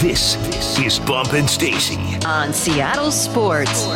This 0.00 0.36
is 0.78 0.98
Bump 0.98 1.34
and 1.34 1.48
Stacy, 1.48 1.98
on 2.24 2.54
Seattle 2.54 3.10
Sports. 3.10 3.86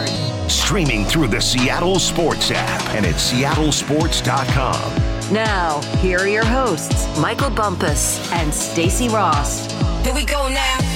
streaming 0.52 1.04
through 1.06 1.28
the 1.28 1.40
Seattle 1.40 1.98
Sports 1.98 2.50
app 2.50 2.94
and 2.94 3.06
at 3.06 3.14
seattlesports.com. 3.14 5.32
Now, 5.32 5.80
here 6.02 6.18
are 6.18 6.28
your 6.28 6.44
hosts, 6.44 7.18
Michael 7.18 7.48
Bumpus 7.48 8.30
and 8.32 8.52
Stacy 8.52 9.08
Rost. 9.08 9.72
Here 10.04 10.14
we 10.14 10.26
go 10.26 10.46
now. 10.48 10.93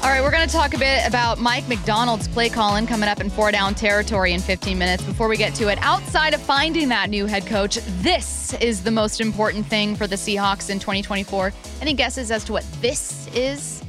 All 0.00 0.14
right, 0.14 0.22
we're 0.22 0.30
going 0.30 0.46
to 0.46 0.52
talk 0.54 0.74
a 0.74 0.78
bit 0.78 1.06
about 1.06 1.38
Mike 1.38 1.68
Macdonald's 1.68 2.28
play 2.28 2.48
calling 2.48 2.86
coming 2.86 3.08
up 3.08 3.20
in 3.20 3.28
four 3.28 3.50
down 3.50 3.74
territory 3.74 4.32
in 4.32 4.40
15 4.40 4.78
minutes. 4.78 5.02
Before 5.02 5.28
we 5.28 5.36
get 5.36 5.54
to 5.56 5.68
it, 5.68 5.78
outside 5.82 6.34
of 6.34 6.40
finding 6.40 6.88
that 6.88 7.10
new 7.10 7.26
head 7.26 7.46
coach, 7.46 7.78
this 8.00 8.54
is 8.54 8.82
the 8.84 8.90
most 8.92 9.20
important 9.20 9.66
thing 9.66 9.96
for 9.96 10.06
the 10.06 10.14
Seahawks 10.16 10.70
in 10.70 10.78
2024. 10.78 11.52
Any 11.82 11.94
guesses 11.94 12.30
as 12.30 12.44
to 12.44 12.52
what 12.52 12.64
this 12.80 13.28
is? 13.34 13.82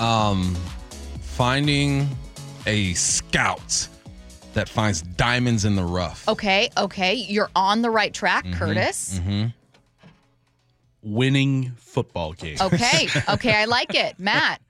um, 0.00 0.54
finding 1.20 2.08
a 2.66 2.92
scout 2.94 3.88
that 4.54 4.68
finds 4.68 5.02
diamonds 5.02 5.64
in 5.64 5.74
the 5.76 5.84
rough. 5.84 6.28
Okay, 6.28 6.68
okay, 6.76 7.14
you're 7.14 7.50
on 7.56 7.82
the 7.82 7.90
right 7.90 8.12
track, 8.12 8.44
Curtis. 8.52 9.20
winning 11.02 11.72
football 11.78 12.32
game. 12.32 12.58
Okay, 12.60 13.08
okay, 13.28 13.54
I 13.54 13.64
like 13.64 13.94
it. 13.94 14.18
Matt. 14.18 14.60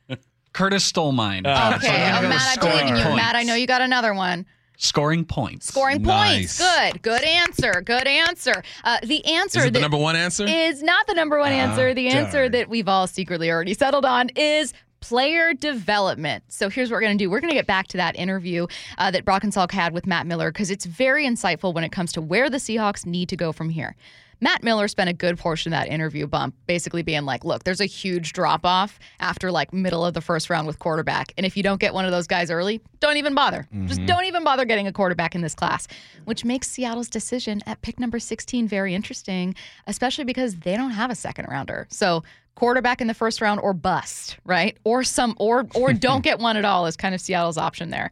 Curtis 0.58 0.84
stole 0.84 1.12
mine. 1.12 1.46
Okay, 1.46 1.54
So 1.54 1.62
I'm 1.62 1.76
oh, 1.76 1.78
gonna 2.16 2.22
go 2.22 2.28
Matt, 2.30 2.40
I 2.40 2.54
scoring 2.54 2.78
believe 2.88 3.04
in 3.06 3.10
you. 3.12 3.16
Matt, 3.16 3.36
I 3.36 3.44
know 3.44 3.54
you 3.54 3.68
got 3.68 3.80
another 3.80 4.12
one. 4.12 4.44
Scoring 4.76 5.24
points. 5.24 5.66
Scoring 5.68 6.02
Nice. 6.02 6.58
points. 6.58 6.92
Good, 6.92 7.02
good 7.02 7.22
answer. 7.22 7.80
Good 7.84 8.08
answer. 8.08 8.62
Uh, 8.82 8.98
the 9.04 9.24
answer 9.24 9.60
Is 9.60 9.64
it 9.66 9.68
the 9.68 9.78
that- 9.78 9.82
number 9.82 9.96
one 9.96 10.16
answer? 10.16 10.44
is 10.46 10.82
not 10.82 11.06
the 11.06 11.14
number 11.14 11.38
one 11.38 11.52
answer. 11.52 11.94
The 11.94 12.08
answer 12.08 12.42
darn. 12.48 12.52
that 12.52 12.68
we've 12.68 12.88
all 12.88 13.06
secretly 13.06 13.50
already 13.52 13.74
settled 13.74 14.04
on 14.04 14.30
is 14.34 14.72
player 15.00 15.54
development. 15.54 16.42
So 16.48 16.68
here's 16.68 16.90
what 16.90 16.96
we're 16.96 17.02
going 17.02 17.18
to 17.18 17.24
do. 17.24 17.30
We're 17.30 17.40
going 17.40 17.50
to 17.52 17.56
get 17.56 17.68
back 17.68 17.86
to 17.88 17.96
that 17.98 18.16
interview 18.16 18.66
uh, 18.98 19.12
that 19.12 19.24
Brock 19.24 19.44
and 19.44 19.52
Salk 19.52 19.70
had 19.70 19.92
with 19.92 20.08
Matt 20.08 20.26
Miller 20.26 20.50
because 20.50 20.72
it's 20.72 20.86
very 20.86 21.24
insightful 21.24 21.72
when 21.72 21.84
it 21.84 21.92
comes 21.92 22.12
to 22.14 22.20
where 22.20 22.50
the 22.50 22.56
Seahawks 22.58 23.06
need 23.06 23.28
to 23.28 23.36
go 23.36 23.52
from 23.52 23.70
here. 23.70 23.94
Matt 24.40 24.62
Miller 24.62 24.88
spent 24.88 25.10
a 25.10 25.12
good 25.12 25.38
portion 25.38 25.72
of 25.72 25.80
that 25.80 25.88
interview 25.88 26.26
bump 26.26 26.54
basically 26.66 27.02
being 27.02 27.24
like, 27.24 27.44
look, 27.44 27.64
there's 27.64 27.80
a 27.80 27.86
huge 27.86 28.32
drop 28.32 28.64
off 28.64 28.98
after 29.20 29.50
like 29.50 29.72
middle 29.72 30.04
of 30.04 30.14
the 30.14 30.20
first 30.20 30.48
round 30.48 30.66
with 30.66 30.78
quarterback. 30.78 31.32
And 31.36 31.44
if 31.44 31.56
you 31.56 31.62
don't 31.62 31.80
get 31.80 31.94
one 31.94 32.04
of 32.04 32.10
those 32.10 32.26
guys 32.26 32.50
early, 32.50 32.80
don't 33.00 33.16
even 33.16 33.34
bother. 33.34 33.66
Just 33.86 34.00
mm-hmm. 34.00 34.06
don't 34.06 34.24
even 34.24 34.44
bother 34.44 34.64
getting 34.64 34.86
a 34.86 34.92
quarterback 34.92 35.34
in 35.34 35.40
this 35.40 35.54
class, 35.54 35.88
which 36.24 36.44
makes 36.44 36.68
Seattle's 36.68 37.08
decision 37.08 37.62
at 37.66 37.82
pick 37.82 37.98
number 37.98 38.18
16 38.18 38.68
very 38.68 38.94
interesting, 38.94 39.54
especially 39.86 40.24
because 40.24 40.56
they 40.56 40.76
don't 40.76 40.92
have 40.92 41.10
a 41.10 41.14
second 41.14 41.46
rounder. 41.48 41.86
So 41.90 42.22
quarterback 42.54 43.00
in 43.00 43.06
the 43.06 43.14
first 43.14 43.40
round 43.40 43.60
or 43.60 43.72
bust, 43.72 44.36
right? 44.44 44.76
Or 44.84 45.04
some 45.04 45.34
or 45.38 45.66
or 45.74 45.92
don't 45.94 46.22
get 46.22 46.38
one 46.38 46.56
at 46.56 46.64
all 46.64 46.86
is 46.86 46.96
kind 46.96 47.14
of 47.14 47.20
Seattle's 47.20 47.58
option 47.58 47.90
there. 47.90 48.10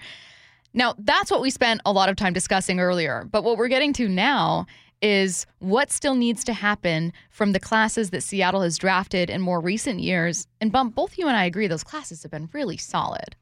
Now, 0.76 0.94
that's 0.98 1.30
what 1.30 1.40
we 1.40 1.48
spent 1.48 1.80
a 1.86 1.92
lot 1.92 2.10
of 2.10 2.16
time 2.16 2.34
discussing 2.34 2.80
earlier. 2.80 3.26
But 3.32 3.44
what 3.44 3.56
we're 3.56 3.68
getting 3.68 3.94
to 3.94 4.08
now 4.08 4.66
is 5.02 5.46
what 5.58 5.90
still 5.90 6.14
needs 6.14 6.44
to 6.44 6.52
happen 6.52 7.12
from 7.30 7.52
the 7.52 7.60
classes 7.60 8.10
that 8.10 8.22
Seattle 8.22 8.62
has 8.62 8.78
drafted 8.78 9.30
in 9.30 9.40
more 9.40 9.60
recent 9.60 10.00
years. 10.00 10.46
And 10.60 10.72
Bump, 10.72 10.94
both 10.94 11.18
you 11.18 11.28
and 11.28 11.36
I 11.36 11.44
agree 11.44 11.66
those 11.66 11.84
classes 11.84 12.22
have 12.22 12.30
been 12.30 12.48
really 12.52 12.76
solid. 12.76 13.36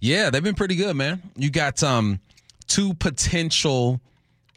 Yeah, 0.00 0.30
they've 0.30 0.42
been 0.42 0.54
pretty 0.54 0.76
good, 0.76 0.96
man. 0.96 1.22
You 1.36 1.50
got 1.50 1.82
um 1.82 2.20
two 2.66 2.94
potential 2.94 4.00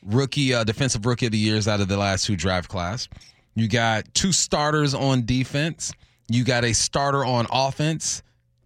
rookie 0.06 0.54
uh, 0.54 0.64
defensive 0.64 1.06
rookie 1.06 1.26
of 1.28 1.32
the 1.32 1.38
years 1.38 1.68
out 1.68 1.82
of 1.82 1.88
the 1.88 1.98
last 1.98 2.26
two 2.26 2.36
draft 2.36 2.70
class. 2.70 3.08
You 3.56 3.68
got 3.68 4.12
two 4.14 4.32
starters 4.32 4.94
on 4.94 5.26
defense. 5.26 5.94
You 6.28 6.44
got 6.44 6.64
a 6.64 6.74
starter 6.74 7.24
on 7.24 7.46
offense. 7.52 8.24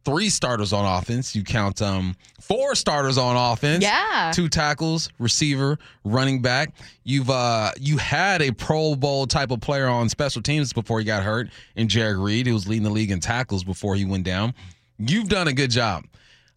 Three 0.08 0.30
starters 0.30 0.72
on 0.72 0.86
offense. 0.86 1.36
You 1.36 1.44
count 1.44 1.82
um 1.82 2.16
four 2.40 2.76
starters 2.76 3.18
on 3.18 3.36
offense. 3.36 3.84
Yeah. 3.84 4.32
Two 4.34 4.48
tackles, 4.48 5.10
receiver, 5.20 5.78
running 6.06 6.42
back. 6.42 6.74
You've 7.04 7.30
uh 7.30 7.72
you 7.78 7.98
had 7.98 8.42
a 8.42 8.52
Pro 8.54 8.96
Bowl 8.96 9.28
type 9.28 9.52
of 9.52 9.60
player 9.60 9.86
on 9.86 10.08
special 10.08 10.42
teams 10.42 10.72
before 10.72 11.00
he 11.00 11.06
got 11.06 11.24
hurt, 11.24 11.50
and 11.76 11.90
Jared 11.90 12.16
Reed, 12.16 12.48
who 12.48 12.54
was 12.54 12.70
leading 12.70 12.86
the 12.86 12.90
league 12.90 13.12
in 13.12 13.20
tackles 13.20 13.66
before 13.66 13.96
he 13.96 14.06
went 14.06 14.24
down. 14.24 14.54
You've 14.98 15.28
done 15.28 15.50
a 15.50 15.54
good 15.54 15.72
job. 15.72 16.06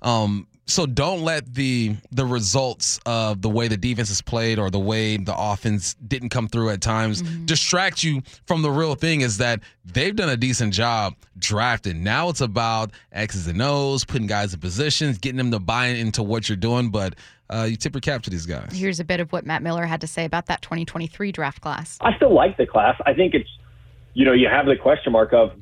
Um, 0.00 0.46
so 0.70 0.86
don't 0.86 1.22
let 1.22 1.54
the 1.54 1.96
the 2.12 2.24
results 2.24 3.00
of 3.06 3.42
the 3.42 3.48
way 3.48 3.68
the 3.68 3.76
defense 3.76 4.10
is 4.10 4.22
played 4.22 4.58
or 4.58 4.70
the 4.70 4.78
way 4.78 5.16
the 5.16 5.34
offense 5.36 5.94
didn't 5.94 6.28
come 6.28 6.48
through 6.48 6.70
at 6.70 6.80
times 6.80 7.22
distract 7.44 8.02
you 8.02 8.22
from 8.46 8.62
the 8.62 8.70
real 8.70 8.94
thing 8.94 9.20
is 9.20 9.38
that 9.38 9.60
they've 9.84 10.14
done 10.14 10.28
a 10.28 10.36
decent 10.36 10.72
job 10.72 11.14
drafting. 11.38 12.02
Now 12.02 12.28
it's 12.28 12.40
about 12.40 12.92
X's 13.12 13.46
and 13.46 13.60
O's, 13.60 14.04
putting 14.04 14.26
guys 14.26 14.54
in 14.54 14.60
positions, 14.60 15.18
getting 15.18 15.38
them 15.38 15.50
to 15.50 15.58
buy 15.58 15.86
into 15.86 16.22
what 16.22 16.48
you're 16.48 16.56
doing, 16.56 16.90
but 16.90 17.14
uh, 17.48 17.66
you 17.68 17.76
tip 17.76 17.94
your 17.94 18.00
cap 18.00 18.22
to 18.22 18.30
these 18.30 18.46
guys. 18.46 18.70
Here's 18.72 19.00
a 19.00 19.04
bit 19.04 19.20
of 19.20 19.32
what 19.32 19.44
Matt 19.44 19.62
Miller 19.62 19.84
had 19.84 20.00
to 20.02 20.06
say 20.06 20.24
about 20.24 20.46
that 20.46 20.62
2023 20.62 21.32
draft 21.32 21.60
class. 21.60 21.98
I 22.00 22.14
still 22.16 22.32
like 22.32 22.56
the 22.56 22.66
class. 22.66 22.96
I 23.04 23.12
think 23.14 23.34
it's, 23.34 23.50
you 24.14 24.24
know, 24.24 24.32
you 24.32 24.48
have 24.48 24.66
the 24.66 24.76
question 24.76 25.12
mark 25.12 25.32
of, 25.32 25.52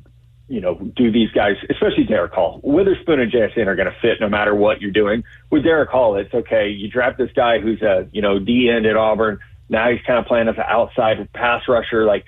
you 0.49 0.59
know, 0.59 0.75
do 0.75 1.11
these 1.11 1.29
guys, 1.31 1.55
especially 1.69 2.03
Derick 2.03 2.33
Hall, 2.33 2.59
Witherspoon 2.63 3.19
and 3.19 3.31
JSN 3.31 3.67
are 3.67 3.75
going 3.75 3.87
to 3.87 3.95
fit 4.01 4.19
no 4.19 4.27
matter 4.27 4.55
what 4.55 4.81
you're 4.81 4.91
doing. 4.91 5.23
With 5.51 5.63
Derick 5.63 5.89
Hall, 5.89 6.15
it's 6.15 6.33
okay. 6.33 6.69
You 6.69 6.89
draft 6.89 7.17
this 7.17 7.31
guy 7.35 7.59
who's 7.59 7.81
a, 7.81 8.07
you 8.11 8.21
know, 8.21 8.39
D 8.39 8.69
end 8.69 8.85
at 8.85 8.97
Auburn. 8.97 9.39
Now 9.69 9.91
he's 9.91 10.01
kind 10.05 10.17
of 10.17 10.25
playing 10.25 10.47
as 10.47 10.55
an 10.55 10.63
outside 10.67 11.31
pass 11.33 11.63
rusher. 11.67 12.05
Like, 12.05 12.25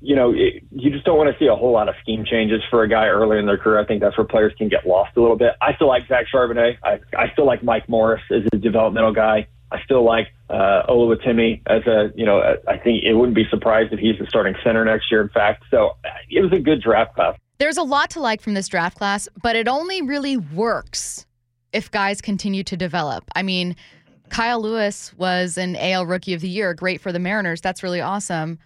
you 0.00 0.14
know, 0.14 0.32
it, 0.32 0.62
you 0.70 0.90
just 0.90 1.04
don't 1.04 1.18
want 1.18 1.32
to 1.32 1.38
see 1.38 1.48
a 1.48 1.56
whole 1.56 1.72
lot 1.72 1.88
of 1.88 1.96
scheme 2.00 2.24
changes 2.24 2.62
for 2.70 2.84
a 2.84 2.88
guy 2.88 3.06
early 3.06 3.38
in 3.38 3.46
their 3.46 3.58
career. 3.58 3.80
I 3.80 3.84
think 3.84 4.00
that's 4.00 4.16
where 4.16 4.26
players 4.26 4.54
can 4.56 4.68
get 4.68 4.86
lost 4.86 5.16
a 5.16 5.20
little 5.20 5.36
bit. 5.36 5.54
I 5.60 5.74
still 5.74 5.88
like 5.88 6.06
Zach 6.06 6.26
Charbonnet. 6.32 6.78
I, 6.84 7.00
I 7.16 7.30
still 7.32 7.46
like 7.46 7.64
Mike 7.64 7.88
Morris 7.88 8.22
as 8.30 8.42
a 8.52 8.56
developmental 8.56 9.12
guy. 9.12 9.48
I 9.70 9.82
still 9.82 10.04
like 10.04 10.28
uh, 10.48 10.82
Oluwatimi 10.88 11.62
as 11.66 11.86
a, 11.86 12.10
you 12.14 12.24
know, 12.24 12.56
I 12.66 12.78
think 12.78 13.02
it 13.02 13.14
wouldn't 13.14 13.34
be 13.34 13.44
surprised 13.50 13.92
if 13.92 13.98
he's 13.98 14.18
the 14.18 14.26
starting 14.26 14.54
center 14.64 14.84
next 14.84 15.10
year. 15.10 15.20
In 15.20 15.28
fact, 15.28 15.64
so 15.70 15.96
uh, 16.04 16.08
it 16.30 16.40
was 16.40 16.52
a 16.52 16.60
good 16.60 16.80
draft 16.80 17.14
class. 17.14 17.36
There's 17.58 17.76
a 17.76 17.82
lot 17.82 18.10
to 18.10 18.20
like 18.20 18.40
from 18.40 18.54
this 18.54 18.68
draft 18.68 18.96
class, 18.96 19.28
but 19.42 19.56
it 19.56 19.66
only 19.66 20.00
really 20.00 20.36
works 20.36 21.26
if 21.72 21.90
guys 21.90 22.20
continue 22.20 22.62
to 22.64 22.76
develop. 22.76 23.24
I 23.34 23.42
mean, 23.42 23.74
Kyle 24.28 24.60
Lewis 24.60 25.12
was 25.14 25.58
an 25.58 25.76
AL 25.76 26.06
Rookie 26.06 26.34
of 26.34 26.40
the 26.40 26.48
Year, 26.48 26.72
great 26.74 27.00
for 27.00 27.12
the 27.12 27.18
Mariners. 27.18 27.60
That's 27.60 27.82
really 27.82 28.00
awesome. 28.00 28.58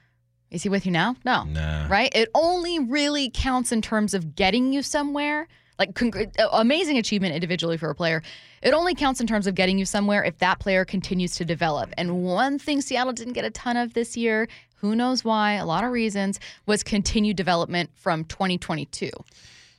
Is 0.51 0.63
he 0.63 0.69
with 0.69 0.85
you 0.85 0.93
now? 0.93 1.17
No. 1.25 1.45
Nah. 1.45 1.87
Right? 1.89 2.15
It 2.15 2.29
only 2.35 2.79
really 2.79 3.31
counts 3.31 3.73
in 3.73 3.81
terms 3.81 4.13
of 4.13 4.35
getting 4.35 4.73
you 4.73 4.83
somewhere. 4.83 5.49
Like 5.79 5.95
congr- 5.95 6.39
uh, 6.39 6.49
amazing 6.53 6.99
achievement 6.99 7.35
individually 7.35 7.79
for 7.79 7.89
a 7.89 7.95
player. 7.95 8.23
It 8.63 8.75
only 8.75 8.95
counts 8.95 9.21
in 9.21 9.27
terms 9.27 9.47
of 9.47 9.55
getting 9.55 9.79
you 9.79 9.87
somewhere 9.87 10.23
if 10.23 10.37
that 10.39 10.59
player 10.59 10.85
continues 10.85 11.35
to 11.37 11.47
develop. 11.47 11.93
And 11.97 12.23
one 12.23 12.59
thing 12.59 12.83
Seattle 12.83 13.15
didn't 13.15 13.33
get 13.33 13.47
a 13.47 13.51
ton 13.51 13.79
of 13.79 13.95
this 13.95 14.17
year, 14.17 14.49
who 14.83 14.95
knows 14.95 15.25
why, 15.25 15.53
a 15.55 15.65
lot 15.65 15.85
of 15.85 15.93
reasons, 15.93 16.39
was 16.67 16.83
continued 16.83 17.37
development 17.37 17.89
from 17.95 18.25
2022. 18.25 19.09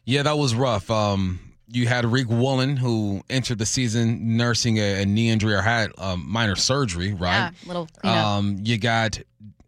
Yeah, 0.05 0.23
that 0.23 0.37
was 0.37 0.55
rough. 0.55 0.89
Um, 0.89 1.39
you 1.67 1.87
had 1.87 2.05
Riq 2.05 2.25
Woolen, 2.27 2.77
who 2.77 3.21
entered 3.29 3.57
the 3.57 3.65
season 3.65 4.37
nursing 4.37 4.77
a, 4.77 5.01
a 5.01 5.05
knee 5.05 5.29
injury 5.29 5.53
or 5.53 5.61
had 5.61 5.91
um, 5.97 6.25
minor 6.27 6.55
surgery, 6.55 7.13
right? 7.13 7.29
Yeah, 7.31 7.51
little 7.67 7.87
cleanup. 7.99 8.25
Um, 8.25 8.57
you 8.63 8.77
got 8.77 9.19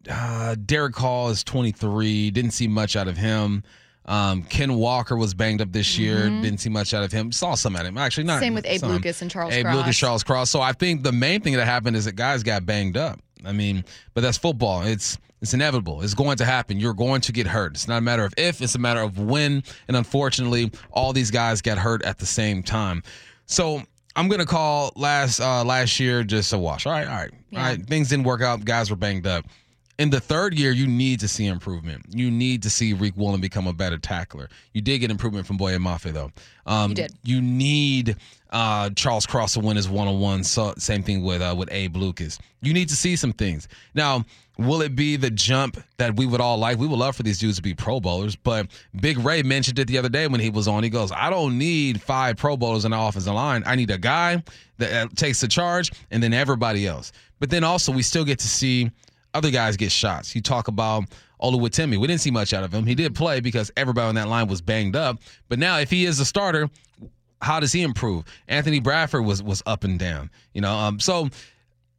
uh, 0.09 0.55
Derick 0.65 0.95
Hall 0.95 1.29
is 1.29 1.43
23. 1.43 2.31
Didn't 2.31 2.51
see 2.51 2.67
much 2.67 2.95
out 2.95 3.07
of 3.07 3.17
him. 3.17 3.63
Um, 4.05 4.43
Ken 4.43 4.75
Walker 4.75 5.17
was 5.17 5.33
banged 5.33 5.61
up 5.61 5.71
this 5.71 5.97
year. 5.97 6.29
Didn't 6.29 6.59
see 6.59 6.69
much 6.69 6.93
out 6.93 7.03
of 7.03 7.11
him. 7.11 7.31
Saw 7.31 7.55
some 7.55 7.75
at 7.75 7.85
him. 7.85 7.97
Actually, 7.97 8.25
not 8.25 8.35
Mm-hmm. 8.35 8.39
Same 8.41 8.53
with 8.53 8.65
Abe 8.67 8.79
some. 8.79 8.91
Lucas 8.91 9.21
and 9.21 9.31
Charles 9.31 9.53
Abe 9.53 9.65
Cross. 9.65 9.75
Lucas, 9.77 9.97
Charles 9.97 10.23
Cross. 10.23 10.49
So 10.51 10.61
I 10.61 10.73
think 10.73 11.01
the 11.03 11.11
main 11.11 11.41
thing 11.41 11.55
that 11.55 11.65
happened 11.65 11.97
is 11.97 12.05
that 12.05 12.13
guys 12.13 12.43
got 12.43 12.65
banged 12.65 12.97
up. 12.97 13.19
I 13.45 13.51
mean, 13.51 13.83
but 14.13 14.21
that's 14.21 14.37
football. 14.37 14.81
It's 14.81 15.17
it's 15.41 15.53
inevitable. 15.53 16.01
It's 16.01 16.13
going 16.13 16.37
to 16.37 16.45
happen. 16.45 16.79
You're 16.79 16.93
going 16.93 17.21
to 17.21 17.31
get 17.31 17.45
hurt. 17.45 17.73
It's 17.73 17.87
not 17.87 17.97
a 17.97 18.01
matter 18.01 18.23
of 18.25 18.33
if, 18.37 18.61
it's 18.61 18.75
a 18.75 18.79
matter 18.79 19.01
of 19.01 19.19
when. 19.19 19.63
And 19.87 19.95
unfortunately, 19.97 20.71
all 20.91 21.13
these 21.13 21.29
guys 21.29 21.61
got 21.61 21.77
hurt 21.77 22.01
at 22.03 22.17
the 22.17 22.25
same 22.25 22.63
time. 22.63 23.03
So 23.45 23.81
I'm 24.15 24.27
gonna 24.27 24.45
call 24.45 24.91
last 24.95 25.39
uh 25.39 25.63
last 25.63 25.99
year 25.99 26.23
just 26.23 26.53
a 26.53 26.57
wash. 26.57 26.85
All 26.85 26.93
right, 26.93 27.07
all 27.07 27.15
right. 27.15 27.31
Yeah. 27.49 27.59
All 27.59 27.65
right. 27.65 27.85
Things 27.85 28.09
didn't 28.09 28.25
work 28.25 28.41
out, 28.41 28.63
guys 28.65 28.89
were 28.89 28.95
banged 28.95 29.27
up. 29.27 29.45
In 29.97 30.09
the 30.09 30.19
third 30.19 30.59
year, 30.59 30.71
you 30.71 30.87
need 30.87 31.21
to 31.21 31.27
see 31.27 31.45
improvement. 31.45 32.05
You 32.09 32.29
need 32.29 32.63
to 32.63 32.69
see 32.69 32.91
Reek 32.93 33.15
Woolen 33.15 33.39
become 33.39 33.65
a 33.65 33.71
better 33.71 33.97
tackler. 33.97 34.49
You 34.73 34.81
did 34.81 34.99
get 34.99 35.09
improvement 35.09 35.47
from 35.47 35.55
Boye 35.55 35.77
Mafe, 35.77 36.11
though. 36.11 36.31
Um, 36.65 36.89
You 36.91 36.95
did. 36.95 37.13
You 37.23 37.41
need 37.41 38.17
uh, 38.55 38.89
Charles 38.91 39.25
Cross 39.25 39.55
to 39.55 39.59
win 39.59 39.75
his 39.75 39.89
one 39.89 40.07
on 40.07 40.21
one. 40.21 40.41
Same 40.45 41.03
thing 41.03 41.21
with 41.21 41.41
uh, 41.41 41.53
with 41.57 41.67
Abe 41.73 41.97
Lucas. 41.97 42.39
You 42.61 42.73
need 42.73 42.87
to 42.87 42.95
see 42.95 43.17
some 43.17 43.33
things. 43.33 43.67
Now, 43.93 44.23
will 44.57 44.81
it 44.81 44.95
be 44.95 45.17
the 45.17 45.29
jump 45.29 45.77
that 45.97 46.15
we 46.15 46.25
would 46.25 46.39
all 46.39 46.57
like? 46.57 46.77
We 46.77 46.87
would 46.87 46.97
love 46.97 47.17
for 47.17 47.23
these 47.23 47.37
dudes 47.37 47.57
to 47.57 47.61
be 47.61 47.73
Pro 47.73 47.99
Bowlers, 47.99 48.37
but 48.37 48.67
Big 49.01 49.17
Ray 49.17 49.43
mentioned 49.43 49.77
it 49.77 49.89
the 49.89 49.97
other 49.97 50.07
day 50.07 50.27
when 50.27 50.39
he 50.39 50.49
was 50.49 50.69
on. 50.69 50.83
He 50.83 50.89
goes, 50.89 51.11
"I 51.11 51.29
don't 51.29 51.57
need 51.57 52.01
five 52.01 52.37
Pro 52.37 52.55
Bowlers 52.55 52.85
in 52.85 52.91
the 52.91 52.99
offensive 52.99 53.33
line. 53.33 53.61
I 53.65 53.75
need 53.75 53.91
a 53.91 53.97
guy 53.97 54.41
that 54.77 54.93
uh, 54.93 55.09
takes 55.17 55.41
the 55.41 55.49
charge, 55.49 55.91
and 56.09 56.23
then 56.23 56.31
everybody 56.31 56.87
else." 56.87 57.11
But 57.41 57.49
then 57.49 57.65
also, 57.65 57.91
we 57.91 58.03
still 58.03 58.23
get 58.23 58.39
to 58.39 58.47
see 58.47 58.89
other 59.33 59.51
guys 59.51 59.75
get 59.75 59.91
shots. 59.91 60.33
You 60.33 60.41
talk 60.41 60.69
about 60.69 61.03
Oluwatimi. 61.41 61.97
We 61.97 62.07
didn't 62.07 62.21
see 62.21 62.31
much 62.31 62.53
out 62.53 62.63
of 62.63 62.73
him. 62.73 62.85
He 62.85 62.95
did 62.95 63.15
play 63.15 63.41
because 63.41 63.69
everybody 63.75 64.07
on 64.07 64.15
that 64.15 64.29
line 64.29 64.47
was 64.47 64.61
banged 64.61 64.95
up. 64.95 65.19
But 65.49 65.59
now, 65.59 65.79
if 65.79 65.89
he 65.89 66.05
is 66.05 66.21
a 66.21 66.25
starter, 66.25 66.69
how 67.45 67.59
does 67.59 67.71
he 67.71 67.83
improve? 67.83 68.25
Anthony 68.47 68.79
Bradford 68.79 69.23
was 69.23 69.43
was 69.43 69.61
up 69.67 69.83
and 69.83 69.99
down. 69.99 70.31
You 70.53 70.61
know, 70.61 70.75
um, 70.75 70.99
so 70.99 71.29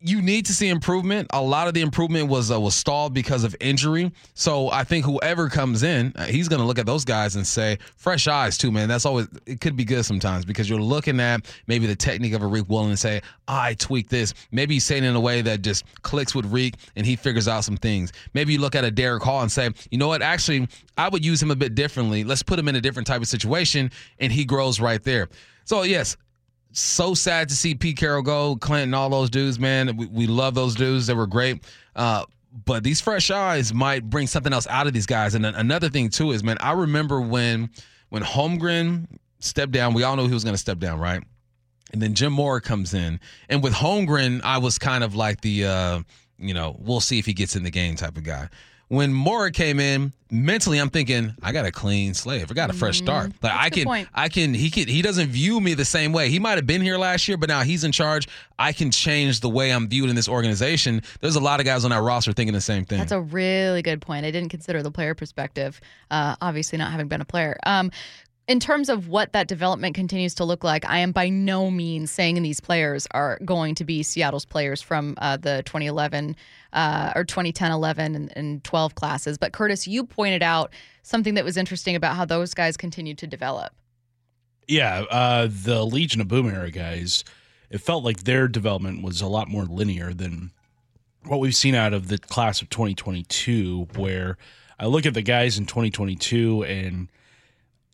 you 0.01 0.21
need 0.21 0.47
to 0.47 0.53
see 0.53 0.69
improvement. 0.69 1.29
A 1.33 1.43
lot 1.43 1.69
of 1.69 1.75
the 1.75 1.81
improvement 1.81 2.29
was 2.29 2.51
uh, 2.51 2.61
was 2.61 2.75
stalled 2.75 3.15
because 3.15 3.45
of 3.45 3.57
injury. 3.61 4.13
So 4.35 4.71
I 4.71 4.85
think 4.85 5.05
whoever 5.05 5.49
comes 5.49 5.83
in, 5.83 6.13
uh, 6.17 6.27
he's 6.27 6.49
going 6.49 6.61
to 6.61 6.67
look 6.67 6.79
at 6.79 6.87
those 6.87 7.05
guys 7.05 7.37
and 7.37 7.47
say, 7.47 7.79
fresh 7.97 8.29
eyes 8.29 8.59
too, 8.59 8.71
man. 8.71 8.89
That's 8.89 9.07
always 9.07 9.29
it 9.47 9.61
could 9.61 9.75
be 9.75 9.85
good 9.85 10.05
sometimes 10.05 10.45
because 10.45 10.69
you're 10.69 10.81
looking 10.81 11.19
at 11.19 11.47
maybe 11.67 11.87
the 11.87 11.97
technique 11.97 12.35
of 12.35 12.43
a 12.43 12.47
Riq 12.47 12.69
Woolen 12.69 12.91
and 12.91 12.99
say, 12.99 13.23
I 13.49 13.75
tweak 13.75 14.09
this. 14.09 14.35
Maybe 14.51 14.75
he's 14.75 14.85
saying 14.85 15.05
in 15.05 15.17
a 15.17 15.21
way 15.21 15.41
that 15.43 15.63
just 15.63 15.85
clicks 16.03 16.35
with 16.35 16.47
Reek 16.47 16.75
and 16.95 17.07
he 17.07 17.17
figures 17.17 17.49
out 17.49 17.65
some 17.65 17.77
things. 17.77 18.13
Maybe 18.35 18.53
you 18.53 18.61
look 18.61 18.75
at 18.75 18.85
a 18.85 18.91
Derick 18.91 19.23
Hall 19.23 19.41
and 19.41 19.51
say, 19.51 19.71
you 19.91 19.99
know 19.99 20.09
what? 20.09 20.21
Actually, 20.21 20.69
I 20.99 21.09
would 21.09 21.25
use 21.25 21.43
him 21.43 21.51
a 21.51 21.57
bit 21.57 21.75
differently. 21.75 22.23
Let's 22.23 22.43
put 22.43 22.59
him 22.59 22.69
in 22.69 22.77
a 22.77 22.81
different 22.81 23.07
type 23.07 23.23
of 23.23 23.29
situation, 23.29 23.91
and 24.19 24.31
he 24.31 24.45
grows 24.45 24.79
right 24.79 25.03
there. 25.03 25.29
So 25.65 25.83
yes, 25.83 26.17
so 26.79 27.15
sad 27.15 27.49
to 27.49 27.55
see 27.55 27.75
Pete 27.75 27.97
Carroll 27.97 28.23
go, 28.23 28.57
Clinton, 28.57 28.95
all 28.95 29.09
those 29.09 29.31
dudes, 29.31 29.59
man. 29.59 29.97
We, 29.97 30.07
we 30.07 30.27
love 30.27 30.55
those 30.55 30.75
dudes. 30.75 31.07
They 31.07 31.15
were 31.15 31.27
great. 31.27 31.65
Uh, 31.95 32.25
but 32.65 32.85
these 32.85 33.01
fresh 33.01 33.31
eyes 33.31 33.73
might 33.75 34.09
bring 34.09 34.27
something 34.27 34.53
else 34.53 34.67
out 34.69 34.87
of 34.87 34.93
these 34.93 35.07
guys. 35.07 35.35
And 35.35 35.45
another 35.45 35.89
thing 35.89 36.09
too 36.09 36.33
is, 36.33 36.43
man, 36.43 36.57
I 36.61 36.73
remember 36.73 37.21
when 37.21 37.71
when 38.09 38.23
Holmgren 38.23 39.07
stepped 39.41 39.73
down. 39.73 39.95
We 39.95 40.03
all 40.03 40.17
know 40.17 40.27
he 40.27 40.35
was 40.35 40.45
going 40.45 40.55
to 40.55 40.61
step 40.61 40.79
down, 40.79 40.99
right? 40.99 41.23
And 41.93 42.01
then 42.01 42.15
Jim 42.15 42.33
Mora 42.33 42.61
comes 42.61 42.95
in, 42.95 43.21
and 43.49 43.63
with 43.63 43.73
Holmgren, 43.73 44.41
I 44.43 44.59
was 44.59 44.77
kind 44.77 45.05
of 45.05 45.15
like 45.15 45.41
the, 45.43 45.67
uh, 45.67 46.01
you 46.37 46.53
know, 46.53 46.77
we'll 46.81 47.01
see 47.01 47.19
if 47.19 47.27
he 47.27 47.33
gets 47.33 47.55
in 47.55 47.63
the 47.63 47.71
game 47.71 47.95
type 47.95 48.17
of 48.17 48.25
guy 48.25 48.49
when 48.89 49.13
Mora 49.13 49.51
came 49.51 49.81
in, 49.81 50.13
mentally 50.31 50.79
I'm 50.79 50.91
thinking 50.91 51.35
I 51.43 51.53
got 51.53 51.67
a 51.67 51.73
clean 51.73 52.15
slate. 52.15 52.49
I 52.51 52.55
got 52.55 52.71
a 52.71 52.73
fresh 52.73 52.99
start. 52.99 53.33
Like 53.43 53.53
I 53.53 53.71
can, 53.71 53.85
point. 53.85 54.09
I 54.15 54.29
can. 54.29 54.55
He 54.55 54.71
can. 54.71 54.87
He 54.89 55.03
doesn't 55.03 55.29
view 55.29 55.61
me 55.61 55.75
the 55.75 55.85
same 55.85 56.13
way. 56.13 56.29
He 56.29 56.39
might 56.39 56.57
have 56.57 56.67
been 56.67 56.83
here 56.83 56.99
last 56.99 57.27
year, 57.27 57.37
but 57.37 57.49
now 57.49 57.63
he's 57.63 57.85
in 57.85 57.93
charge. 57.93 58.29
I 58.59 58.73
can 58.73 58.91
change 58.91 59.41
the 59.41 59.49
way 59.49 59.71
I'm 59.73 59.89
viewed 59.89 60.09
in 60.09 60.17
this 60.17 60.29
organization. 60.29 61.03
There's 61.21 61.37
a 61.37 61.41
lot 61.41 61.61
of 61.61 61.67
guys 61.67 61.85
on 61.85 61.91
that 61.91 62.01
roster 62.01 62.33
thinking 62.33 62.55
the 62.55 62.61
same 62.61 62.85
thing. 62.85 62.99
That's 62.99 63.13
a 63.13 63.21
really 63.21 63.83
good 63.83 64.01
point. 64.01 64.25
I 64.25 64.31
didn't 64.31 64.51
consider 64.51 64.83
the 64.83 64.91
player 64.91 65.15
perspective, 65.15 65.81
uh, 66.11 66.37
obviously 66.41 66.79
not 66.79 66.91
having 66.91 67.09
been 67.09 67.21
a 67.21 67.27
player. 67.27 67.57
Um, 67.65 67.91
in 68.49 68.61
terms 68.61 68.89
of 68.89 69.09
what 69.09 69.33
that 69.33 69.49
development 69.49 69.95
continues 69.95 70.35
to 70.37 70.45
look 70.45 70.63
like, 70.63 70.85
I 70.85 70.99
am 70.99 71.11
by 71.11 71.29
no 71.29 71.71
means 71.71 72.13
saying 72.13 72.41
these 72.43 72.61
players 72.61 73.09
are 73.11 73.41
going 73.45 73.75
to 73.77 73.85
be 73.85 74.05
Seattle's 74.05 74.45
players 74.45 74.81
from 74.81 75.15
uh, 75.19 75.37
the 75.37 75.63
2011 75.67 76.37
uh, 76.73 77.13
or 77.17 77.25
2010, 77.25 77.73
11, 77.73 78.15
and, 78.15 78.33
and 78.37 78.63
12 78.63 78.95
classes. 78.95 79.37
But 79.37 79.53
Curtis, 79.53 79.89
you 79.89 80.05
pointed 80.05 80.45
out 80.45 80.73
something 81.03 81.35
that 81.35 81.45
was 81.45 81.57
interesting 81.57 81.97
about 81.97 82.15
how 82.15 82.25
those 82.25 82.55
guys 82.55 82.77
continued 82.77 83.19
to 83.19 83.27
develop. 83.27 83.73
Yeah, 84.69 85.05
uh, 85.11 85.49
the 85.51 85.85
Legion 85.85 86.21
of 86.21 86.29
Boom 86.29 86.49
era 86.49 86.71
guys, 86.71 87.25
it 87.71 87.79
felt 87.79 88.05
like 88.05 88.25
their 88.25 88.47
development 88.47 89.03
was 89.03 89.21
a 89.21 89.27
lot 89.27 89.49
more 89.49 89.65
linear 89.65 90.13
than 90.13 90.53
what 91.25 91.41
we've 91.41 91.55
seen 91.55 91.75
out 91.75 91.93
of 91.93 92.07
the 92.07 92.19
class 92.19 92.63
of 92.63 92.71
2022, 92.71 93.89
where 93.97 94.39
I 94.79 94.87
look 94.87 95.05
at 95.05 95.15
the 95.15 95.23
guys 95.23 95.59
in 95.59 95.67
2022 95.67 96.63
and 96.65 97.09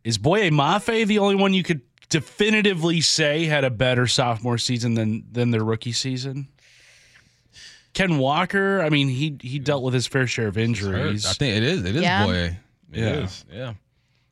is 0.05 0.19
Boye 0.19 0.51
Mafe 0.51 1.07
the 1.07 1.19
only 1.19 1.35
one 1.37 1.55
you 1.55 1.63
could 1.63 1.81
definitively 2.09 3.01
say 3.01 3.45
had 3.47 3.65
a 3.65 3.71
better 3.71 4.07
sophomore 4.07 4.59
season 4.59 4.95
than 4.95 5.25
than 5.31 5.51
their 5.51 5.65
rookie 5.65 5.93
season? 5.93 6.49
Ken 7.95 8.19
Walker, 8.19 8.81
I 8.81 8.89
mean, 8.89 9.09
he 9.09 9.37
he 9.43 9.59
dealt 9.59 9.83
with 9.83 9.93
his 9.95 10.07
fair 10.07 10.27
share 10.27 10.49
of 10.49 10.57
injuries. 10.57 11.27
I 11.27 11.33
think 11.35 11.57
it 11.59 11.63
is. 11.63 11.85
It 11.85 11.97
is 11.97 12.03
Yeah. 12.03 12.27
boy. 12.27 12.35
It 12.35 12.59
Yeah. 12.93 13.13
is. 13.25 13.45
Yeah. 13.53 13.75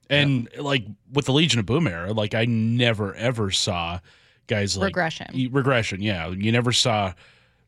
And 0.09 0.49
like 0.59 0.85
with 1.13 1.27
the 1.27 1.33
Legion 1.33 1.61
of 1.61 1.67
Boom 1.67 1.87
era, 1.87 2.13
like 2.13 2.35
I 2.35 2.47
never 2.47 3.15
ever 3.15 3.51
saw 3.51 4.01
guys 4.47 4.77
like 4.77 4.87
Regression. 4.87 5.49
Regression, 5.53 6.03
yeah. 6.03 6.29
You 6.31 6.51
never 6.53 6.73
saw 6.73 7.13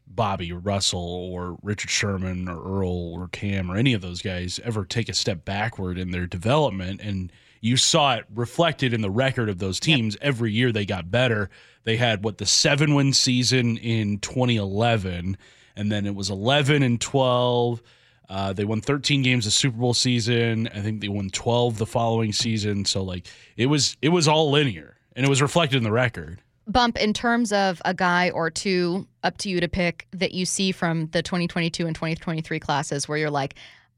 Bobby 0.06 0.52
Russell 0.52 1.00
or 1.32 1.56
Richard 1.62 1.90
Sherman 1.90 2.48
or 2.48 2.60
Earl 2.80 3.12
or 3.14 3.28
Cam 3.28 3.70
or 3.70 3.76
any 3.76 3.92
of 3.92 4.00
those 4.02 4.20
guys 4.22 4.60
ever 4.64 4.84
take 4.84 5.08
a 5.08 5.14
step 5.14 5.44
backward 5.44 5.98
in 5.98 6.10
their 6.10 6.26
development. 6.26 7.00
And 7.00 7.30
you 7.62 7.76
saw 7.76 8.16
it 8.16 8.24
reflected 8.34 8.92
in 8.92 9.00
the 9.00 9.10
record 9.10 9.48
of 9.48 9.58
those 9.58 9.80
teams. 9.80 10.18
Every 10.20 10.52
year 10.52 10.72
they 10.72 10.84
got 10.84 11.10
better. 11.10 11.48
They 11.84 11.96
had 11.96 12.24
what 12.24 12.38
the 12.38 12.44
seven 12.44 12.94
win 12.94 13.12
season 13.12 13.78
in 13.78 14.18
2011, 14.18 15.38
and 15.76 15.90
then 15.90 16.04
it 16.04 16.14
was 16.14 16.28
11 16.28 16.82
and 16.82 17.00
12. 17.00 17.82
Uh, 18.28 18.52
they 18.52 18.64
won 18.64 18.80
13 18.80 19.22
games 19.22 19.44
the 19.44 19.50
Super 19.50 19.78
Bowl 19.78 19.94
season. 19.94 20.68
I 20.74 20.80
think 20.80 21.00
they 21.00 21.08
won 21.08 21.30
12 21.30 21.78
the 21.78 21.86
following 21.86 22.32
season. 22.32 22.84
So 22.84 23.02
like 23.02 23.26
it 23.56 23.66
was 23.66 23.96
it 24.02 24.08
was 24.08 24.26
all 24.26 24.50
linear, 24.50 24.96
and 25.14 25.24
it 25.24 25.28
was 25.28 25.40
reflected 25.40 25.76
in 25.76 25.84
the 25.84 25.92
record. 25.92 26.42
Bump, 26.66 26.96
in 26.98 27.12
terms 27.12 27.52
of 27.52 27.80
a 27.84 27.94
guy 27.94 28.30
or 28.30 28.50
two, 28.50 29.06
up 29.22 29.36
to 29.38 29.48
you 29.48 29.60
to 29.60 29.68
pick 29.68 30.06
that 30.12 30.32
you 30.32 30.46
see 30.46 30.72
from 30.72 31.06
the 31.08 31.22
2022 31.22 31.86
and 31.86 31.94
2023 31.94 32.60
classes 32.60 33.08
where 33.08 33.18
you're 33.18 33.30
like, 33.30 33.54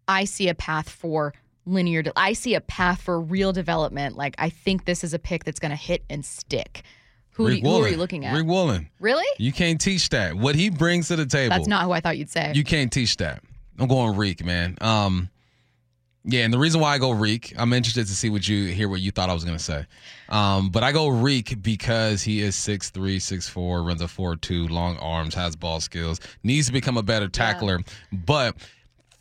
I 0.09 0.25
see 0.25 0.49
a 0.49 0.55
path 0.55 0.89
for 0.89 1.35
linear, 1.67 2.03
de- 2.03 2.13
I 2.17 2.33
see 2.33 2.55
a 2.55 2.61
path 2.61 3.03
for 3.03 3.21
real 3.21 3.53
development. 3.53 4.17
Like, 4.17 4.35
I 4.39 4.51
think 4.51 4.85
this 4.85 5.05
is 5.05 5.15
a 5.15 5.19
pick 5.19 5.45
that's 5.45 5.61
going 5.61 5.71
to 5.71 5.77
hit 5.77 6.05
and 6.11 6.25
stick. 6.25 6.83
Who, 7.33 7.49
Rick 7.49 7.63
you, 7.63 7.69
who 7.69 7.83
are 7.83 7.89
you 7.89 7.97
looking 7.97 8.25
at? 8.25 8.35
Riq 8.35 8.47
Woolen. 8.47 8.89
really? 9.01 9.27
You 9.39 9.53
can't 9.53 9.81
teach 9.81 10.09
that. 10.11 10.35
What 10.37 10.55
he 10.55 10.71
brings 10.71 11.09
to 11.09 11.17
the 11.17 11.27
table. 11.27 11.57
That's 11.57 11.67
not 11.67 11.85
who 11.85 11.91
I 11.91 12.01
thought 12.01 12.17
you'd 12.17 12.31
say. 12.31 12.53
You 12.55 12.63
can't 12.63 12.93
teach 12.93 13.17
that. 13.17 13.43
I'm 13.79 13.89
going 13.89 14.17
Reek, 14.17 14.45
man. 14.45 14.77
Um, 14.81 15.31
yeah, 16.27 16.45
and 16.45 16.55
the 16.55 16.59
reason 16.59 16.81
why 16.81 16.95
I 16.95 16.99
go 16.99 17.11
Reek, 17.11 17.53
I'm 17.59 17.73
interested 17.73 18.07
to 18.07 18.15
see 18.15 18.31
what 18.31 18.49
you 18.49 18.67
hear 18.67 18.89
what 18.89 19.01
you 19.01 19.11
thought 19.11 19.29
I 19.29 19.35
was 19.35 19.45
gonna 19.45 19.59
say. 19.59 19.85
Um, 20.31 20.71
but 20.71 20.83
I 20.83 20.91
go 20.93 21.09
Reek 21.09 21.61
because 21.61 22.23
he 22.23 22.41
is 22.41 22.55
6'3, 22.57 23.17
6'4, 23.17 23.87
runs 23.87 24.01
a 24.01 24.07
4'2, 24.07 24.71
long 24.71 24.97
arms, 24.99 25.35
has 25.35 25.55
ball 25.55 25.81
skills, 25.81 26.21
needs 26.43 26.69
to 26.69 26.73
become 26.73 26.97
a 26.97 27.03
better 27.03 27.29
tackler. 27.29 27.81
But 28.11 28.57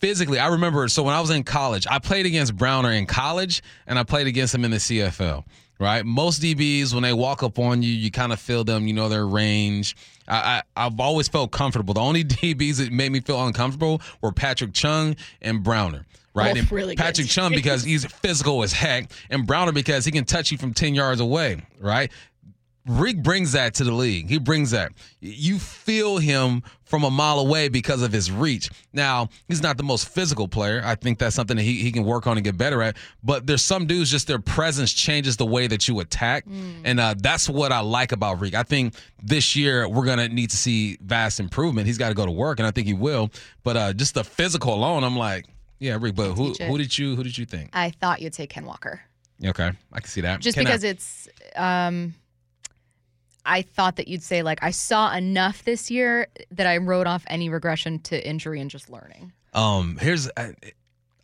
physically, 0.04 0.38
I 0.38 0.48
remember 0.48 0.86
so 0.90 1.02
when 1.02 1.14
I 1.14 1.22
was 1.22 1.30
in 1.30 1.44
college, 1.44 1.88
I 1.90 1.98
played 1.98 2.26
against 2.26 2.58
Browner 2.58 2.92
in 2.92 3.06
college 3.06 3.64
and 3.88 3.98
I 3.98 4.04
played 4.04 4.28
against 4.28 4.54
him 4.54 4.66
in 4.66 4.72
the 4.72 4.78
CFL. 4.78 5.46
Right, 5.80 6.06
most 6.06 6.42
DBs 6.42 6.94
when 6.94 7.04
they 7.04 7.14
walk 7.14 7.42
up 7.42 7.58
on 7.58 7.82
you, 7.82 7.92
you 7.92 8.12
kind 8.12 8.32
of 8.32 8.40
feel 8.40 8.64
them. 8.64 8.86
You 8.86 8.94
know 8.94 9.10
their 9.10 9.26
range. 9.26 9.96
I, 10.28 10.62
I 10.78 10.86
I've 10.86 11.00
always 11.00 11.28
felt 11.28 11.52
comfortable. 11.52 11.94
The 11.94 12.02
only 12.02 12.24
DBs 12.26 12.78
that 12.78 12.92
made 12.92 13.12
me 13.12 13.22
feel 13.22 13.44
uncomfortable 13.46 14.02
were 14.22 14.32
Patrick 14.32 14.74
Chung 14.74 15.16
and 15.42 15.64
Browner. 15.64 16.06
Right, 16.36 16.54
Both 16.54 16.58
and 16.58 16.72
really 16.72 16.96
good 16.96 17.04
Patrick 17.04 17.28
Chung 17.30 17.54
because 17.54 17.84
he's 17.84 18.06
physical 18.06 18.62
as 18.64 18.72
heck, 18.74 19.10
and 19.30 19.48
Browner 19.48 19.72
because 19.72 20.06
he 20.06 20.12
can 20.12 20.26
touch 20.26 20.52
you 20.52 20.58
from 20.58 20.74
ten 20.74 20.96
yards 20.96 21.22
away. 21.22 21.62
Right, 21.80 22.12
Riq 22.88 23.24
brings 23.24 23.54
that 23.54 23.74
to 23.76 23.84
the 23.86 23.94
league. 23.94 24.30
He 24.30 24.38
brings 24.40 24.72
that. 24.72 24.92
You 25.22 25.58
feel 25.58 26.18
him 26.18 26.64
from 26.84 27.04
a 27.06 27.10
mile 27.10 27.40
away 27.40 27.70
because 27.70 28.02
of 28.02 28.12
his 28.12 28.30
reach. 28.30 28.70
Now, 28.92 29.30
he's 29.48 29.62
not 29.64 29.78
the 29.78 29.84
most 29.84 30.10
physical 30.10 30.50
player. 30.50 30.82
I 30.84 30.96
think 30.96 31.18
that's 31.18 31.34
something 31.36 31.56
that 31.56 31.64
he, 31.64 31.76
he 31.82 31.92
can 31.94 32.04
work 32.04 32.28
on 32.28 32.38
and 32.38 32.44
get 32.44 32.58
better 32.58 32.82
at. 32.82 32.98
But 33.24 33.48
there's 33.48 33.62
some 33.62 33.88
dudes, 33.88 34.12
just 34.12 34.28
their 34.28 34.38
presence 34.40 34.92
changes 34.92 35.38
the 35.38 35.46
way 35.46 35.68
that 35.68 35.88
you 35.88 36.02
attack. 36.02 36.46
And 36.84 37.00
uh, 37.00 37.16
that's 37.18 37.48
what 37.48 37.72
I 37.72 37.80
like 37.80 38.12
about 38.12 38.42
Reek. 38.42 38.54
I 38.54 38.64
think 38.64 38.96
this 39.22 39.56
year 39.56 39.88
we're 39.88 40.06
going 40.06 40.20
to 40.20 40.28
need 40.28 40.50
to 40.50 40.58
see 40.58 40.98
vast 41.02 41.40
improvement. 41.40 41.88
He's 41.88 41.98
got 41.98 42.10
to 42.10 42.16
go 42.16 42.26
to 42.26 42.32
work, 42.32 42.60
and 42.60 42.68
I 42.68 42.72
think 42.72 42.88
he 42.88 42.94
will. 42.94 43.30
But 43.64 43.78
uh, 43.78 43.94
just 43.94 44.14
the 44.14 44.26
physical 44.26 44.74
alone, 44.74 45.06
I'm 45.06 45.16
like, 45.18 45.46
yeah, 45.80 45.98
Riq, 45.98 46.16
but 46.16 46.34
who, 46.34 46.54
who 46.68 46.78
did 46.78 46.98
you 46.98 47.16
who 47.16 47.24
did 47.24 47.38
you 47.38 47.46
think? 47.46 47.70
I 47.74 47.92
thought 47.92 48.22
you'd 48.22 48.36
say 48.36 48.46
Ken 48.46 48.66
Walker. 48.66 49.02
Okay, 49.44 49.72
I 49.92 50.00
can 50.00 50.10
see 50.10 50.22
that. 50.22 50.42
just 50.42 50.58
I- 50.58 50.62
because 50.64 50.84
it's 50.84 51.28
um 51.56 52.14
I 53.46 53.62
thought 53.62 53.98
that 53.98 54.08
you'd 54.08 54.24
say 54.24 54.44
like 54.44 54.60
I 54.62 54.72
saw 54.72 55.14
enough 55.14 55.64
this 55.64 55.92
year 55.92 56.28
that 56.52 56.68
I 56.68 56.78
wrote 56.78 57.08
off 57.08 57.24
any 57.28 57.50
regression 57.50 58.00
to 58.04 58.28
injury 58.28 58.62
and 58.62 58.70
just 58.70 58.90
learning. 58.90 59.34
Um, 59.54 59.98
here's 60.00 60.30
I, 60.38 60.54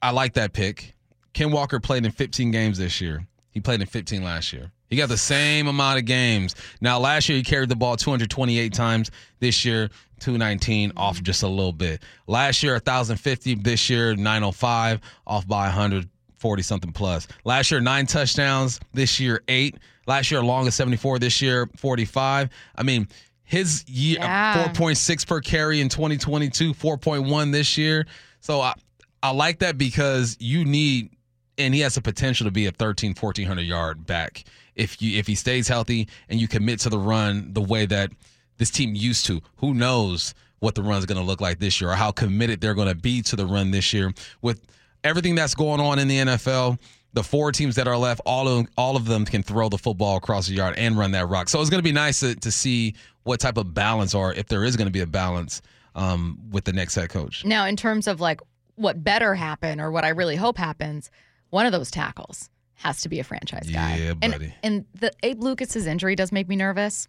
I 0.01 0.11
like 0.11 0.33
that 0.33 0.53
pick. 0.53 0.95
Ken 1.33 1.51
Walker 1.51 1.79
played 1.79 2.05
in 2.05 2.11
15 2.11 2.51
games 2.51 2.77
this 2.77 2.99
year. 3.01 3.25
He 3.51 3.59
played 3.59 3.81
in 3.81 3.87
15 3.87 4.23
last 4.23 4.53
year. 4.53 4.71
He 4.89 4.95
got 4.95 5.09
the 5.09 5.17
same 5.17 5.67
amount 5.67 5.99
of 5.99 6.05
games. 6.05 6.55
Now, 6.81 6.99
last 6.99 7.29
year 7.29 7.37
he 7.37 7.43
carried 7.43 7.69
the 7.69 7.75
ball 7.75 7.95
228 7.95 8.73
times. 8.73 9.11
This 9.39 9.63
year, 9.63 9.89
219, 10.19 10.93
off 10.97 11.21
just 11.21 11.43
a 11.43 11.47
little 11.47 11.71
bit. 11.71 12.01
Last 12.27 12.63
year, 12.63 12.73
1,050. 12.73 13.55
This 13.55 13.89
year, 13.89 14.15
905, 14.15 14.99
off 15.27 15.47
by 15.47 15.65
140 15.65 16.61
something 16.63 16.91
plus. 16.91 17.27
Last 17.43 17.69
year, 17.69 17.79
nine 17.79 18.07
touchdowns. 18.07 18.79
This 18.93 19.19
year, 19.19 19.43
eight. 19.47 19.77
Last 20.09 20.31
year, 20.31 20.41
longest 20.41 20.75
74. 20.77 21.19
This 21.19 21.39
year, 21.39 21.69
45. 21.77 22.49
I 22.75 22.83
mean, 22.83 23.07
his 23.43 23.87
year 23.87 24.17
uh, 24.19 24.23
Yeah. 24.23 24.73
4.6 24.73 25.27
per 25.27 25.39
carry 25.39 25.81
in 25.81 25.87
2022, 25.87 26.73
4.1 26.73 27.51
this 27.51 27.77
year. 27.77 28.07
So 28.39 28.59
I, 28.59 28.73
I 29.21 29.29
like 29.29 29.59
that 29.59 29.77
because 29.77 30.35
you 30.39 30.65
need, 30.65 31.11
and 31.59 31.75
he 31.75 31.81
has 31.81 31.93
the 31.93 32.01
potential 32.01 32.45
to 32.45 32.51
be 32.51 32.65
a 32.65 32.71
13, 32.71 33.13
1400 33.13 33.61
yard 33.61 34.07
back 34.07 34.45
if 34.75 34.99
you 34.99 35.19
if 35.19 35.27
he 35.27 35.35
stays 35.35 35.67
healthy 35.67 36.07
and 36.27 36.39
you 36.39 36.47
commit 36.47 36.79
to 36.79 36.89
the 36.89 36.97
run 36.97 37.53
the 37.53 37.61
way 37.61 37.85
that 37.85 38.09
this 38.57 38.71
team 38.71 38.95
used 38.95 39.27
to. 39.27 39.41
Who 39.57 39.75
knows 39.75 40.33
what 40.59 40.73
the 40.73 40.81
run's 40.81 41.05
going 41.05 41.19
to 41.19 41.23
look 41.23 41.39
like 41.39 41.59
this 41.59 41.79
year 41.79 41.91
or 41.91 41.95
how 41.95 42.11
committed 42.11 42.61
they're 42.61 42.73
going 42.73 42.87
to 42.87 42.95
be 42.95 43.21
to 43.23 43.35
the 43.35 43.45
run 43.45 43.69
this 43.69 43.93
year 43.93 44.11
with 44.41 44.65
everything 45.03 45.35
that's 45.35 45.53
going 45.53 45.79
on 45.79 45.99
in 45.99 46.07
the 46.07 46.17
NFL. 46.17 46.79
The 47.13 47.23
four 47.23 47.51
teams 47.51 47.75
that 47.75 47.87
are 47.87 47.97
left, 47.97 48.21
all 48.25 48.47
of 48.47 48.67
all 48.77 48.95
of 48.95 49.05
them 49.05 49.25
can 49.25 49.41
throw 49.41 49.67
the 49.67 49.77
football 49.79 50.17
across 50.17 50.47
the 50.47 50.53
yard 50.53 50.75
and 50.77 50.97
run 50.97 51.11
that 51.11 51.27
rock. 51.27 51.49
So 51.49 51.59
it's 51.59 51.69
going 51.69 51.79
to 51.79 51.83
be 51.83 51.91
nice 51.91 52.19
to, 52.19 52.35
to 52.35 52.51
see 52.51 52.95
what 53.23 53.39
type 53.39 53.57
of 53.57 53.73
balance, 53.73 54.13
or 54.13 54.33
if 54.33 54.47
there 54.47 54.63
is 54.63 54.75
going 54.75 54.87
to 54.87 54.91
be 54.91 55.01
a 55.01 55.07
balance, 55.07 55.61
um, 55.95 56.39
with 56.51 56.65
the 56.65 56.73
next 56.73 56.95
head 56.95 57.09
coach. 57.09 57.43
Now, 57.45 57.65
in 57.65 57.75
terms 57.75 58.07
of 58.07 58.21
like 58.21 58.41
what 58.75 59.03
better 59.03 59.35
happen 59.35 59.81
or 59.81 59.91
what 59.91 60.05
I 60.05 60.09
really 60.09 60.35
hope 60.35 60.57
happens, 60.57 61.09
one 61.49 61.65
of 61.65 61.71
those 61.71 61.91
tackles 61.91 62.49
has 62.75 63.01
to 63.01 63.09
be 63.09 63.19
a 63.19 63.23
franchise 63.23 63.69
guy. 63.69 63.97
Yeah, 63.97 64.13
And- 64.21 64.31
buddy. 64.31 64.53
And, 64.63 64.85
the 64.93 65.11
Abe 65.23 65.41
Lucas's 65.43 65.85
injury 65.85 66.15
does 66.15 66.31
make 66.31 66.47
me 66.47 66.55
nervous. 66.55 67.07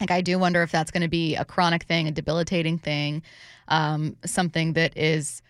Like 0.00 0.10
I 0.10 0.20
do 0.20 0.38
wonder 0.38 0.62
if 0.62 0.70
that's 0.70 0.90
going 0.90 1.02
to 1.02 1.08
be 1.08 1.34
a 1.36 1.44
chronic 1.44 1.84
thing, 1.84 2.06
a 2.06 2.12
debilitating 2.12 2.78
thing, 2.78 3.22
um, 3.68 4.16
something 4.24 4.74
that 4.74 4.96
is 4.96 5.42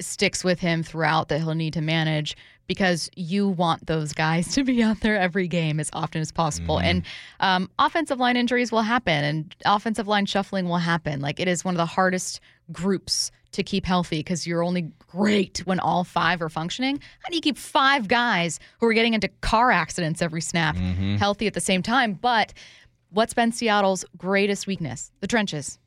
sticks 0.00 0.42
with 0.42 0.60
him 0.60 0.82
throughout 0.82 1.28
that 1.28 1.38
he'll 1.40 1.54
need 1.54 1.74
to 1.74 1.80
manage 1.80 2.36
because 2.70 3.10
you 3.16 3.48
want 3.48 3.84
those 3.88 4.12
guys 4.12 4.46
to 4.54 4.62
be 4.62 4.80
out 4.80 5.00
there 5.00 5.18
every 5.18 5.48
game 5.48 5.80
as 5.80 5.90
often 5.92 6.20
as 6.20 6.30
possible. 6.30 6.78
And 6.78 7.02
um, 7.40 7.68
offensive 7.80 8.20
line 8.20 8.36
injuries 8.36 8.70
will 8.70 8.82
happen 8.82 9.24
and 9.24 9.56
offensive 9.66 10.06
line 10.06 10.24
shuffling 10.24 10.68
will 10.68 10.76
happen. 10.76 11.20
Like 11.20 11.40
it 11.40 11.48
is 11.48 11.64
one 11.64 11.74
of 11.74 11.78
the 11.78 11.86
hardest 11.86 12.38
groups 12.70 13.32
to 13.50 13.64
keep 13.64 13.84
healthy 13.84 14.20
because 14.20 14.46
you're 14.46 14.62
only 14.62 14.92
great 15.08 15.58
when 15.64 15.80
all 15.80 16.04
five 16.04 16.40
are 16.40 16.48
functioning. 16.48 17.00
How 17.24 17.30
do 17.30 17.34
you 17.34 17.40
keep 17.40 17.58
five 17.58 18.06
guys 18.06 18.60
who 18.78 18.86
are 18.86 18.92
getting 18.92 19.14
into 19.14 19.26
car 19.40 19.72
accidents 19.72 20.22
every 20.22 20.40
snap 20.40 20.76
healthy 20.76 21.48
at 21.48 21.54
the 21.54 21.60
same 21.60 21.82
time? 21.82 22.12
But 22.12 22.52
what's 23.10 23.34
been 23.34 23.50
Seattle's 23.50 24.04
greatest 24.16 24.68
weakness? 24.68 25.10
The 25.18 25.26
trenches, 25.26 25.80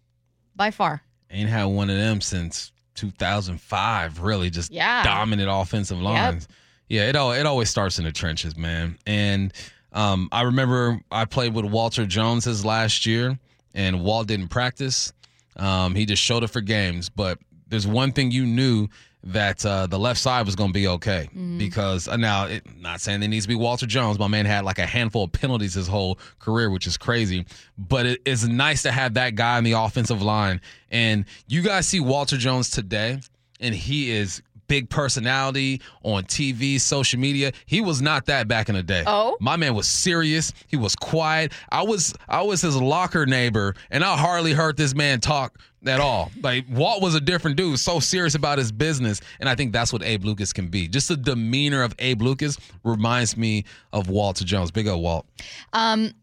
by 0.53 0.69
far. 0.71 1.01
Ain't 1.31 1.47
had 1.47 1.63
one 1.63 1.89
of 1.89 1.95
them 1.95 2.19
since 2.19 2.73
2005. 2.95 4.19
Really, 4.19 4.49
just 4.49 4.69
Yeah. 4.69 5.01
dominant 5.03 5.49
offensive 5.49 6.01
lines. 6.01 6.49
Yeah, 6.89 7.09
it 7.09 7.15
all 7.15 7.31
it 7.31 7.45
always 7.45 7.69
starts 7.69 7.97
in 7.97 8.05
the 8.05 8.11
trenches, 8.11 8.55
man. 8.57 8.97
And 9.05 9.53
um, 9.93 10.29
I 10.31 10.43
remember 10.43 11.01
I 11.11 11.25
played 11.25 11.53
with 11.53 11.65
Walter 11.65 12.05
Jones 12.05 12.45
his 12.45 12.65
last 12.65 13.05
year, 13.05 13.37
and 13.73 14.03
Walt 14.03 14.27
didn't 14.27 14.49
practice. 14.49 15.13
Um, 15.55 15.95
he 15.95 16.05
just 16.05 16.21
showed 16.21 16.43
up 16.43 16.49
for 16.49 16.61
games. 16.61 17.09
But 17.09 17.39
there's 17.67 17.87
one 17.87 18.11
thing 18.11 18.31
you 18.31 18.45
knew 18.45 18.87
that 19.25 19.65
uh, 19.65 19.87
the 19.87 19.97
left 19.97 20.19
side 20.19 20.45
was 20.45 20.55
going 20.55 20.69
to 20.69 20.73
be 20.73 20.87
okay 20.87 21.29
because 21.57 22.09
uh, 22.09 22.17
now, 22.17 22.45
it, 22.45 22.63
not 22.79 22.99
saying 22.99 23.23
it 23.23 23.29
needs 23.29 23.45
to 23.45 23.49
be 23.49 23.55
Walter 23.55 23.85
Jones. 23.85 24.19
My 24.19 24.27
man 24.27 24.45
had 24.45 24.65
like 24.65 24.79
a 24.79 24.85
handful 24.85 25.23
of 25.23 25.31
penalties 25.31 25.75
his 25.75 25.87
whole 25.87 26.19
career, 26.39 26.69
which 26.69 26.87
is 26.87 26.97
crazy. 26.97 27.45
But 27.77 28.05
it, 28.05 28.21
it's 28.25 28.43
nice 28.43 28.81
to 28.83 28.91
have 28.91 29.13
that 29.13 29.35
guy 29.35 29.57
in 29.57 29.63
the 29.63 29.73
offensive 29.73 30.21
line. 30.21 30.59
And 30.91 31.25
you 31.47 31.61
guys 31.61 31.87
see 31.87 32.01
Walter 32.01 32.37
Jones 32.37 32.69
today, 32.69 33.21
and 33.61 33.73
he 33.73 34.11
is 34.11 34.41
big 34.67 34.89
personality 34.89 35.81
on 36.03 36.23
TV, 36.23 36.79
social 36.79 37.19
media. 37.19 37.51
He 37.65 37.81
was 37.81 38.01
not 38.01 38.25
that 38.27 38.47
back 38.47 38.69
in 38.69 38.75
the 38.75 38.83
day. 38.83 39.03
Oh? 39.05 39.37
My 39.39 39.55
man 39.55 39.75
was 39.75 39.87
serious. 39.87 40.53
He 40.67 40.77
was 40.77 40.95
quiet. 40.95 41.51
I 41.71 41.83
was 41.83 42.13
I 42.27 42.41
was 42.41 42.61
his 42.61 42.75
locker 42.75 43.25
neighbor, 43.25 43.75
and 43.91 44.03
I 44.03 44.17
hardly 44.17 44.53
heard 44.53 44.77
this 44.77 44.95
man 44.95 45.19
talk 45.19 45.57
at 45.85 45.99
all. 45.99 46.31
Like 46.41 46.65
Walt 46.69 47.01
was 47.01 47.15
a 47.15 47.21
different 47.21 47.57
dude, 47.57 47.79
so 47.79 47.99
serious 47.99 48.35
about 48.35 48.57
his 48.57 48.71
business, 48.71 49.21
and 49.39 49.49
I 49.49 49.55
think 49.55 49.73
that's 49.73 49.91
what 49.91 50.03
Abe 50.03 50.25
Lucas 50.25 50.53
can 50.53 50.67
be. 50.67 50.87
Just 50.87 51.07
the 51.07 51.17
demeanor 51.17 51.83
of 51.83 51.93
Abe 51.99 52.21
Lucas 52.21 52.57
reminds 52.83 53.37
me 53.37 53.65
of 53.91 54.09
Walter 54.09 54.45
Jones. 54.45 54.71
Big 54.71 54.87
up 54.87 54.99
Walt. 54.99 55.25
Um, 55.73 56.13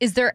is 0.00 0.14
there? 0.14 0.34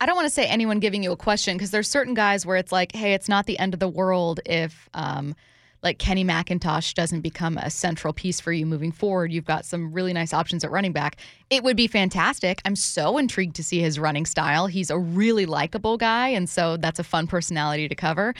I 0.00 0.06
don't 0.06 0.16
want 0.16 0.26
to 0.26 0.34
say 0.34 0.46
anyone 0.46 0.80
giving 0.80 1.02
you 1.02 1.12
a 1.12 1.16
question 1.16 1.56
because 1.56 1.70
there's 1.70 1.88
certain 1.88 2.14
guys 2.14 2.46
where 2.46 2.56
it's 2.56 2.72
like, 2.72 2.92
hey, 2.92 3.12
it's 3.12 3.28
not 3.28 3.46
the 3.46 3.58
end 3.58 3.74
of 3.74 3.80
the 3.80 3.88
world 3.88 4.40
if, 4.46 4.88
um, 4.94 5.36
like 5.82 5.98
Kenny 5.98 6.24
McIntosh 6.24 6.94
doesn't 6.94 7.22
become 7.22 7.58
a 7.58 7.68
central 7.68 8.12
piece 8.12 8.40
for 8.40 8.52
you 8.52 8.64
moving 8.66 8.92
forward. 8.92 9.32
You've 9.32 9.44
got 9.44 9.64
some 9.64 9.92
really 9.92 10.12
nice 10.12 10.32
options 10.32 10.62
at 10.64 10.70
running 10.70 10.92
back. 10.92 11.16
It 11.50 11.64
would 11.64 11.76
be 11.76 11.86
fantastic. 11.86 12.60
I'm 12.64 12.76
so 12.76 13.18
intrigued 13.18 13.56
to 13.56 13.64
see 13.64 13.80
his 13.80 13.98
running 13.98 14.26
style. 14.26 14.68
He's 14.68 14.90
a 14.90 14.98
really 14.98 15.46
likable 15.46 15.96
guy, 15.96 16.28
and 16.28 16.48
so 16.48 16.76
that's 16.76 16.98
a 16.98 17.04
fun 17.04 17.26
personality 17.26 17.88
to 17.88 17.94
cover. 17.94 18.34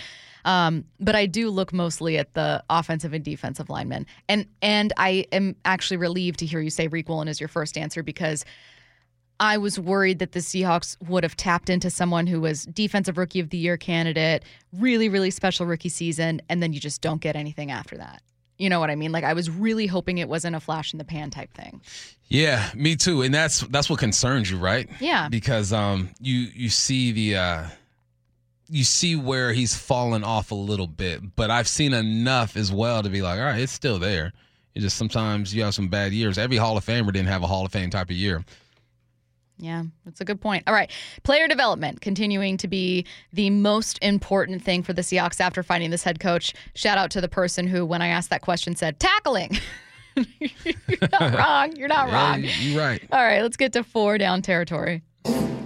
Um, 0.45 0.85
but 0.99 1.15
I 1.15 1.27
do 1.27 1.51
look 1.51 1.73
mostly 1.73 2.19
at 2.19 2.35
the 2.35 2.63
offensive 2.69 3.13
and 3.13 3.25
defensive 3.25 3.71
linemen, 3.71 4.07
and 4.29 4.47
and 4.61 4.93
I 4.97 5.27
am 5.33 5.57
actually 5.65 5.99
relieved 5.99 6.41
to 6.41 6.47
hear 6.47 6.61
you 6.61 6.71
say 6.71 6.89
Reek 6.89 7.09
Woolen 7.09 7.29
is 7.29 7.41
your 7.41 7.49
first 7.49 7.79
answer 7.79 8.03
because 8.03 8.45
I 9.43 9.59
was 9.59 9.77
worried 9.77 10.21
that 10.21 10.31
the 10.31 10.39
Seahawks 10.39 10.97
would 11.09 11.25
have 11.25 11.37
tapped 11.37 11.69
into 11.69 11.91
someone 11.91 12.29
who 12.29 12.41
was 12.41 12.65
defensive 12.67 13.19
rookie 13.19 13.41
of 13.41 13.51
the 13.51 13.57
year 13.57 13.77
candidate, 13.77 14.45
really, 14.73 15.09
really 15.09 15.33
special 15.33 15.67
rookie 15.67 15.89
season, 15.89 16.41
and 16.49 16.63
then 16.63 16.73
you 16.73 16.79
just 16.79 17.01
don't 17.01 17.21
get 17.21 17.35
anything 17.35 17.73
after 17.73 17.97
that. 17.97 18.23
You 18.59 18.71
know 18.71 18.79
what 18.79 18.89
I 18.89 18.95
mean? 18.95 19.11
Like 19.11 19.25
I 19.25 19.33
was 19.33 19.51
really 19.51 19.89
hoping 19.89 20.19
it 20.19 20.29
wasn't 20.29 20.55
a 20.55 20.61
flash 20.61 20.95
in 20.95 20.99
the 20.99 21.05
pan 21.05 21.31
type 21.31 21.53
thing. 21.55 21.81
Yeah, 22.29 22.71
me 22.77 22.95
too. 22.95 23.23
And 23.23 23.35
that's 23.35 23.63
that's 23.63 23.91
what 23.91 23.99
concerns 23.99 24.49
you, 24.49 24.59
right? 24.59 24.89
Yeah. 25.01 25.29
Because 25.29 25.73
um 25.73 26.11
you 26.21 26.47
you 26.55 26.69
see 26.69 27.11
the 27.11 27.37
uh 27.37 27.65
you 28.69 28.85
see 28.85 29.17
where 29.17 29.53
he's 29.53 29.75
fallen 29.75 30.23
off 30.23 30.53
a 30.53 30.55
little 30.55 30.87
bit, 30.87 31.35
but 31.35 31.51
I've 31.51 31.67
seen 31.67 31.93
enough 31.93 32.57
as 32.57 32.71
well 32.71 33.03
to 33.03 33.11
be 33.11 33.23
like, 33.23 33.41
all 33.41 33.47
right, 33.47 33.61
it's 33.61 33.73
still 33.73 33.99
there. 33.99 34.33
It 34.77 34.81
just 34.81 34.97
sometimes 34.97 35.53
you 35.53 35.65
have 35.65 35.75
some 35.75 35.89
bad 35.89 36.13
years. 36.13 36.39
Every 36.39 36.59
Hall 36.59 36.77
of 36.77 36.87
Famer 36.87 37.07
didn't 37.13 37.27
have 37.27 37.43
a 37.43 37.49
Hall 37.49 37.67
of 37.67 37.73
Fame 37.73 37.91
type 37.91 38.09
of 38.11 38.17
year. 38.17 38.45
Yeah, 39.59 39.85
that's 40.05 40.21
a 40.21 40.25
good 40.25 40.41
point. 40.41 40.65
All 40.67 40.75
right. 40.75 40.91
Player 41.23 41.47
development 41.47 42.01
continuing 42.01 42.57
to 42.57 42.67
be 42.69 43.07
the 43.33 43.51
most 43.51 43.99
important 44.03 44.63
thing 44.63 44.83
for 44.83 44.93
the 44.93 45.03
Seahawks 45.03 45.41
after 45.41 45.63
finding 45.63 45.91
this 45.91 46.03
head 46.03 46.19
coach. 46.19 46.53
Shout 46.75 46.99
out 46.99 47.11
to 47.13 47.21
the 47.21 47.29
person 47.29 47.69
who, 47.69 47.87
when 47.87 48.03
I 48.03 48.09
asked 48.09 48.31
that 48.31 48.41
question, 48.43 48.75
said 48.75 48.99
tackling. 48.99 49.57
You're 50.17 51.09
not 51.13 51.35
wrong. 51.39 51.77
You're 51.77 51.89
not 51.89 52.09
Yeah, 52.09 52.15
wrong. 52.31 52.43
you- 52.43 52.49
you're 52.51 52.81
right. 52.81 53.03
All 53.13 53.23
right, 53.25 53.41
let's 53.43 53.57
get 53.57 53.73
to 53.75 53.85
four 53.85 54.19
down 54.19 54.43
territory. 54.43 55.03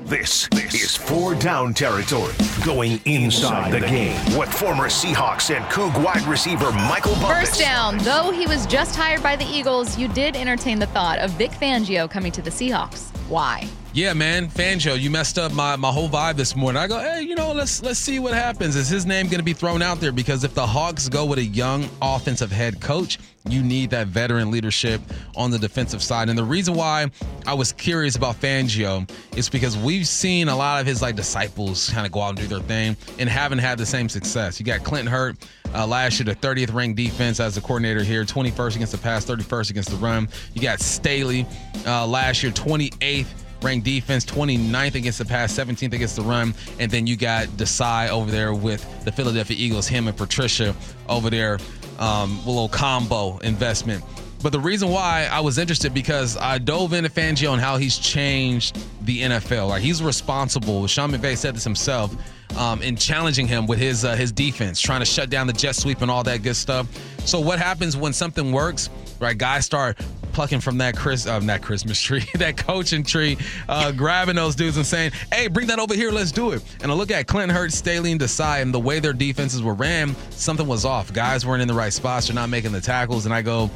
This, 0.06 0.48
is 0.52 0.94
four 0.94 1.34
down 1.34 1.74
territory, 1.74 2.32
going 2.64 3.00
inside 3.06 3.72
the 3.72 3.80
game 3.80 4.38
with 4.38 4.48
former 4.52 4.84
Seahawks 4.84 5.52
and 5.52 5.64
Coug 5.64 6.00
wide 6.00 6.22
receiver 6.28 6.70
Michael 6.70 7.14
Bumpus. 7.14 7.48
First 7.48 7.60
down, 7.60 7.98
though 7.98 8.30
he 8.30 8.46
was 8.46 8.66
just 8.66 8.94
hired 8.94 9.20
by 9.20 9.34
the 9.34 9.44
Eagles, 9.44 9.98
you 9.98 10.06
did 10.06 10.36
entertain 10.36 10.78
the 10.78 10.86
thought 10.86 11.18
of 11.18 11.32
Vic 11.32 11.50
Fangio 11.50 12.08
coming 12.08 12.30
to 12.30 12.40
the 12.40 12.50
Seahawks. 12.50 13.10
Why? 13.28 13.66
Yeah, 13.96 14.12
man, 14.12 14.50
Fangio, 14.50 15.00
you 15.00 15.08
messed 15.08 15.38
up 15.38 15.54
my, 15.54 15.74
my 15.74 15.90
whole 15.90 16.10
vibe 16.10 16.36
this 16.36 16.54
morning. 16.54 16.82
I 16.82 16.86
go, 16.86 16.98
hey, 16.98 17.22
you 17.22 17.34
know, 17.34 17.54
let's 17.54 17.82
let's 17.82 17.98
see 17.98 18.18
what 18.18 18.34
happens. 18.34 18.76
Is 18.76 18.90
his 18.90 19.06
name 19.06 19.24
going 19.24 19.38
to 19.38 19.42
be 19.42 19.54
thrown 19.54 19.80
out 19.80 20.00
there? 20.00 20.12
Because 20.12 20.44
if 20.44 20.52
the 20.52 20.66
Hawks 20.66 21.08
go 21.08 21.24
with 21.24 21.38
a 21.38 21.44
young 21.44 21.88
offensive 22.02 22.52
head 22.52 22.78
coach, 22.82 23.18
you 23.48 23.62
need 23.62 23.88
that 23.88 24.08
veteran 24.08 24.50
leadership 24.50 25.00
on 25.34 25.50
the 25.50 25.58
defensive 25.58 26.02
side. 26.02 26.28
And 26.28 26.38
the 26.38 26.44
reason 26.44 26.74
why 26.74 27.10
I 27.46 27.54
was 27.54 27.72
curious 27.72 28.16
about 28.16 28.38
Fangio 28.38 29.10
is 29.34 29.48
because 29.48 29.78
we've 29.78 30.06
seen 30.06 30.48
a 30.48 30.56
lot 30.56 30.78
of 30.78 30.86
his 30.86 31.00
like 31.00 31.16
disciples 31.16 31.88
kind 31.88 32.04
of 32.04 32.12
go 32.12 32.20
out 32.20 32.38
and 32.38 32.38
do 32.38 32.46
their 32.48 32.60
thing 32.60 32.98
and 33.18 33.30
haven't 33.30 33.60
had 33.60 33.78
the 33.78 33.86
same 33.86 34.10
success. 34.10 34.60
You 34.60 34.66
got 34.66 34.84
Clinton 34.84 35.10
Hurtt 35.10 35.36
uh, 35.74 35.86
last 35.86 36.20
year, 36.20 36.26
the 36.26 36.34
30th 36.34 36.74
ranked 36.74 36.98
defense 36.98 37.40
as 37.40 37.56
a 37.56 37.62
coordinator 37.62 38.02
here, 38.02 38.24
21st 38.24 38.76
against 38.76 38.92
the 38.92 38.98
pass, 38.98 39.24
31st 39.24 39.70
against 39.70 39.88
the 39.88 39.96
run. 39.96 40.28
You 40.52 40.60
got 40.60 40.80
Staley 40.80 41.46
uh, 41.86 42.06
last 42.06 42.42
year, 42.42 42.52
28th 42.52 43.26
ranked 43.62 43.84
defense, 43.84 44.24
29th 44.24 44.94
against 44.94 45.18
the 45.18 45.24
pass, 45.24 45.52
17th 45.52 45.92
against 45.92 46.16
the 46.16 46.22
run. 46.22 46.54
And 46.78 46.90
then 46.90 47.06
you 47.06 47.16
got 47.16 47.48
Desai 47.48 48.08
over 48.08 48.30
there 48.30 48.54
with 48.54 49.04
the 49.04 49.12
Philadelphia 49.12 49.56
Eagles, 49.58 49.86
him 49.88 50.08
and 50.08 50.16
Patricia 50.16 50.74
over 51.08 51.30
there, 51.30 51.58
um, 51.98 52.38
a 52.44 52.48
little 52.48 52.68
combo 52.68 53.38
investment. 53.38 54.04
But 54.42 54.52
the 54.52 54.60
reason 54.60 54.90
why 54.90 55.28
I 55.32 55.40
was 55.40 55.58
interested 55.58 55.94
because 55.94 56.36
I 56.36 56.58
dove 56.58 56.92
into 56.92 57.10
Fangio 57.10 57.52
and 57.52 57.60
how 57.60 57.78
he's 57.78 57.98
changed 57.98 58.78
the 59.02 59.22
NFL. 59.22 59.70
Like 59.70 59.82
he's 59.82 60.02
responsible. 60.02 60.86
Sean 60.86 61.10
McVay 61.10 61.36
said 61.36 61.56
this 61.56 61.64
himself 61.64 62.14
um, 62.56 62.82
in 62.82 62.96
challenging 62.96 63.48
him 63.48 63.66
with 63.66 63.78
his 63.78 64.04
uh, 64.04 64.14
his 64.14 64.30
defense, 64.30 64.80
trying 64.80 65.00
to 65.00 65.06
shut 65.06 65.30
down 65.30 65.46
the 65.46 65.52
jet 65.52 65.74
sweep 65.74 66.02
and 66.02 66.10
all 66.10 66.22
that 66.24 66.42
good 66.42 66.56
stuff. 66.56 66.86
So 67.26 67.40
what 67.40 67.58
happens 67.58 67.96
when 67.96 68.12
something 68.12 68.52
works? 68.52 68.90
Right, 69.18 69.36
guys 69.36 69.64
start 69.64 69.98
plucking 70.36 70.60
from 70.60 70.76
that 70.76 70.94
Chris, 70.94 71.26
um, 71.26 71.46
that 71.46 71.62
Christmas 71.62 71.98
tree, 71.98 72.22
that 72.34 72.58
coaching 72.58 73.02
tree, 73.02 73.38
uh, 73.70 73.90
grabbing 73.90 74.36
those 74.36 74.54
dudes 74.54 74.76
and 74.76 74.84
saying, 74.84 75.10
"Hey, 75.32 75.48
bring 75.48 75.66
that 75.68 75.78
over 75.78 75.94
here, 75.94 76.12
let's 76.12 76.30
do 76.30 76.50
it." 76.50 76.62
And 76.82 76.92
I 76.92 76.94
look 76.94 77.10
at 77.10 77.26
Clinton 77.26 77.56
Hurts, 77.56 77.74
Staley, 77.74 78.12
and 78.12 78.20
Desai, 78.20 78.60
and 78.60 78.72
the 78.72 78.78
way 78.78 79.00
their 79.00 79.14
defenses 79.14 79.62
were 79.62 79.72
ran, 79.72 80.14
something 80.30 80.66
was 80.66 80.84
off. 80.84 81.10
Guys 81.10 81.46
weren't 81.46 81.62
in 81.62 81.68
the 81.68 81.74
right 81.74 81.92
spots. 81.92 82.26
They're 82.26 82.34
not 82.34 82.50
making 82.50 82.72
the 82.72 82.82
tackles, 82.82 83.24
and 83.24 83.34
I 83.34 83.40
go, 83.40 83.70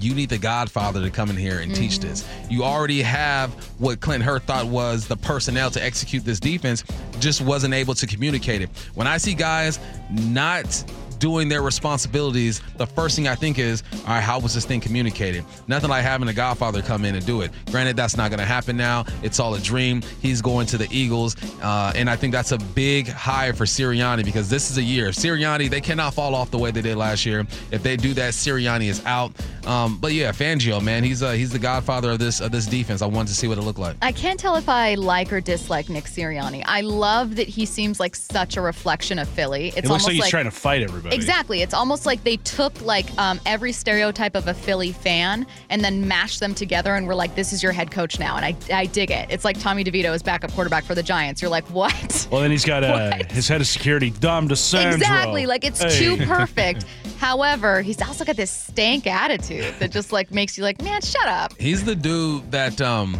you 0.00 0.14
need 0.14 0.30
the 0.30 0.38
Godfather 0.38 1.02
to 1.02 1.10
come 1.10 1.28
in 1.28 1.36
here 1.36 1.60
and 1.60 1.74
teach 1.74 1.98
this. 1.98 2.26
You 2.48 2.64
already 2.64 3.02
have 3.02 3.52
what 3.78 4.00
Clint 4.00 4.24
Hurtt 4.24 4.44
thought 4.44 4.66
was 4.66 5.06
the 5.06 5.18
personnel 5.18 5.70
to 5.70 5.84
execute 5.84 6.24
this 6.24 6.40
defense, 6.40 6.82
just 7.20 7.42
wasn't 7.42 7.74
able 7.74 7.94
to 7.94 8.06
communicate 8.06 8.62
it. 8.62 8.70
When 8.94 9.06
I 9.06 9.18
see 9.18 9.34
guys 9.34 9.78
not 10.10 10.82
doing 11.18 11.48
their 11.48 11.62
responsibilities, 11.62 12.60
the 12.76 12.86
first 12.86 13.16
thing 13.16 13.28
I 13.28 13.34
think 13.34 13.58
is, 13.58 13.82
all 14.00 14.14
right, 14.14 14.20
how 14.20 14.38
was 14.38 14.54
this 14.54 14.64
thing 14.64 14.80
communicated? 14.80 15.44
Nothing 15.68 15.90
like 15.90 16.02
having 16.02 16.28
a 16.28 16.32
Godfather 16.32 16.82
come 16.82 17.04
in 17.04 17.14
and 17.14 17.24
do 17.24 17.40
it. 17.42 17.50
Granted, 17.70 17.96
that's 17.96 18.16
not 18.16 18.30
going 18.30 18.40
to 18.40 18.46
happen 18.46 18.76
now. 18.76 19.04
It's 19.22 19.40
all 19.40 19.54
a 19.54 19.60
dream. 19.60 20.02
He's 20.20 20.42
going 20.42 20.66
to 20.68 20.78
the 20.78 20.88
Eagles, 20.90 21.36
uh, 21.62 21.92
and 21.94 22.08
I 22.08 22.16
think 22.16 22.32
that's 22.32 22.52
a 22.52 22.58
big 22.58 23.08
hire 23.08 23.52
for 23.52 23.64
Sirianni 23.64 24.24
because 24.24 24.48
this 24.48 24.70
is 24.70 24.78
a 24.78 24.82
year. 24.82 25.08
Sirianni, 25.08 25.70
they 25.70 25.80
cannot 25.80 26.14
fall 26.14 26.34
off 26.34 26.50
the 26.50 26.58
way 26.58 26.70
they 26.70 26.82
did 26.82 26.96
last 26.96 27.26
year. 27.26 27.46
If 27.70 27.82
they 27.82 27.96
do 27.96 28.14
that, 28.14 28.32
Sirianni 28.32 28.88
is 28.88 29.04
out. 29.04 29.32
Um, 29.66 29.98
but 29.98 30.12
yeah, 30.12 30.30
Fangio, 30.32 30.82
man, 30.82 31.02
he's 31.02 31.22
uh, 31.22 31.32
he's 31.32 31.50
the 31.50 31.58
Godfather 31.58 32.10
of 32.10 32.18
this 32.18 32.40
of 32.40 32.52
this 32.52 32.66
defense. 32.66 33.02
I 33.02 33.06
wanted 33.06 33.28
to 33.28 33.34
see 33.34 33.48
what 33.48 33.58
it 33.58 33.62
looked 33.62 33.78
like. 33.78 33.96
I 34.02 34.12
can't 34.12 34.38
tell 34.38 34.56
if 34.56 34.68
I 34.68 34.94
like 34.94 35.32
or 35.32 35.40
dislike 35.40 35.88
Nick 35.88 36.04
Sirianni. 36.04 36.62
I 36.66 36.82
love 36.82 37.36
that 37.36 37.48
he 37.48 37.66
seems 37.66 37.98
like 37.98 38.14
such 38.14 38.56
a 38.56 38.60
reflection 38.60 39.18
of 39.18 39.28
Philly. 39.28 39.68
It's 39.68 39.78
It 39.78 39.84
looks 39.84 40.04
almost 40.04 40.06
like 40.06 40.14
he's 40.16 40.28
trying 40.28 40.44
to 40.44 40.50
fight 40.50 40.82
everybody. 40.82 41.05
Exactly. 41.14 41.62
It's 41.62 41.74
almost 41.74 42.06
like 42.06 42.22
they 42.24 42.36
took 42.38 42.80
like 42.82 43.06
um, 43.18 43.40
every 43.46 43.72
stereotype 43.72 44.34
of 44.34 44.48
a 44.48 44.54
Philly 44.54 44.92
fan 44.92 45.46
and 45.70 45.82
then 45.84 46.06
mashed 46.08 46.40
them 46.40 46.54
together 46.54 46.94
and 46.94 47.06
were 47.06 47.14
like, 47.14 47.34
"This 47.34 47.52
is 47.52 47.62
your 47.62 47.72
head 47.72 47.90
coach 47.90 48.18
now," 48.18 48.36
and 48.36 48.44
I, 48.44 48.54
I 48.72 48.86
dig 48.86 49.10
it. 49.10 49.30
It's 49.30 49.44
like 49.44 49.58
Tommy 49.60 49.84
DeVito 49.84 50.14
is 50.14 50.22
backup 50.22 50.52
quarterback 50.52 50.84
for 50.84 50.94
the 50.94 51.02
Giants. 51.02 51.40
You're 51.42 51.50
like, 51.50 51.64
what? 51.70 52.28
Well, 52.30 52.40
then 52.40 52.50
he's 52.50 52.64
got 52.64 52.84
uh, 52.84 53.18
his 53.30 53.48
head 53.48 53.60
of 53.60 53.66
security, 53.66 54.10
Dom 54.10 54.48
DeSandro. 54.48 54.94
Exactly. 54.94 55.46
Like 55.46 55.64
it's 55.64 55.82
Hey. 55.82 55.98
too 55.98 56.16
perfect. 56.26 56.84
However, 57.18 57.80
he's 57.82 58.00
also 58.02 58.24
got 58.24 58.36
this 58.36 58.50
stank 58.50 59.06
attitude 59.06 59.74
that 59.78 59.90
just 59.90 60.12
like 60.12 60.30
makes 60.30 60.56
you 60.58 60.64
like, 60.64 60.82
man, 60.82 61.00
shut 61.02 61.26
up. 61.26 61.56
He's 61.58 61.84
the 61.84 61.94
dude 61.94 62.50
that 62.52 62.80
um 62.80 63.16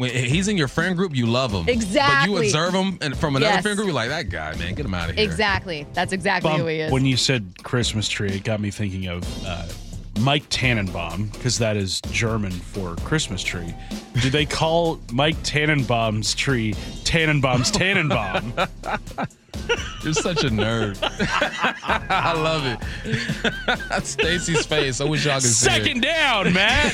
when 0.00 0.10
he's 0.10 0.48
in 0.48 0.56
your 0.56 0.68
friend 0.68 0.96
group, 0.96 1.14
you 1.14 1.26
love 1.26 1.52
him. 1.52 1.68
Exactly. 1.68 2.34
But 2.34 2.40
you 2.40 2.46
observe 2.48 2.74
him 2.74 2.98
and 3.00 3.16
from 3.16 3.36
another 3.36 3.52
Yes. 3.54 3.62
friend 3.62 3.76
group, 3.76 3.86
you're 3.86 3.94
like, 3.94 4.08
that 4.08 4.28
guy, 4.30 4.54
man, 4.56 4.74
get 4.74 4.84
him 4.86 4.94
out 4.94 5.10
of 5.10 5.16
here. 5.16 5.24
Exactly. 5.24 5.86
That's 5.92 6.12
exactly 6.12 6.50
Bump, 6.50 6.60
who 6.62 6.66
he 6.68 6.80
is. 6.80 6.90
When 6.92 7.04
you 7.04 7.16
said 7.16 7.52
Christmas 7.62 8.08
tree, 8.08 8.30
it 8.30 8.44
got 8.44 8.60
me 8.60 8.70
thinking 8.70 9.06
of 9.08 9.22
uh, 9.46 9.66
Mike 10.20 10.44
Tannenbaum 10.50 11.26
because 11.32 11.58
that 11.58 11.76
is 11.76 12.00
German 12.10 12.50
for 12.50 12.96
Christmas 12.96 13.42
tree. 13.42 13.74
Do 14.22 14.30
they 14.30 14.46
call 14.46 14.98
Mike 15.12 15.36
Tannenbaum's 15.42 16.34
tree 16.34 16.74
Tannenbaum's 17.04 17.70
Tannenbaum? 17.70 18.52
You're 20.02 20.12
such 20.14 20.44
a 20.44 20.48
nerd. 20.48 20.98
I 22.10 22.32
love 22.32 22.66
it. 22.66 22.78
That's 23.88 24.10
Stacy's 24.20 24.66
face. 24.66 25.00
I 25.00 25.04
wish 25.04 25.24
y'all 25.24 25.34
could 25.34 25.44
see 25.44 25.70
it. 25.70 25.72
Second 25.72 26.00
down, 26.02 26.52
Matt. 26.52 26.92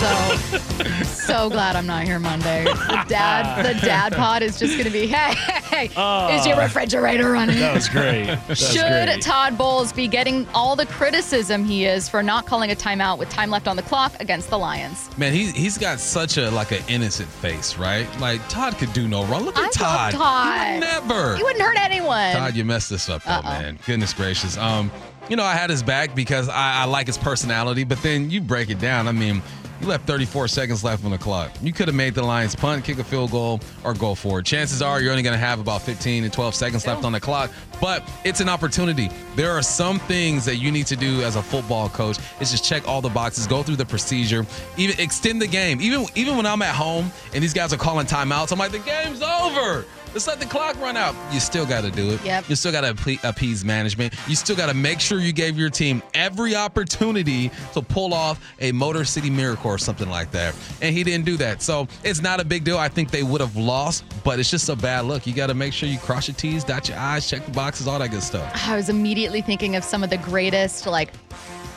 so 0.00 0.58
so 1.04 1.50
glad 1.50 1.76
I'm 1.76 1.86
not 1.86 2.04
here 2.04 2.18
Monday. 2.18 2.64
The 2.64 3.04
dad 3.08 3.64
the 3.64 3.80
dad 3.80 4.12
pod 4.12 4.42
is 4.42 4.58
just 4.58 4.76
gonna 4.76 4.90
be, 4.90 5.06
hey, 5.06 5.34
hey, 5.34 5.86
hey, 5.88 6.36
is 6.36 6.46
your 6.46 6.56
oh. 6.56 6.62
refrigerator 6.62 7.30
running? 7.32 7.58
That 7.58 7.74
was 7.74 7.88
great. 7.88 8.26
That 8.26 8.48
was 8.48 8.58
Should 8.58 8.82
great. 8.82 9.22
Todd 9.22 9.56
Bowles 9.56 9.92
be 9.92 10.08
getting 10.08 10.46
all 10.54 10.76
the 10.76 10.86
criticism 10.86 11.64
he 11.64 11.86
is 11.86 12.08
for 12.08 12.22
not 12.22 12.46
calling 12.46 12.70
a 12.70 12.74
timeout 12.74 13.18
with 13.18 13.30
time 13.30 13.50
left 13.50 13.68
on 13.68 13.76
the 13.76 13.82
clock 13.82 14.20
against 14.20 14.50
the 14.50 14.58
Lions? 14.58 15.10
Man, 15.16 15.32
he 15.32 15.50
he's 15.52 15.78
got 15.78 16.00
such 16.00 16.36
a 16.36 16.50
like 16.50 16.72
an 16.72 16.82
innocent 16.88 17.28
face, 17.28 17.78
right? 17.78 18.08
Like 18.20 18.46
Todd 18.48 18.76
could 18.76 18.92
do 18.92 19.08
no 19.08 19.24
wrong. 19.26 19.44
Look 19.44 19.58
I 19.58 19.66
at 19.66 19.72
Todd. 19.72 20.14
love 20.14 20.22
Todd. 20.22 20.66
He 20.66 20.72
would 20.74 20.80
never. 20.80 21.36
He 21.36 21.42
wouldn't 21.54 21.78
hurt 21.78 21.84
anyone. 21.84 22.32
Todd, 22.34 22.54
you 22.56 22.64
messed 22.64 22.90
this 22.90 23.08
up 23.08 23.22
though, 23.24 23.32
Uh-oh. 23.32 23.42
man. 23.48 23.78
Goodness 23.86 24.12
gracious. 24.12 24.56
Um, 24.56 24.90
you 25.28 25.36
know, 25.36 25.44
I 25.44 25.54
had 25.54 25.70
his 25.70 25.82
back 25.82 26.14
because 26.14 26.48
I, 26.48 26.82
I 26.82 26.84
like 26.84 27.06
his 27.06 27.16
personality, 27.18 27.84
but 27.84 28.02
then 28.02 28.30
you 28.30 28.40
break 28.40 28.68
it 28.68 28.78
down. 28.78 29.08
I 29.08 29.12
mean, 29.12 29.40
you 29.80 29.86
left 29.88 30.06
34 30.06 30.48
seconds 30.48 30.84
left 30.84 31.04
on 31.04 31.10
the 31.10 31.18
clock. 31.18 31.50
You 31.62 31.72
could 31.72 31.88
have 31.88 31.94
made 31.94 32.14
the 32.14 32.22
Lions 32.22 32.54
punt, 32.54 32.84
kick 32.84 32.98
a 32.98 33.04
field 33.04 33.30
goal, 33.30 33.60
or 33.84 33.94
go 33.94 34.14
for 34.14 34.38
it. 34.38 34.46
Chances 34.46 34.82
are 34.82 35.00
you're 35.00 35.10
only 35.10 35.22
going 35.22 35.32
to 35.34 35.38
have 35.38 35.60
about 35.60 35.82
15 35.82 36.24
to 36.24 36.30
12 36.30 36.54
seconds 36.54 36.86
left 36.86 37.04
on 37.04 37.12
the 37.12 37.20
clock, 37.20 37.50
but 37.80 38.08
it's 38.24 38.40
an 38.40 38.48
opportunity. 38.48 39.10
There 39.34 39.50
are 39.52 39.62
some 39.62 39.98
things 40.00 40.44
that 40.44 40.56
you 40.56 40.70
need 40.70 40.86
to 40.88 40.96
do 40.96 41.22
as 41.22 41.36
a 41.36 41.42
football 41.42 41.88
coach. 41.88 42.18
Is 42.40 42.50
just 42.50 42.64
check 42.64 42.86
all 42.86 43.00
the 43.00 43.08
boxes, 43.08 43.46
go 43.46 43.62
through 43.62 43.76
the 43.76 43.86
procedure, 43.86 44.46
even 44.76 44.98
extend 45.00 45.40
the 45.40 45.46
game. 45.48 45.80
Even 45.80 46.04
even 46.14 46.36
when 46.36 46.46
I'm 46.46 46.62
at 46.62 46.74
home 46.74 47.10
and 47.32 47.42
these 47.42 47.54
guys 47.54 47.72
are 47.72 47.78
calling 47.78 48.06
timeouts, 48.06 48.52
I'm 48.52 48.58
like, 48.58 48.72
the 48.72 48.78
game's 48.80 49.22
over. 49.22 49.84
Let's 50.14 50.28
let 50.28 50.38
the 50.38 50.46
clock 50.46 50.80
run 50.80 50.96
out. 50.96 51.16
You 51.32 51.40
still 51.40 51.66
got 51.66 51.82
to 51.82 51.90
do 51.90 52.10
it. 52.10 52.24
Yep. 52.24 52.48
You 52.48 52.54
still 52.54 52.70
got 52.70 52.82
to 52.82 53.18
appease 53.28 53.64
management. 53.64 54.14
You 54.28 54.36
still 54.36 54.54
got 54.54 54.68
to 54.68 54.74
make 54.74 55.00
sure 55.00 55.18
you 55.18 55.32
gave 55.32 55.58
your 55.58 55.70
team 55.70 56.04
every 56.14 56.54
opportunity 56.54 57.50
to 57.72 57.82
pull 57.82 58.14
off 58.14 58.40
a 58.60 58.70
Motor 58.70 59.04
City 59.04 59.28
Miracle 59.28 59.72
or 59.72 59.76
something 59.78 60.08
like 60.08 60.30
that. 60.30 60.54
And 60.80 60.94
he 60.94 61.02
didn't 61.02 61.24
do 61.24 61.36
that. 61.38 61.62
So 61.62 61.88
it's 62.04 62.22
not 62.22 62.38
a 62.38 62.44
big 62.44 62.62
deal. 62.62 62.78
I 62.78 62.88
think 62.88 63.10
they 63.10 63.24
would 63.24 63.40
have 63.40 63.56
lost, 63.56 64.04
but 64.22 64.38
it's 64.38 64.50
just 64.50 64.68
a 64.68 64.76
bad 64.76 65.04
look. 65.06 65.26
You 65.26 65.34
got 65.34 65.48
to 65.48 65.54
make 65.54 65.72
sure 65.72 65.88
you 65.88 65.98
cross 65.98 66.28
your 66.28 66.36
T's, 66.36 66.62
dot 66.62 66.88
your 66.88 66.96
I's, 66.96 67.28
check 67.28 67.44
the 67.44 67.50
boxes, 67.50 67.88
all 67.88 67.98
that 67.98 68.12
good 68.12 68.22
stuff. 68.22 68.68
I 68.68 68.76
was 68.76 68.88
immediately 68.88 69.40
thinking 69.40 69.74
of 69.74 69.82
some 69.82 70.04
of 70.04 70.10
the 70.10 70.18
greatest, 70.18 70.86
like, 70.86 71.12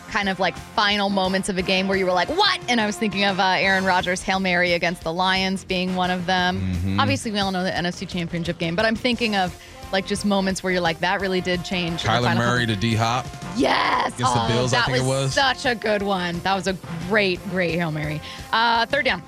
kind 0.08 0.30
of 0.30 0.40
like 0.40 0.58
final 0.58 1.10
moments 1.10 1.50
of 1.50 1.58
a 1.58 1.62
game 1.62 1.88
where 1.88 1.98
you 1.98 2.06
were 2.06 2.14
like, 2.14 2.30
what? 2.30 2.60
And 2.68 2.80
I 2.82 2.86
was 2.86 2.98
thinking 2.98 3.24
of 3.24 3.40
uh, 3.40 3.56
Aaron 3.58 3.86
Rodgers' 3.86 4.22
Hail 4.22 4.40
Mary 4.40 4.74
against 4.74 5.04
the 5.04 5.14
Lions 5.14 5.64
being 5.64 5.96
one 5.96 6.12
of 6.12 6.26
them. 6.26 6.62
Mm-hmm. 6.62 7.00
Obviously, 7.00 7.32
we 7.32 7.40
all 7.40 7.52
know 7.52 7.64
the 7.64 7.72
NFC 7.72 8.08
Championship 8.08 8.58
game, 8.58 8.76
but 8.76 8.86
I'm 8.86 8.96
thinking 8.96 9.36
of 9.36 9.56
like 9.92 10.06
just 10.06 10.26
moments 10.26 10.64
where 10.64 10.72
you're 10.72 10.82
like, 10.82 11.00
that 11.00 11.22
really 11.22 11.42
did 11.42 11.64
change. 11.64 12.04
the 12.04 12.10
Kyler 12.10 12.36
Murray 12.36 12.66
to 12.66 12.76
D 12.76 12.96
Hop. 12.96 13.26
Yes. 13.56 14.14
Against 14.16 14.34
the 14.34 14.44
oh, 14.44 14.48
Bills, 14.48 14.74
I 14.74 14.78
that 14.78 14.86
think 14.88 14.98
it 15.00 15.06
was. 15.08 15.34
such 15.34 15.66
a 15.66 15.76
good 15.76 16.02
one. 16.02 16.40
That 16.40 16.56
was 16.56 16.68
a 16.68 16.78
great, 17.08 17.44
great 17.50 17.76
Hail 17.76 17.92
Mary. 17.92 18.22
Uh, 18.52 18.86
third 18.86 19.06
down. 19.06 19.22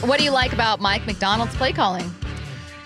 What 0.00 0.18
do 0.18 0.24
you 0.24 0.30
like 0.30 0.52
about 0.52 0.80
Mike 0.80 1.06
Macdonald's 1.06 1.54
play 1.56 1.72
calling? 1.72 2.10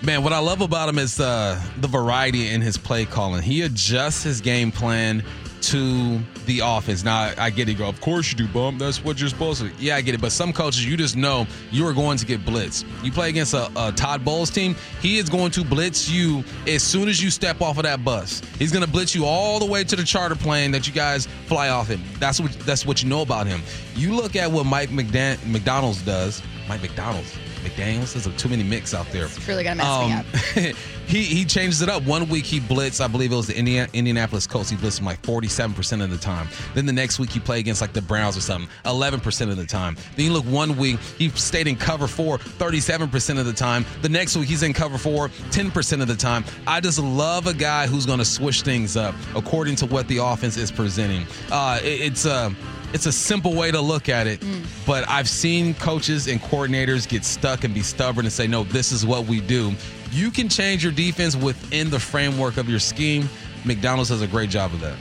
Man, 0.03 0.23
what 0.23 0.33
I 0.33 0.39
love 0.39 0.61
about 0.61 0.89
him 0.89 0.99
is 0.99 1.19
uh, 1.19 1.61
the 1.79 1.89
variety 1.89 2.51
in 2.51 2.61
his 2.61 2.77
play 2.77 3.05
calling. 3.05 3.43
He 3.43 3.63
adjusts 3.63 4.23
his 4.23 4.41
game 4.41 4.71
plan 4.71 5.25
to 5.63 6.19
the 6.47 6.61
offense. 6.65 7.05
Now, 7.05 7.33
I 7.39 7.51
get 7.51 7.69
it. 7.69 7.75
Go, 7.75 7.89
of 7.89 8.01
course 8.01 8.31
you 8.31 8.37
do, 8.39 8.49
bump. 8.49 8.79
That's 8.79 9.05
what 9.05 9.21
you're 9.21 9.29
supposed 9.29 9.61
to. 9.61 9.71
Yeah, 9.79 9.97
I 9.97 10.01
get 10.01 10.15
it. 10.15 10.21
But 10.21 10.33
some 10.33 10.53
coaches, 10.53 10.85
you 10.87 10.97
just 10.97 11.17
know 11.17 11.47
you 11.71 11.87
are 11.87 11.93
going 11.93 12.19
to 12.19 12.27
get 12.27 12.45
blitzed. 12.45 12.85
You 13.05 13.13
play 13.13 13.29
against 13.29 13.55
a, 13.55 13.71
a 13.77 13.93
Todd 13.93 14.25
Bowles 14.25 14.51
team, 14.51 14.75
he 15.01 15.19
is 15.19 15.29
going 15.29 15.51
to 15.53 15.65
blitz 15.65 16.09
you 16.09 16.45
as 16.67 16.83
soon 16.83 17.09
as 17.09 17.23
you 17.23 17.31
step 17.31 17.61
off 17.61 17.77
of 17.79 17.83
that 17.85 18.05
bus. 18.05 18.41
He's 18.59 18.73
going 18.73 18.85
to 18.85 18.91
blitz 18.91 19.15
you 19.15 19.25
all 19.25 19.59
the 19.59 19.67
way 19.67 19.85
to 19.85 19.97
the 19.97 20.05
charter 20.05 20.35
plane 20.37 20.71
that 20.73 20.87
you 20.87 20.93
guys 20.93 21.27
fly 21.47 21.69
off 21.69 21.91
in. 21.91 22.01
That's 22.19 22.41
what 22.41 22.53
that's 22.61 22.87
what 22.87 23.03
you 23.03 23.09
know 23.09 23.23
about 23.23 23.47
him. 23.47 23.61
You 23.95 24.15
look 24.15 24.37
at 24.37 24.51
what 24.51 24.65
Mike 24.67 24.91
McDan- 24.91 25.45
McDonald's 25.47 26.03
does. 26.03 26.43
Mike 26.69 26.83
McDonald's. 26.83 27.35
McDaniels. 27.65 28.13
There's 28.15 28.37
too 28.41 28.49
many 28.49 28.63
mix 28.63 28.95
out 28.95 29.07
there. 29.11 29.25
It's 29.25 29.49
really 29.49 29.65
gonna 29.65 29.77
mess 29.77 30.57
me 30.57 30.65
Um, 30.65 30.73
up. 30.73 30.77
he 31.09 31.23
he 31.25 31.45
changes 31.45 31.83
it 31.83 31.89
up. 31.89 32.03
One 32.05 32.29
week 32.29 32.45
he 32.45 32.61
blitzed, 32.61 33.01
I 33.03 33.09
believe 33.09 33.33
it 33.33 33.37
was 33.37 33.47
the 33.47 33.57
Indiana, 33.59 33.89
Indianapolis 33.93 34.47
Colts. 34.47 34.71
He 34.71 34.77
blitzed 34.77 35.01
him 35.01 35.07
like 35.07 35.21
47% 35.23 36.03
of 36.05 36.11
the 36.11 36.19
time. 36.19 36.47
Then 36.75 36.87
the 36.87 36.93
next 36.93 37.19
week 37.19 37.31
he 37.31 37.41
played 37.41 37.61
against 37.61 37.81
like 37.81 37.93
the 37.93 38.03
Browns 38.03 38.37
or 38.37 38.41
something, 38.41 38.71
11% 38.85 39.51
of 39.51 39.57
the 39.57 39.67
time. 39.67 39.97
Then 40.17 40.27
you 40.27 40.33
look 40.33 40.45
one 40.45 40.77
week, 40.77 40.99
he 41.19 41.31
stayed 41.31 41.67
in 41.67 41.77
cover 41.77 42.07
four 42.07 42.39
37% 42.39 43.39
of 43.39 43.47
the 43.47 43.53
time. 43.53 43.85
The 44.03 44.09
next 44.09 44.37
week 44.37 44.49
he's 44.49 44.63
in 44.63 44.73
cover 44.73 44.99
four 44.99 45.29
10% 45.51 46.03
of 46.03 46.09
the 46.09 46.17
time. 46.17 46.45
I 46.67 46.81
just 46.81 46.99
love 46.99 47.47
a 47.47 47.55
guy 47.55 47.87
who's 47.87 48.07
going 48.07 48.19
to 48.21 48.25
switch 48.25 48.63
things 48.63 48.97
up 48.97 49.15
according 49.35 49.77
to 49.77 49.87
what 49.87 50.07
the 50.09 50.19
offense 50.19 50.57
is 50.57 50.71
presenting. 50.71 51.27
Uh, 51.51 51.81
it- 51.83 51.99
it's 52.09 52.25
a 52.27 52.55
it's 52.95 53.05
a 53.05 53.13
simple 53.13 53.55
way 53.55 53.71
to 53.71 53.79
look 53.81 54.09
at 54.09 54.27
it, 54.27 54.43
but 54.87 55.07
I've 55.11 55.29
seen 55.29 55.75
coaches 55.75 56.27
and 56.27 56.41
coordinators 56.41 57.07
get 57.07 57.23
stuck 57.23 57.65
and 57.65 57.75
be 57.75 57.83
stubborn 57.83 58.25
and 58.25 58.33
say, 58.33 58.47
no, 58.47 58.65
this 58.65 58.93
is 58.93 59.05
what 59.05 59.27
we 59.27 59.41
do. 59.43 59.73
You 60.11 60.31
can 60.31 60.49
change 60.49 60.83
your 60.83 60.93
defense 60.93 61.37
within 61.37 61.91
the 61.91 62.01
framework 62.01 62.57
of 62.57 62.69
your 62.69 62.79
scheme. 62.79 63.29
McDonald's 63.65 64.11
does 64.11 64.23
a 64.23 64.27
great 64.27 64.51
job 64.51 64.73
of 64.73 64.81
that. 64.81 64.97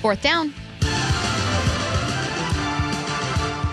Fourth 0.00 0.22
down. 0.22 0.52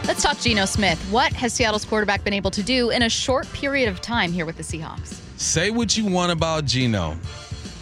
Let's 0.05 0.23
talk 0.23 0.39
Geno 0.39 0.65
Smith. 0.65 0.99
What 1.11 1.33
has 1.33 1.53
Seattle's 1.53 1.83
quarterback 1.83 2.23
been 2.23 2.33
able 2.33 2.51
to 2.51 2.63
do 2.63 2.91
in 2.91 3.01
a 3.01 3.09
short 3.09 3.51
period 3.51 3.89
of 3.89 4.01
time 4.01 4.31
here 4.31 4.45
with 4.45 4.57
the 4.57 4.63
Seahawks? 4.63 5.19
Say 5.37 5.69
what 5.69 5.97
you 5.97 6.05
want 6.05 6.31
about 6.31 6.65
Geno. 6.65 7.17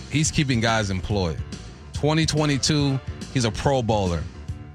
He's 0.09 0.31
keeping 0.31 0.59
guys 0.59 0.89
employed. 0.89 1.37
2022, 1.93 2.99
he's 3.33 3.45
a 3.45 3.51
Pro 3.51 3.81
Bowler. 3.81 4.23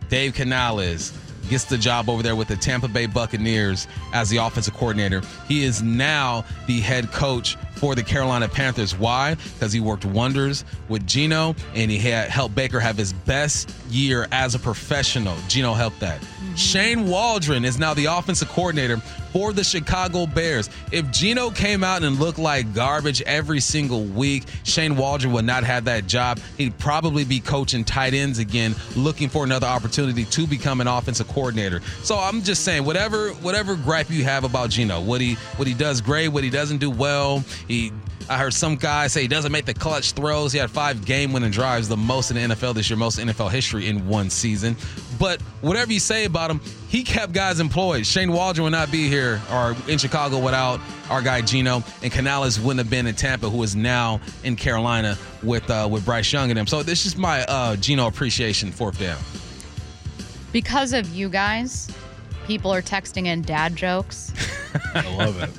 Dave 0.08 0.34
Canales 0.34 1.12
gets 1.48 1.64
the 1.64 1.76
job 1.76 2.08
over 2.08 2.22
there 2.22 2.36
with 2.36 2.48
the 2.48 2.56
Tampa 2.56 2.88
Bay 2.88 3.06
Buccaneers 3.06 3.88
as 4.12 4.30
the 4.30 4.36
offensive 4.36 4.74
coordinator. 4.74 5.20
He 5.48 5.64
is 5.64 5.82
now 5.82 6.44
the 6.66 6.80
head 6.80 7.10
coach 7.10 7.56
for 7.80 7.94
the 7.94 8.02
Carolina 8.02 8.46
Panthers. 8.46 8.94
Why? 8.94 9.36
Because 9.54 9.72
he 9.72 9.80
worked 9.80 10.04
wonders 10.04 10.66
with 10.90 11.06
Geno 11.06 11.54
and 11.74 11.90
he 11.90 11.96
had 11.96 12.28
helped 12.28 12.54
Baker 12.54 12.78
have 12.78 12.96
his 12.96 13.14
best 13.14 13.74
year 13.88 14.28
as 14.32 14.54
a 14.54 14.58
professional. 14.58 15.34
Geno 15.48 15.72
helped 15.72 15.98
that. 16.00 16.20
Mm-hmm. 16.20 16.54
Shane 16.56 17.06
Waldron 17.06 17.64
is 17.64 17.78
now 17.78 17.94
the 17.94 18.04
offensive 18.04 18.48
coordinator 18.48 18.98
for 19.32 19.52
the 19.52 19.64
Chicago 19.64 20.26
Bears. 20.26 20.68
If 20.92 21.10
Geno 21.10 21.50
came 21.50 21.84
out 21.84 22.02
and 22.02 22.18
looked 22.18 22.38
like 22.38 22.74
garbage 22.74 23.22
every 23.22 23.60
single 23.60 24.04
week, 24.04 24.44
Shane 24.64 24.96
Waldron 24.96 25.32
would 25.32 25.44
not 25.44 25.64
have 25.64 25.84
that 25.84 26.06
job. 26.06 26.40
He'd 26.58 26.76
probably 26.78 27.24
be 27.24 27.40
coaching 27.40 27.84
tight 27.84 28.12
ends 28.12 28.38
again, 28.38 28.74
looking 28.96 29.28
for 29.28 29.44
another 29.44 29.66
opportunity 29.66 30.24
to 30.24 30.46
become 30.46 30.80
an 30.80 30.88
offensive 30.88 31.28
coordinator. 31.28 31.80
So 32.02 32.18
I'm 32.18 32.42
just 32.42 32.64
saying, 32.64 32.84
whatever 32.84 33.30
whatever 33.34 33.76
gripe 33.76 34.10
you 34.10 34.24
have 34.24 34.44
about 34.44 34.70
Geno, 34.70 35.00
what 35.00 35.20
he 35.20 35.34
what 35.56 35.68
he 35.68 35.74
does 35.74 36.00
great, 36.00 36.28
what 36.28 36.44
he 36.44 36.50
doesn't 36.50 36.78
do 36.78 36.90
well, 36.90 37.44
he 37.70 37.92
I 38.28 38.38
heard 38.38 38.54
some 38.54 38.76
guy 38.76 39.08
say 39.08 39.22
he 39.22 39.28
doesn't 39.28 39.50
make 39.50 39.64
the 39.64 39.74
clutch 39.74 40.12
throws. 40.12 40.52
He 40.52 40.58
had 40.60 40.70
five 40.70 41.04
game 41.04 41.32
winning 41.32 41.50
drives, 41.50 41.88
the 41.88 41.96
most 41.96 42.30
in 42.30 42.36
the 42.36 42.54
NFL 42.54 42.74
this 42.74 42.88
year, 42.88 42.96
most 42.96 43.18
in 43.18 43.26
NFL 43.26 43.50
history 43.50 43.88
in 43.88 44.06
one 44.06 44.30
season. 44.30 44.76
But 45.18 45.42
whatever 45.62 45.92
you 45.92 45.98
say 45.98 46.26
about 46.26 46.48
him, 46.48 46.60
he 46.88 47.02
kept 47.02 47.32
guys 47.32 47.58
employed. 47.58 48.06
Shane 48.06 48.30
Waldron 48.30 48.62
would 48.64 48.70
not 48.70 48.92
be 48.92 49.08
here 49.08 49.40
or 49.52 49.74
in 49.88 49.98
Chicago 49.98 50.38
without 50.38 50.80
our 51.10 51.22
guy 51.22 51.40
Geno, 51.40 51.82
and 52.04 52.12
Canales 52.12 52.60
wouldn't 52.60 52.78
have 52.78 52.88
been 52.88 53.08
in 53.08 53.16
Tampa, 53.16 53.50
who 53.50 53.62
is 53.64 53.74
now 53.74 54.20
in 54.44 54.54
Carolina 54.54 55.18
with 55.42 55.68
uh, 55.68 55.88
with 55.90 56.04
Bryce 56.04 56.32
Young 56.32 56.50
and 56.50 56.56
them. 56.56 56.68
So 56.68 56.84
this 56.84 57.06
is 57.06 57.16
my 57.16 57.42
uh, 57.46 57.74
Geno 57.76 58.06
appreciation 58.06 58.70
fourth 58.70 59.00
down. 59.00 59.18
Because 60.52 60.92
of 60.92 61.08
you 61.08 61.28
guys, 61.28 61.90
people 62.46 62.72
are 62.72 62.82
texting 62.82 63.26
in 63.26 63.42
dad 63.42 63.74
jokes. 63.74 64.32
I 64.94 65.16
love 65.16 65.42
it. 65.42 65.50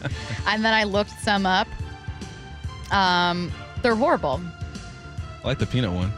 and 0.47 0.63
then 0.63 0.73
I 0.73 0.85
looked 0.85 1.19
some 1.21 1.45
up. 1.45 1.67
Um, 2.91 3.51
they're 3.81 3.95
horrible. 3.95 4.41
I 5.43 5.47
like 5.47 5.59
the 5.59 5.65
peanut 5.65 5.91
one. 5.91 6.11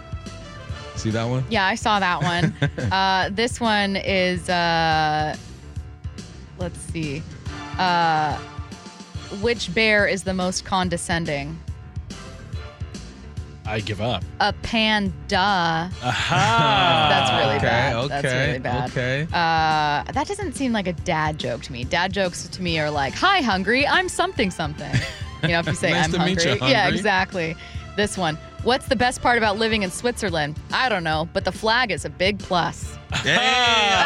See 0.95 1.09
that 1.11 1.23
one? 1.25 1.43
Yeah, 1.49 1.65
I 1.65 1.75
saw 1.75 1.99
that 1.99 2.21
one. 2.21 2.53
uh, 2.91 3.29
this 3.31 3.59
one 3.59 3.95
is, 3.95 4.49
uh, 4.49 5.35
let's 6.59 6.79
see, 6.79 7.23
uh, 7.79 8.37
which 9.41 9.73
bear 9.73 10.07
is 10.07 10.23
the 10.23 10.33
most 10.33 10.65
condescending? 10.65 11.57
I 13.65 13.79
give 13.79 14.01
up. 14.01 14.23
A 14.39 14.53
panda. 14.53 15.89
Aha. 16.03 17.07
That's 17.09 17.31
really 17.43 17.55
okay, 17.55 17.65
bad. 17.65 17.95
okay, 17.95 18.07
That's 18.07 18.25
really 18.25 18.59
bad. 18.59 18.89
okay. 18.91 19.21
Uh, 19.23 20.11
that 20.11 20.27
doesn't 20.27 20.53
seem 20.53 20.73
like 20.73 20.85
a 20.85 20.93
dad 20.93 21.39
joke 21.39 21.61
to 21.63 21.71
me. 21.71 21.85
Dad 21.85 22.11
jokes 22.11 22.47
to 22.47 22.61
me 22.61 22.77
are 22.79 22.91
like, 22.91 23.13
"Hi, 23.13 23.41
hungry. 23.41 23.87
I'm 23.87 24.09
something 24.09 24.51
something." 24.51 24.91
You 25.43 25.49
know, 25.49 25.59
if 25.59 25.67
you 25.67 25.73
say 25.75 25.91
Nice 25.91 26.05
I'm 26.05 26.11
to 26.13 26.19
meet 26.25 26.43
hungry. 26.43 26.69
Yeah, 26.69 26.87
exactly. 26.89 27.55
This 27.95 28.17
one. 28.17 28.37
What's 28.63 28.87
the 28.87 28.95
best 28.95 29.21
part 29.21 29.37
about 29.37 29.57
living 29.57 29.83
in 29.83 29.91
Switzerland? 29.91 30.57
I 30.71 30.87
don't 30.89 31.03
know, 31.03 31.27
but 31.33 31.43
the 31.43 31.51
flag 31.51 31.91
is 31.91 32.05
a 32.05 32.09
big 32.09 32.39
plus. 32.39 32.97
Yeah. 33.25 33.37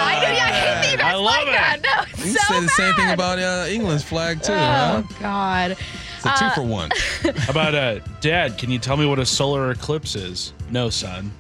I, 0.02 0.22
know, 0.22 0.32
yeah, 0.32 0.44
I 0.44 0.52
hate 0.52 0.66
that 0.82 0.92
you 0.92 0.98
guys 0.98 1.06
I 1.14 1.16
love 1.16 1.26
like 1.26 1.48
it. 1.48 1.52
that. 1.52 1.80
No, 1.82 2.04
it's 2.12 2.26
You 2.26 2.34
so 2.34 2.54
say 2.56 2.60
the 2.62 2.68
same 2.70 2.94
thing 2.96 3.12
about 3.12 3.40
uh, 3.40 3.66
England's 3.70 4.04
flag 4.04 4.44
too, 4.44 4.52
Oh 4.52 4.58
huh? 4.58 5.04
God. 5.22 5.72
It's 6.18 6.26
a 6.26 6.34
two 6.38 6.50
for 6.56 6.64
one. 6.68 6.90
How 7.44 7.52
about 7.52 7.74
uh, 7.74 8.00
Dad? 8.20 8.58
Can 8.58 8.70
you 8.70 8.80
tell 8.80 8.98
me 8.98 9.06
what 9.06 9.18
a 9.20 9.26
solar 9.26 9.72
eclipse 9.72 10.16
is? 10.16 10.52
No, 10.72 10.90
son. 10.90 11.32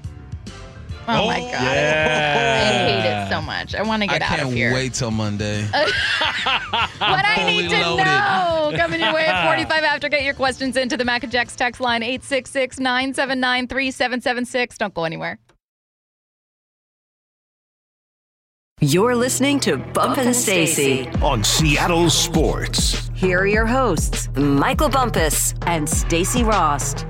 Oh, 1.08 1.28
my 1.28 1.39
oh, 1.39 1.43
God. 1.43 1.52
Yeah. 1.52 2.72
I 2.72 2.91
hate 2.91 3.10
it 3.10 3.30
so 3.30 3.41
much. 3.41 3.76
I 3.76 3.82
want 3.84 4.04
to 4.04 4.10
I 4.10 4.20
get 4.20 4.22
out 4.30 4.41
of 4.41 4.52
here. 4.52 4.70
I 4.70 4.72
can't 4.72 4.84
wait 4.84 4.93
till 4.93 5.12
Monday. 5.12 5.63
what 5.67 7.26
I 7.26 7.46
need 7.48 7.70
to 7.70 7.80
loaded. 7.80 8.06
know. 8.06 8.74
Coming 8.76 9.00
your 9.00 9.13
way 9.13 9.26
at 9.26 9.46
45 9.48 9.84
after. 9.84 10.10
Get 10.10 10.24
your 10.24 10.34
questions 10.34 10.76
into 10.76 10.98
the 10.98 11.06
Mac 11.06 11.24
and 11.24 11.32
Jacks 11.32 11.56
text 11.56 11.80
line 11.80 12.04
866 12.04 12.80
979 12.80 13.67
3776. 13.67 14.78
Don't 14.78 14.93
go 14.93 15.06
anywhere. 15.06 15.39
You're 18.80 19.15
listening 19.15 19.60
to 19.62 19.78
Bump 19.78 20.20
and 20.20 20.36
Stacy. 20.36 21.08
on 21.24 21.43
Seattle 21.43 22.12
Sports. 22.12 23.10
Here 23.15 23.39
are 23.39 23.48
your 23.48 23.65
hosts, 23.65 24.30
Michael 24.36 24.89
Bumpus 24.89 25.56
and 25.65 25.89
Stacy 25.89 26.43
Rost. 26.43 27.08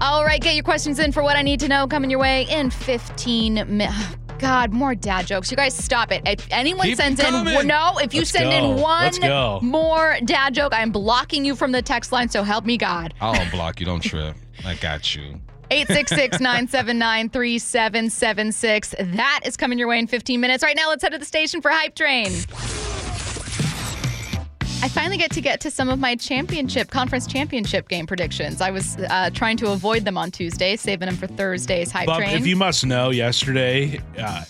All 0.00 0.24
right, 0.24 0.40
get 0.40 0.54
your 0.54 0.62
questions 0.62 1.00
in 1.00 1.10
for 1.10 1.22
what 1.22 1.36
I 1.36 1.42
need 1.42 1.60
to 1.60 1.68
know. 1.68 1.86
Coming 1.88 2.08
your 2.10 2.20
way 2.20 2.46
in 2.50 2.70
15 2.70 3.54
minutes. 3.54 3.94
God, 4.38 4.72
more 4.72 4.94
dad 4.94 5.26
jokes. 5.26 5.50
You 5.50 5.56
guys 5.56 5.74
stop 5.74 6.12
it. 6.12 6.22
If 6.24 6.46
anyone 6.52 6.86
Keep 6.86 6.98
sends 6.98 7.18
in, 7.18 7.32
no, 7.66 7.98
if 7.98 8.14
you 8.14 8.20
Let's 8.20 8.30
send 8.30 8.52
in 8.52 8.76
one 8.80 9.64
more 9.64 10.16
dad 10.24 10.54
joke, 10.54 10.72
I'm 10.72 10.92
blocking 10.92 11.44
you 11.44 11.56
from 11.56 11.72
the 11.72 11.82
text 11.82 12.12
line. 12.12 12.28
So 12.28 12.44
help 12.44 12.64
me 12.64 12.76
God. 12.78 13.14
I'll 13.20 13.34
unblock 13.34 13.80
you. 13.80 13.86
Don't 13.86 14.00
trip. 14.00 14.36
I 14.64 14.74
got 14.76 15.16
you. 15.16 15.40
866 15.72 16.38
979 16.40 17.30
3776. 17.30 18.94
That 19.16 19.40
is 19.44 19.56
coming 19.56 19.76
your 19.76 19.88
way 19.88 19.98
in 19.98 20.06
15 20.06 20.40
minutes. 20.40 20.62
Right 20.62 20.76
now, 20.76 20.88
let's 20.88 21.02
head 21.02 21.10
to 21.12 21.18
the 21.18 21.24
station 21.24 21.60
for 21.60 21.72
Hype 21.72 21.96
Train. 21.96 22.32
I 24.80 24.88
finally 24.88 25.16
get 25.16 25.32
to 25.32 25.40
get 25.40 25.60
to 25.62 25.72
some 25.72 25.88
of 25.88 25.98
my 25.98 26.14
championship, 26.14 26.90
conference 26.90 27.26
championship 27.26 27.88
game 27.88 28.06
predictions. 28.06 28.60
I 28.60 28.70
was 28.70 28.96
uh, 28.96 29.30
trying 29.30 29.56
to 29.56 29.72
avoid 29.72 30.04
them 30.04 30.16
on 30.16 30.30
Tuesday, 30.30 30.76
saving 30.76 31.06
them 31.06 31.16
for 31.16 31.26
Thursday's 31.26 31.90
Hype 31.90 32.06
Bump, 32.06 32.22
Train. 32.22 32.36
if 32.36 32.46
you 32.46 32.54
must 32.54 32.86
know, 32.86 33.10
yesterday, 33.10 34.00
uh, 34.16 34.44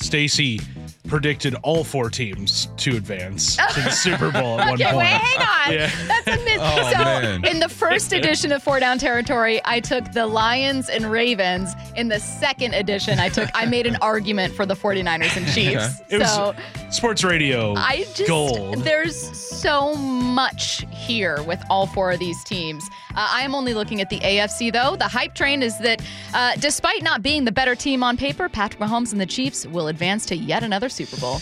Stacy 0.00 0.60
predicted 1.08 1.54
all 1.62 1.84
four 1.84 2.10
teams 2.10 2.68
to 2.76 2.96
advance 2.96 3.56
to 3.56 3.80
the 3.80 3.90
Super 3.92 4.30
Bowl 4.32 4.60
at 4.60 4.70
one 4.70 4.74
Okay, 4.74 4.84
point. 4.86 4.96
wait, 4.98 5.06
hang 5.06 5.38
on. 5.38 5.72
Yeah. 5.78 5.90
That's 6.08 6.26
a 6.26 6.44
myth. 6.44 6.58
Oh, 6.60 6.90
so, 6.92 6.98
man. 6.98 7.44
in 7.44 7.60
the 7.60 7.68
first 7.68 8.12
edition 8.12 8.50
of 8.50 8.62
Four 8.62 8.80
Down 8.80 8.98
Territory, 8.98 9.60
I 9.64 9.78
took 9.80 10.10
the 10.12 10.26
Lions 10.26 10.88
and 10.88 11.10
Ravens. 11.10 11.70
In 11.96 12.08
the 12.08 12.18
second 12.18 12.74
edition, 12.74 13.20
I 13.20 13.28
took 13.28 13.48
I 13.54 13.66
made 13.66 13.86
an 13.86 13.96
argument 14.02 14.54
for 14.54 14.66
the 14.66 14.74
49ers 14.74 15.36
and 15.36 15.46
Chiefs. 15.54 16.00
It 16.10 16.18
was 16.18 16.32
so 16.32 16.54
sports 16.90 17.22
radio 17.22 17.74
I 17.76 18.04
just 18.14 18.26
gold. 18.26 18.78
there's 18.82 19.16
so 19.16 19.94
much 19.94 20.84
here 20.90 21.40
with 21.44 21.62
all 21.70 21.86
four 21.86 22.10
of 22.10 22.18
these 22.18 22.42
teams. 22.44 22.84
Uh, 23.16 23.26
I 23.30 23.42
am 23.42 23.54
only 23.54 23.72
looking 23.72 24.00
at 24.00 24.10
the 24.10 24.20
AFC 24.20 24.72
though. 24.72 24.94
The 24.96 25.08
hype 25.08 25.34
train 25.34 25.62
is 25.62 25.78
that 25.78 26.02
uh, 26.34 26.54
despite 26.56 27.02
not 27.02 27.22
being 27.22 27.44
the 27.44 27.52
better 27.52 27.74
team 27.74 28.02
on 28.02 28.16
paper, 28.16 28.48
Patrick 28.48 28.80
Mahomes 28.80 29.12
and 29.12 29.20
the 29.20 29.26
Chiefs 29.26 29.66
will 29.66 29.88
advance 29.88 30.26
to 30.26 30.36
yet 30.36 30.62
another 30.62 30.88
Super 30.88 31.16
Bowl. 31.16 31.40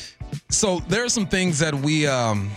So 0.51 0.79
there 0.89 1.05
are 1.05 1.09
some 1.09 1.27
things 1.27 1.59
that 1.59 1.75
we 1.75 2.07
um 2.07 2.51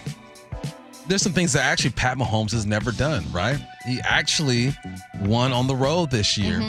there's 1.08 1.22
some 1.22 1.32
things 1.34 1.54
that 1.54 1.64
actually 1.64 1.92
Pat 1.92 2.18
Mahomes 2.18 2.52
has 2.52 2.66
never 2.66 2.92
done, 2.92 3.24
right? 3.32 3.58
He 3.86 4.00
actually 4.02 4.76
won 5.22 5.54
on 5.54 5.66
the 5.68 5.76
road 5.76 6.12
this 6.12 6.38
year. 6.38 6.60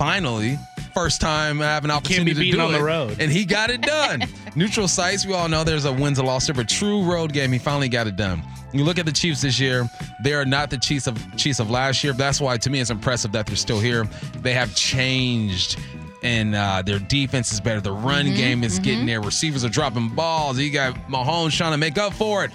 Finally, 0.00 0.58
first 0.94 1.20
time 1.20 1.60
I 1.60 1.66
have 1.66 1.84
an 1.84 1.90
opportunity 1.90 2.32
to 2.32 2.40
beaten 2.40 2.58
do 2.58 2.64
on 2.64 2.74
it, 2.74 2.78
the 2.78 2.82
road. 2.82 3.16
and 3.20 3.30
he 3.30 3.44
got 3.44 3.68
it 3.68 3.82
done. 3.82 4.22
Neutral 4.56 4.88
sites, 4.88 5.26
we 5.26 5.34
all 5.34 5.46
know 5.46 5.62
there's 5.62 5.84
a 5.84 5.92
wins 5.92 6.18
and 6.18 6.26
losses, 6.26 6.56
but 6.56 6.70
true 6.70 7.02
road 7.02 7.34
game, 7.34 7.52
he 7.52 7.58
finally 7.58 7.90
got 7.90 8.06
it 8.06 8.16
done. 8.16 8.42
You 8.72 8.82
look 8.82 8.98
at 8.98 9.04
the 9.04 9.12
Chiefs 9.12 9.42
this 9.42 9.60
year; 9.60 9.86
they 10.24 10.32
are 10.32 10.46
not 10.46 10.70
the 10.70 10.78
Chiefs 10.78 11.06
of 11.06 11.18
Chiefs 11.36 11.60
of 11.60 11.68
last 11.70 12.02
year. 12.02 12.14
That's 12.14 12.40
why, 12.40 12.56
to 12.56 12.70
me, 12.70 12.80
it's 12.80 12.88
impressive 12.88 13.30
that 13.32 13.44
they're 13.44 13.56
still 13.56 13.78
here. 13.78 14.04
They 14.40 14.54
have 14.54 14.74
changed 14.74 15.78
and 16.22 16.54
uh, 16.54 16.80
their 16.80 16.98
defense 16.98 17.52
is 17.52 17.60
better. 17.60 17.82
The 17.82 17.92
run 17.92 18.24
game 18.34 18.64
is 18.64 18.78
getting 18.78 19.04
there. 19.04 19.20
Receivers 19.20 19.66
are 19.66 19.68
dropping 19.68 20.08
balls. 20.14 20.58
You 20.58 20.70
got 20.70 20.94
Mahomes 21.10 21.54
trying 21.54 21.72
to 21.72 21.78
make 21.78 21.98
up 21.98 22.14
for 22.14 22.42
it. 22.42 22.52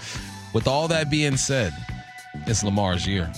With 0.52 0.66
all 0.66 0.88
that 0.88 1.10
being 1.10 1.36
said, 1.36 1.72
it's 2.48 2.64
Lamar's 2.64 3.06
year. 3.06 3.32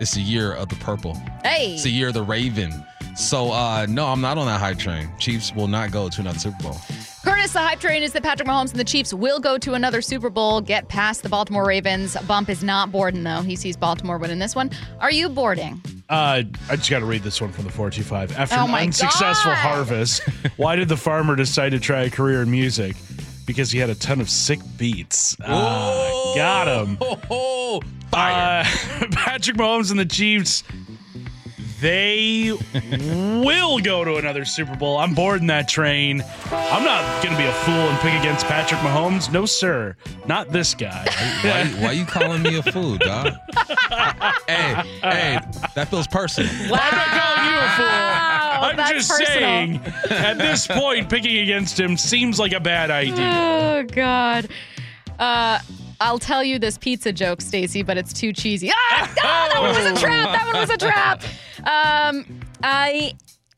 It's 0.00 0.14
the 0.14 0.22
year 0.22 0.54
of 0.54 0.68
the 0.70 0.76
purple. 0.76 1.14
Hey, 1.44 1.74
It's 1.74 1.84
the 1.84 1.90
year 1.90 2.08
of 2.08 2.14
the 2.14 2.22
Raven. 2.24 2.84
So 3.18 3.50
uh, 3.50 3.86
no, 3.88 4.06
I'm 4.06 4.20
not 4.20 4.38
on 4.38 4.46
that 4.46 4.60
hype 4.60 4.78
train. 4.78 5.10
Chiefs 5.18 5.52
will 5.54 5.66
not 5.68 5.90
go 5.90 6.08
to 6.08 6.20
another 6.20 6.38
Super 6.38 6.62
Bowl. 6.62 6.76
Curtis, 7.24 7.52
the 7.52 7.58
hype 7.58 7.80
train 7.80 8.02
is 8.04 8.12
that 8.12 8.22
Patrick 8.22 8.48
Mahomes 8.48 8.70
and 8.70 8.78
the 8.78 8.84
Chiefs 8.84 9.12
will 9.12 9.40
go 9.40 9.58
to 9.58 9.74
another 9.74 10.00
Super 10.00 10.30
Bowl, 10.30 10.60
get 10.60 10.88
past 10.88 11.24
the 11.24 11.28
Baltimore 11.28 11.66
Ravens. 11.66 12.16
Bump 12.28 12.48
is 12.48 12.62
not 12.62 12.92
boarding 12.92 13.24
though. 13.24 13.42
He 13.42 13.56
sees 13.56 13.76
Baltimore 13.76 14.18
winning 14.18 14.38
this 14.38 14.54
one. 14.54 14.70
Are 15.00 15.10
you 15.10 15.28
boarding? 15.28 15.82
Uh, 16.08 16.42
I 16.70 16.76
just 16.76 16.90
got 16.90 17.00
to 17.00 17.04
read 17.06 17.22
this 17.22 17.40
one 17.40 17.50
from 17.52 17.64
the 17.64 17.70
425. 17.70 18.38
After 18.38 18.54
Oh 18.56 18.64
an 18.64 18.70
my 18.70 18.82
unsuccessful 18.84 19.50
God. 19.50 19.58
harvest, 19.58 20.22
why 20.56 20.76
did 20.76 20.88
the 20.88 20.96
farmer 20.96 21.34
decide 21.36 21.70
to 21.70 21.80
try 21.80 22.02
a 22.04 22.10
career 22.10 22.42
in 22.42 22.50
music? 22.50 22.96
Because 23.46 23.70
he 23.72 23.78
had 23.78 23.90
a 23.90 23.94
ton 23.94 24.20
of 24.20 24.30
sick 24.30 24.60
beats. 24.76 25.36
Ah, 25.44 26.32
got 26.36 26.68
him. 26.86 26.96
Oh, 27.00 27.20
oh, 27.30 27.80
fire. 28.10 28.64
Uh, 28.64 29.06
Patrick 29.12 29.56
Mahomes 29.56 29.90
and 29.90 29.98
the 29.98 30.04
Chiefs, 30.06 30.62
they 31.80 32.52
will 32.72 33.78
go 33.78 34.04
to 34.04 34.16
another 34.16 34.44
Super 34.44 34.76
Bowl. 34.76 34.98
I'm 34.98 35.14
boarding 35.14 35.46
that 35.48 35.68
train. 35.68 36.24
I'm 36.50 36.84
not 36.84 37.22
going 37.22 37.34
to 37.34 37.40
be 37.40 37.46
a 37.46 37.52
fool 37.52 37.74
and 37.74 37.98
pick 38.00 38.14
against 38.14 38.46
Patrick 38.46 38.80
Mahomes. 38.80 39.32
No, 39.32 39.46
sir. 39.46 39.96
Not 40.26 40.50
this 40.50 40.74
guy. 40.74 41.06
why, 41.42 41.66
why 41.82 41.92
you 41.92 42.04
calling 42.04 42.42
me 42.42 42.58
a 42.58 42.62
fool, 42.62 42.96
dog? 42.96 43.26
hey, 44.48 44.74
hey, 45.02 45.38
that 45.74 45.88
feels 45.88 46.08
personal. 46.08 46.50
I'm 46.50 46.70
not 46.70 47.06
calling 47.06 47.52
you 47.52 47.58
a 47.58 47.70
fool. 47.76 48.28
I'm 48.60 48.76
that's 48.76 48.92
just 48.92 49.10
personal. 49.10 49.38
saying, 49.38 49.80
at 50.10 50.38
this 50.38 50.66
point, 50.66 51.08
picking 51.08 51.38
against 51.38 51.78
him 51.78 51.96
seems 51.96 52.38
like 52.40 52.52
a 52.52 52.60
bad 52.60 52.90
idea. 52.90 53.14
Oh 53.18 53.84
God. 53.84 54.48
Uh, 55.18 55.60
I'll 56.00 56.18
tell 56.18 56.44
you 56.44 56.58
this 56.58 56.78
pizza 56.78 57.12
joke, 57.12 57.40
Stacy, 57.40 57.82
but 57.82 57.98
it's 57.98 58.12
too 58.12 58.32
cheesy. 58.32 58.70
Ah, 58.70 59.14
ah, 59.20 59.48
that 59.52 59.60
one 59.60 59.74
was 59.74 59.98
a 59.98 60.04
trap. 60.04 60.32
That 60.32 60.46
one 60.46 60.60
was 60.60 60.70
a 60.70 60.76
trap. 60.76 61.22
Um, 61.60 62.24
I 62.62 63.14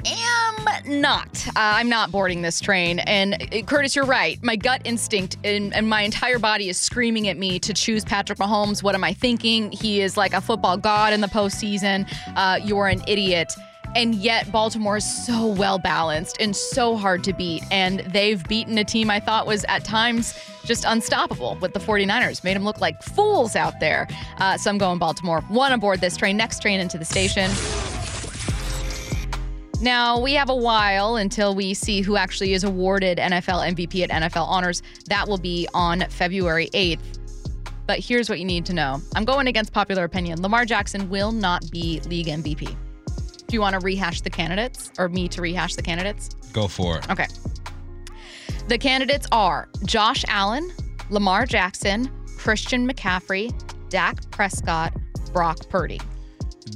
am 0.06 1.00
not. 1.00 1.46
Uh, 1.48 1.52
I'm 1.56 1.88
not 1.88 2.10
boarding 2.10 2.42
this 2.42 2.60
train. 2.60 3.00
And 3.00 3.34
uh, 3.34 3.62
Curtis, 3.62 3.94
you're 3.94 4.04
right. 4.04 4.42
My 4.42 4.56
gut 4.56 4.82
instinct 4.84 5.36
and, 5.44 5.74
and 5.74 5.88
my 5.88 6.02
entire 6.02 6.38
body 6.38 6.68
is 6.68 6.78
screaming 6.78 7.28
at 7.28 7.36
me 7.36 7.58
to 7.60 7.74
choose 7.74 8.04
Patrick 8.04 8.38
Mahomes. 8.38 8.82
What 8.82 8.94
am 8.94 9.04
I 9.04 9.12
thinking? 9.12 9.72
He 9.72 10.00
is 10.00 10.16
like 10.16 10.32
a 10.32 10.40
football 10.40 10.76
god 10.76 11.12
in 11.12 11.20
the 11.20 11.28
postseason. 11.28 12.10
Uh, 12.36 12.58
you're 12.64 12.88
an 12.88 13.02
idiot. 13.06 13.52
And 13.96 14.14
yet, 14.14 14.50
Baltimore 14.52 14.98
is 14.98 15.26
so 15.26 15.46
well 15.46 15.78
balanced 15.78 16.36
and 16.40 16.54
so 16.54 16.96
hard 16.96 17.24
to 17.24 17.32
beat. 17.32 17.62
And 17.70 18.00
they've 18.00 18.42
beaten 18.44 18.78
a 18.78 18.84
team 18.84 19.10
I 19.10 19.18
thought 19.18 19.46
was 19.46 19.64
at 19.68 19.84
times 19.84 20.38
just 20.64 20.84
unstoppable 20.86 21.58
with 21.60 21.72
the 21.72 21.80
49ers, 21.80 22.44
made 22.44 22.54
them 22.54 22.64
look 22.64 22.80
like 22.80 23.02
fools 23.02 23.56
out 23.56 23.80
there. 23.80 24.06
Uh, 24.38 24.56
so 24.56 24.70
I'm 24.70 24.78
going 24.78 24.98
Baltimore. 24.98 25.40
One 25.48 25.72
aboard 25.72 26.00
this 26.00 26.16
train, 26.16 26.36
next 26.36 26.62
train 26.62 26.78
into 26.78 26.98
the 26.98 27.04
station. 27.04 27.50
Now, 29.82 30.20
we 30.20 30.34
have 30.34 30.50
a 30.50 30.54
while 30.54 31.16
until 31.16 31.54
we 31.54 31.72
see 31.72 32.02
who 32.02 32.16
actually 32.16 32.52
is 32.52 32.64
awarded 32.64 33.18
NFL 33.18 33.74
MVP 33.74 34.08
at 34.08 34.10
NFL 34.10 34.46
Honors. 34.46 34.82
That 35.06 35.26
will 35.26 35.38
be 35.38 35.66
on 35.72 36.04
February 36.10 36.68
8th. 36.74 37.00
But 37.86 37.98
here's 37.98 38.28
what 38.28 38.38
you 38.38 38.44
need 38.44 38.66
to 38.66 38.72
know 38.72 39.00
I'm 39.16 39.24
going 39.24 39.48
against 39.48 39.72
popular 39.72 40.04
opinion. 40.04 40.42
Lamar 40.42 40.64
Jackson 40.64 41.08
will 41.08 41.32
not 41.32 41.68
be 41.72 42.00
league 42.00 42.26
MVP. 42.26 42.76
Do 43.50 43.56
you 43.56 43.60
want 43.62 43.72
to 43.74 43.80
rehash 43.80 44.20
the 44.20 44.30
candidates 44.30 44.92
or 44.96 45.08
me 45.08 45.26
to 45.26 45.42
rehash 45.42 45.74
the 45.74 45.82
candidates? 45.82 46.28
Go 46.52 46.68
for 46.68 46.98
it. 46.98 47.10
Okay. 47.10 47.26
The 48.68 48.78
candidates 48.78 49.26
are 49.32 49.68
Josh 49.84 50.24
Allen, 50.28 50.70
Lamar 51.10 51.46
Jackson, 51.46 52.08
Christian 52.38 52.88
McCaffrey, 52.88 53.52
Dak 53.88 54.30
Prescott, 54.30 54.96
Brock 55.32 55.68
Purdy. 55.68 56.00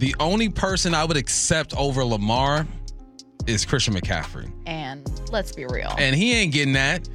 The 0.01 0.17
only 0.19 0.49
person 0.49 0.97
I 0.97 1.05
would 1.05 1.17
accept 1.17 1.77
over 1.77 2.05
Lamar 2.05 2.67
is 3.47 3.65
Christian 3.65 3.95
McCaffrey. 3.95 4.53
And 4.67 5.09
let's 5.31 5.53
be 5.53 5.67
real. 5.67 5.95
And 5.97 6.17
he 6.17 6.35
ain't 6.35 6.53
getting 6.53 6.73
that. 6.73 7.09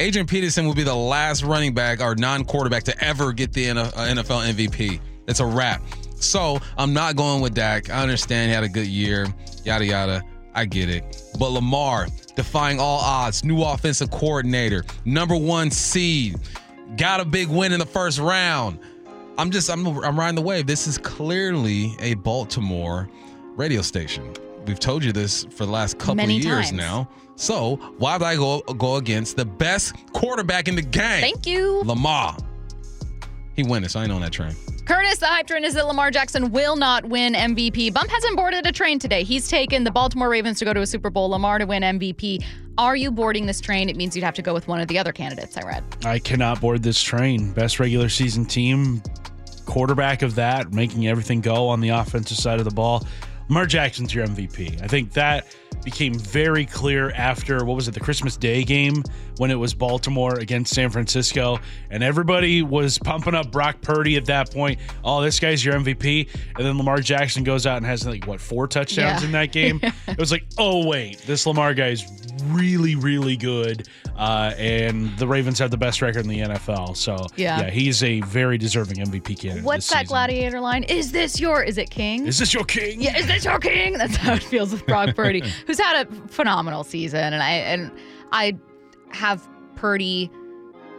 Adrian 0.00 0.26
Peterson 0.26 0.66
will 0.66 0.74
be 0.74 0.82
the 0.82 0.96
last 0.96 1.44
running 1.44 1.74
back 1.74 2.00
or 2.00 2.16
non 2.16 2.44
quarterback 2.44 2.82
to 2.82 3.04
ever 3.04 3.32
get 3.32 3.52
the 3.52 3.66
NFL 3.66 4.52
MVP. 4.52 4.98
It's 5.28 5.38
a 5.38 5.46
wrap. 5.46 5.80
So 6.16 6.58
I'm 6.78 6.92
not 6.92 7.16
going 7.16 7.40
with 7.42 7.54
Dak. 7.54 7.90
I 7.90 8.02
understand 8.02 8.48
he 8.50 8.54
had 8.54 8.64
a 8.64 8.68
good 8.68 8.86
year, 8.86 9.26
yada, 9.64 9.84
yada. 9.84 10.22
I 10.54 10.64
get 10.64 10.88
it. 10.88 11.22
But 11.38 11.50
Lamar, 11.50 12.08
defying 12.34 12.80
all 12.80 12.98
odds, 13.00 13.44
new 13.44 13.62
offensive 13.62 14.10
coordinator, 14.10 14.84
number 15.04 15.36
one 15.36 15.70
seed, 15.70 16.36
got 16.96 17.20
a 17.20 17.24
big 17.24 17.48
win 17.48 17.72
in 17.72 17.78
the 17.78 17.86
first 17.86 18.18
round. 18.18 18.78
I'm 19.38 19.50
just, 19.50 19.68
I'm, 19.68 19.86
I'm 19.86 20.18
riding 20.18 20.34
the 20.34 20.40
wave. 20.42 20.66
This 20.66 20.86
is 20.86 20.96
clearly 20.96 21.94
a 22.00 22.14
Baltimore 22.14 23.08
radio 23.54 23.82
station. 23.82 24.32
We've 24.66 24.80
told 24.80 25.04
you 25.04 25.12
this 25.12 25.44
for 25.44 25.66
the 25.66 25.72
last 25.72 25.98
couple 25.98 26.14
Many 26.16 26.38
of 26.38 26.44
years 26.44 26.66
times. 26.70 26.72
now. 26.72 27.08
So 27.36 27.76
why 27.98 28.16
would 28.16 28.24
I 28.24 28.36
go 28.36 28.60
go 28.62 28.96
against 28.96 29.36
the 29.36 29.44
best 29.44 29.94
quarterback 30.14 30.68
in 30.68 30.74
the 30.74 30.82
game? 30.82 31.20
Thank 31.20 31.46
you. 31.46 31.82
Lamar. 31.84 32.36
He 33.56 33.62
win 33.62 33.82
it, 33.84 33.90
so 33.90 34.00
I 34.00 34.02
ain't 34.04 34.12
on 34.12 34.20
that 34.20 34.32
train. 34.32 34.54
Curtis, 34.84 35.18
the 35.18 35.26
hype 35.26 35.46
train 35.46 35.64
is 35.64 35.74
that 35.74 35.86
Lamar 35.86 36.10
Jackson 36.10 36.52
will 36.52 36.76
not 36.76 37.06
win 37.06 37.32
MVP. 37.32 37.92
Bump 37.92 38.10
hasn't 38.10 38.36
boarded 38.36 38.66
a 38.66 38.72
train 38.72 38.98
today. 38.98 39.24
He's 39.24 39.48
taken 39.48 39.82
the 39.82 39.90
Baltimore 39.90 40.28
Ravens 40.28 40.58
to 40.60 40.64
go 40.66 40.74
to 40.74 40.80
a 40.82 40.86
Super 40.86 41.10
Bowl, 41.10 41.30
Lamar 41.30 41.58
to 41.58 41.64
win 41.64 41.82
MVP. 41.82 42.44
Are 42.78 42.94
you 42.94 43.10
boarding 43.10 43.46
this 43.46 43.60
train? 43.60 43.88
It 43.88 43.96
means 43.96 44.14
you'd 44.14 44.24
have 44.24 44.34
to 44.34 44.42
go 44.42 44.52
with 44.52 44.68
one 44.68 44.80
of 44.80 44.88
the 44.88 44.98
other 44.98 45.10
candidates 45.10 45.56
I 45.56 45.62
read. 45.62 45.82
I 46.04 46.18
cannot 46.18 46.60
board 46.60 46.82
this 46.82 47.00
train. 47.00 47.52
Best 47.52 47.80
regular 47.80 48.10
season 48.10 48.44
team, 48.44 49.02
quarterback 49.64 50.20
of 50.20 50.34
that, 50.34 50.72
making 50.74 51.08
everything 51.08 51.40
go 51.40 51.68
on 51.68 51.80
the 51.80 51.88
offensive 51.88 52.36
side 52.36 52.58
of 52.58 52.66
the 52.66 52.74
ball. 52.74 53.06
Lamar 53.48 53.66
Jackson's 53.66 54.14
your 54.14 54.26
MVP. 54.26 54.82
I 54.82 54.86
think 54.88 55.12
that 55.12 55.46
became 55.84 56.14
very 56.18 56.66
clear 56.66 57.10
after 57.12 57.64
what 57.64 57.76
was 57.76 57.86
it, 57.86 57.94
the 57.94 58.00
Christmas 58.00 58.36
Day 58.36 58.64
game 58.64 59.04
when 59.36 59.50
it 59.52 59.54
was 59.54 59.72
Baltimore 59.72 60.36
against 60.38 60.74
San 60.74 60.90
Francisco, 60.90 61.58
and 61.90 62.02
everybody 62.02 62.62
was 62.62 62.98
pumping 62.98 63.34
up 63.34 63.52
Brock 63.52 63.80
Purdy 63.82 64.16
at 64.16 64.24
that 64.24 64.50
point. 64.52 64.80
Oh, 65.04 65.20
this 65.22 65.38
guy's 65.38 65.64
your 65.64 65.74
MVP, 65.74 66.28
and 66.56 66.66
then 66.66 66.76
Lamar 66.76 66.98
Jackson 66.98 67.44
goes 67.44 67.66
out 67.66 67.76
and 67.76 67.86
has 67.86 68.04
like 68.06 68.26
what 68.26 68.40
four 68.40 68.66
touchdowns 68.66 69.20
Yeah. 69.22 69.26
in 69.26 69.32
that 69.32 69.52
game. 69.52 69.80
it 70.08 70.18
was 70.18 70.32
like, 70.32 70.44
oh 70.58 70.86
wait, 70.86 71.18
this 71.18 71.46
Lamar 71.46 71.72
guy's 71.74 72.04
really, 72.46 72.96
really 72.96 73.36
good, 73.36 73.86
uh, 74.16 74.52
and 74.58 75.16
the 75.18 75.26
Ravens 75.26 75.58
have 75.58 75.70
the 75.70 75.76
best 75.76 76.02
record 76.02 76.24
in 76.24 76.28
the 76.28 76.40
NFL. 76.40 76.96
So 76.96 77.16
Yeah. 77.36 77.60
yeah, 77.60 77.70
he's 77.70 78.02
a 78.02 78.20
very 78.22 78.58
deserving 78.58 78.98
MVP 78.98 79.38
candidate. 79.38 79.64
What's 79.64 79.88
that 79.88 80.00
season. 80.00 80.06
gladiator 80.08 80.60
line? 80.60 80.84
Is 80.84 81.12
this 81.12 81.40
your, 81.40 81.62
is 81.62 81.78
it 81.78 81.90
King? 81.90 82.26
Is 82.26 82.38
this 82.38 82.52
your 82.54 82.64
king? 82.64 83.00
yeah, 83.00 83.16
is 83.18 83.26
this 83.26 83.44
your 83.44 83.58
king? 83.58 83.94
That's 83.94 84.16
how 84.16 84.34
it 84.34 84.42
feels 84.42 84.72
with 84.72 84.86
Brock 84.86 85.14
Purdy, 85.14 85.42
who's 85.66 85.78
had 85.78 86.06
a 86.06 86.28
phenomenal 86.28 86.84
season, 86.84 87.32
and 87.32 87.42
I 87.42 87.50
and 87.52 87.92
I 88.32 88.56
have 89.10 89.46
Purdy 89.76 90.30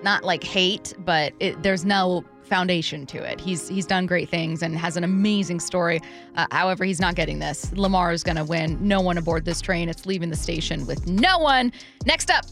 not 0.03 0.23
like 0.23 0.43
hate, 0.43 0.93
but 0.99 1.33
it, 1.39 1.61
there's 1.63 1.83
no 1.83 2.23
foundation 2.47 3.05
to 3.07 3.17
it. 3.17 3.39
He's 3.39 3.67
he's 3.67 3.85
done 3.85 4.05
great 4.05 4.29
things 4.29 4.63
and 4.63 4.77
has 4.77 4.97
an 4.97 5.03
amazing 5.03 5.59
story. 5.59 6.01
Uh, 6.35 6.47
however, 6.51 6.85
he's 6.85 6.99
not 6.99 7.15
getting 7.15 7.39
this. 7.39 7.71
Lamar 7.73 8.11
is 8.11 8.23
going 8.23 8.37
to 8.37 8.43
win. 8.43 8.77
No 8.85 9.01
one 9.01 9.17
aboard 9.17 9.45
this 9.45 9.61
train. 9.61 9.89
It's 9.89 10.05
leaving 10.05 10.29
the 10.29 10.35
station 10.35 10.85
with 10.87 11.07
no 11.07 11.37
one. 11.37 11.71
Next 12.05 12.31
up. 12.31 12.45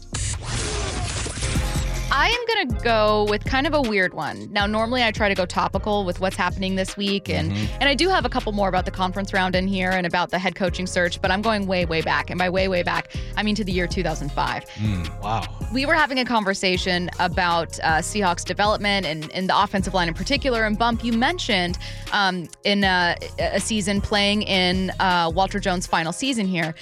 I 2.08 2.28
am 2.28 2.46
going 2.46 2.68
to 2.68 2.84
go 2.84 3.26
with 3.28 3.44
kind 3.44 3.66
of 3.66 3.74
a 3.74 3.80
weird 3.82 4.14
one. 4.14 4.48
Now, 4.52 4.66
normally 4.66 5.02
I 5.02 5.10
try 5.10 5.28
to 5.28 5.34
go 5.34 5.44
topical 5.44 6.04
with 6.04 6.20
what's 6.20 6.36
happening 6.36 6.76
this 6.76 6.96
week, 6.96 7.28
and, 7.28 7.52
and 7.52 7.88
I 7.88 7.94
do 7.94 8.08
have 8.08 8.24
a 8.24 8.28
couple 8.28 8.52
more 8.52 8.68
about 8.68 8.84
the 8.84 8.90
conference 8.92 9.32
round 9.32 9.56
in 9.56 9.66
here 9.66 9.90
and 9.90 10.06
about 10.06 10.30
the 10.30 10.38
head 10.38 10.54
coaching 10.54 10.86
search, 10.86 11.20
but 11.20 11.30
I'm 11.32 11.42
going 11.42 11.66
way, 11.66 11.84
way 11.84 12.02
back. 12.02 12.30
And 12.30 12.38
by 12.38 12.48
way, 12.48 12.68
way 12.68 12.84
back, 12.84 13.12
I 13.36 13.42
mean 13.42 13.56
to 13.56 13.64
the 13.64 13.72
year 13.72 13.86
2005 13.88 14.64
Wow. 15.20 15.42
we 15.72 15.84
were 15.84 15.94
having 15.94 16.18
a 16.20 16.24
conversation 16.24 17.10
about 17.18 17.78
uh, 17.80 17.98
Seahawks 17.98 18.44
development 18.44 19.04
and, 19.04 19.30
and 19.32 19.48
the 19.48 19.60
offensive 19.60 19.92
line 19.92 20.06
in 20.08 20.14
particular. 20.14 20.64
And 20.64 20.78
Bump, 20.78 21.02
you 21.02 21.12
mentioned 21.12 21.76
um, 22.12 22.48
in 22.64 22.84
a, 22.84 23.16
a 23.40 23.60
season 23.60 24.00
playing 24.00 24.42
in 24.42 24.90
uh, 25.00 25.30
Walter 25.34 25.58
Jones' 25.58 25.86
final 25.88 26.12
season 26.12 26.46
here, 26.46 26.74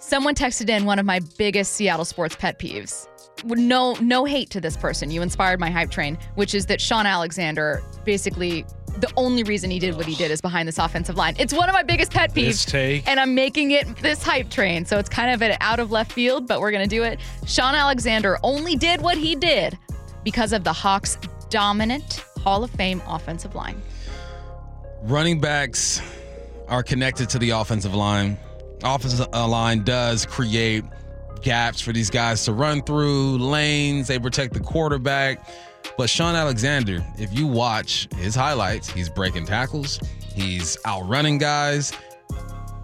someone 0.00 0.34
texted 0.34 0.68
in 0.68 0.84
one 0.84 0.98
of 0.98 1.06
my 1.06 1.20
biggest 1.38 1.74
Seattle 1.74 2.04
sports 2.04 2.34
pet 2.36 2.58
peeves. 2.58 3.06
No, 3.44 3.94
no 4.00 4.24
hate 4.24 4.50
to 4.50 4.60
this 4.60 4.76
person. 4.76 5.10
You 5.10 5.22
inspired 5.22 5.60
my 5.60 5.70
hype 5.70 5.90
train, 5.90 6.18
which 6.34 6.54
is 6.54 6.66
that 6.66 6.80
Shaun 6.80 7.06
Alexander 7.06 7.82
basically. 8.04 8.64
The 8.98 9.10
only 9.16 9.44
reason 9.44 9.70
he 9.70 9.78
did 9.78 9.94
what 9.96 10.04
he 10.04 10.16
did 10.16 10.32
is 10.32 10.40
behind 10.40 10.66
this 10.66 10.76
offensive 10.76 11.16
line. 11.16 11.36
It's 11.38 11.54
one 11.54 11.68
of 11.68 11.74
my 11.74 11.84
biggest 11.84 12.10
pet 12.12 12.30
peeves 12.32 12.34
This 12.34 12.64
take. 12.64 13.06
and 13.08 13.20
I'm 13.20 13.36
making 13.36 13.70
it 13.70 13.86
this 13.98 14.20
hype 14.20 14.50
train. 14.50 14.84
So 14.84 14.98
it's 14.98 15.08
kind 15.08 15.32
of 15.32 15.40
an 15.42 15.56
out 15.60 15.78
of 15.78 15.92
left 15.92 16.10
field, 16.10 16.48
but 16.48 16.60
we're 16.60 16.72
going 16.72 16.82
to 16.86 16.90
do 16.96 17.04
it. 17.04 17.20
Shaun 17.46 17.76
Alexander 17.76 18.36
only 18.42 18.74
did 18.74 19.00
what 19.00 19.16
he 19.16 19.36
did 19.36 19.78
because 20.24 20.52
of 20.52 20.64
the 20.64 20.72
Hawks' 20.72 21.16
dominant 21.50 22.24
Hall 22.42 22.64
of 22.64 22.70
Fame 22.72 23.00
offensive 23.06 23.54
line. 23.54 23.80
Running 25.02 25.40
backs 25.40 26.02
are 26.66 26.82
connected 26.82 27.28
to 27.30 27.38
the 27.38 27.50
offensive 27.50 27.94
line. 27.94 28.36
Offensive 28.82 29.28
line 29.32 29.84
does 29.84 30.26
create 30.26 30.84
gaps 31.42 31.80
for 31.80 31.92
these 31.92 32.10
guys 32.10 32.44
to 32.44 32.52
run 32.52 32.82
through, 32.82 33.38
lanes, 33.38 34.08
they 34.08 34.18
protect 34.18 34.54
the 34.54 34.60
quarterback. 34.60 35.48
But 35.96 36.10
Shaun 36.10 36.34
Alexander, 36.34 37.04
if 37.18 37.32
you 37.36 37.46
watch 37.46 38.08
his 38.16 38.34
highlights, 38.34 38.90
he's 38.90 39.08
breaking 39.08 39.46
tackles, 39.46 40.00
he's 40.34 40.76
outrunning 40.86 41.38
guys. 41.38 41.92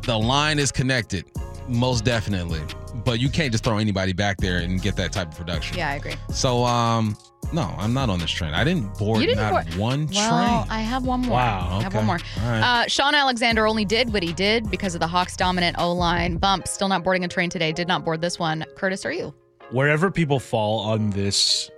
The 0.03 0.19
line 0.19 0.59
is 0.59 0.73
connected, 0.73 1.25
most 1.69 2.05
definitely. 2.05 2.61
But 3.05 3.21
you 3.21 3.29
can't 3.29 3.53
just 3.53 3.65
throw 3.65 3.79
anybody 3.79 4.13
back 4.13 4.39
there 4.39 4.59
and 4.59 4.81
get 4.81 4.97
that 4.97 5.13
type 5.13 5.29
of 5.29 5.37
production. 5.37 5.77
Yeah, 5.77 5.91
I 5.91 5.95
agree. 5.95 6.15
So, 6.31 6.65
um, 6.65 7.17
no, 7.53 7.75
I'm 7.79 7.93
not 7.93 8.11
on 8.11 8.19
this 8.19 8.31
train. 8.31 8.55
I 8.55 8.65
didn't 8.65 8.97
board 8.99 9.21
You 9.21 9.27
didn't 9.27 9.43
not 9.43 9.51
board- 9.65 9.75
one 9.77 10.07
train. 10.09 10.17
Well, 10.31 10.65
train. 10.65 10.71
I 10.71 10.81
have 10.81 11.05
one 11.05 11.21
more. 11.23 11.33
Wow, 11.37 11.69
I 11.79 11.83
have 11.83 11.95
okay. 11.95 11.99
one 11.99 12.07
more. 12.07 12.19
All 12.45 12.51
right. 12.51 12.83
Uh, 12.83 12.87
Shaun 12.89 13.15
Alexander 13.15 13.67
only 13.67 13.85
did 13.85 14.13
what 14.13 14.23
he 14.23 14.33
did 14.33 14.71
because 14.71 14.95
of 14.95 15.01
the 15.01 15.07
Hawks' 15.07 15.37
dominant 15.37 15.77
O 15.79 15.93
line. 15.93 16.37
Bump, 16.37 16.67
still 16.69 16.89
not 16.89 17.05
boarding 17.05 17.25
a 17.25 17.29
train 17.29 17.49
today. 17.51 17.73
Did 17.73 17.89
not 17.89 18.05
board 18.05 18.21
this 18.21 18.39
one. 18.39 18.65
Curtis, 18.77 19.05
are 19.07 19.13
you? 19.13 19.35
Wherever 19.71 20.11
people 20.11 20.39
fall 20.41 20.81
on 20.81 21.11
this 21.11 21.71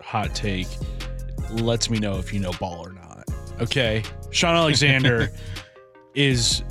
hot 0.00 0.34
take 0.34 0.66
lets 1.50 1.90
me 1.90 1.98
know 1.98 2.16
if 2.18 2.32
you 2.32 2.40
know 2.40 2.52
ball 2.60 2.84
or 2.86 2.92
not. 2.92 3.24
Okay. 3.60 4.02
Shaun 4.30 4.54
Alexander 4.54 5.30
is 6.14 6.62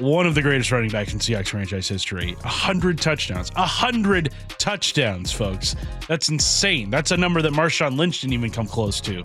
one 0.00 0.26
of 0.26 0.34
the 0.34 0.42
greatest 0.42 0.72
running 0.72 0.90
backs 0.90 1.12
in 1.12 1.18
Seahawks 1.18 1.48
franchise 1.48 1.88
history. 1.88 2.36
A 2.44 2.48
hundred 2.48 2.98
touchdowns. 3.00 3.50
A 3.56 3.66
hundred 3.66 4.32
touchdowns, 4.58 5.32
folks. 5.32 5.76
That's 6.08 6.28
insane. 6.28 6.90
That's 6.90 7.10
a 7.10 7.16
number 7.16 7.42
that 7.42 7.52
Marshawn 7.52 7.96
Lynch 7.96 8.20
didn't 8.20 8.34
even 8.34 8.50
come 8.50 8.66
close 8.66 9.00
to. 9.02 9.22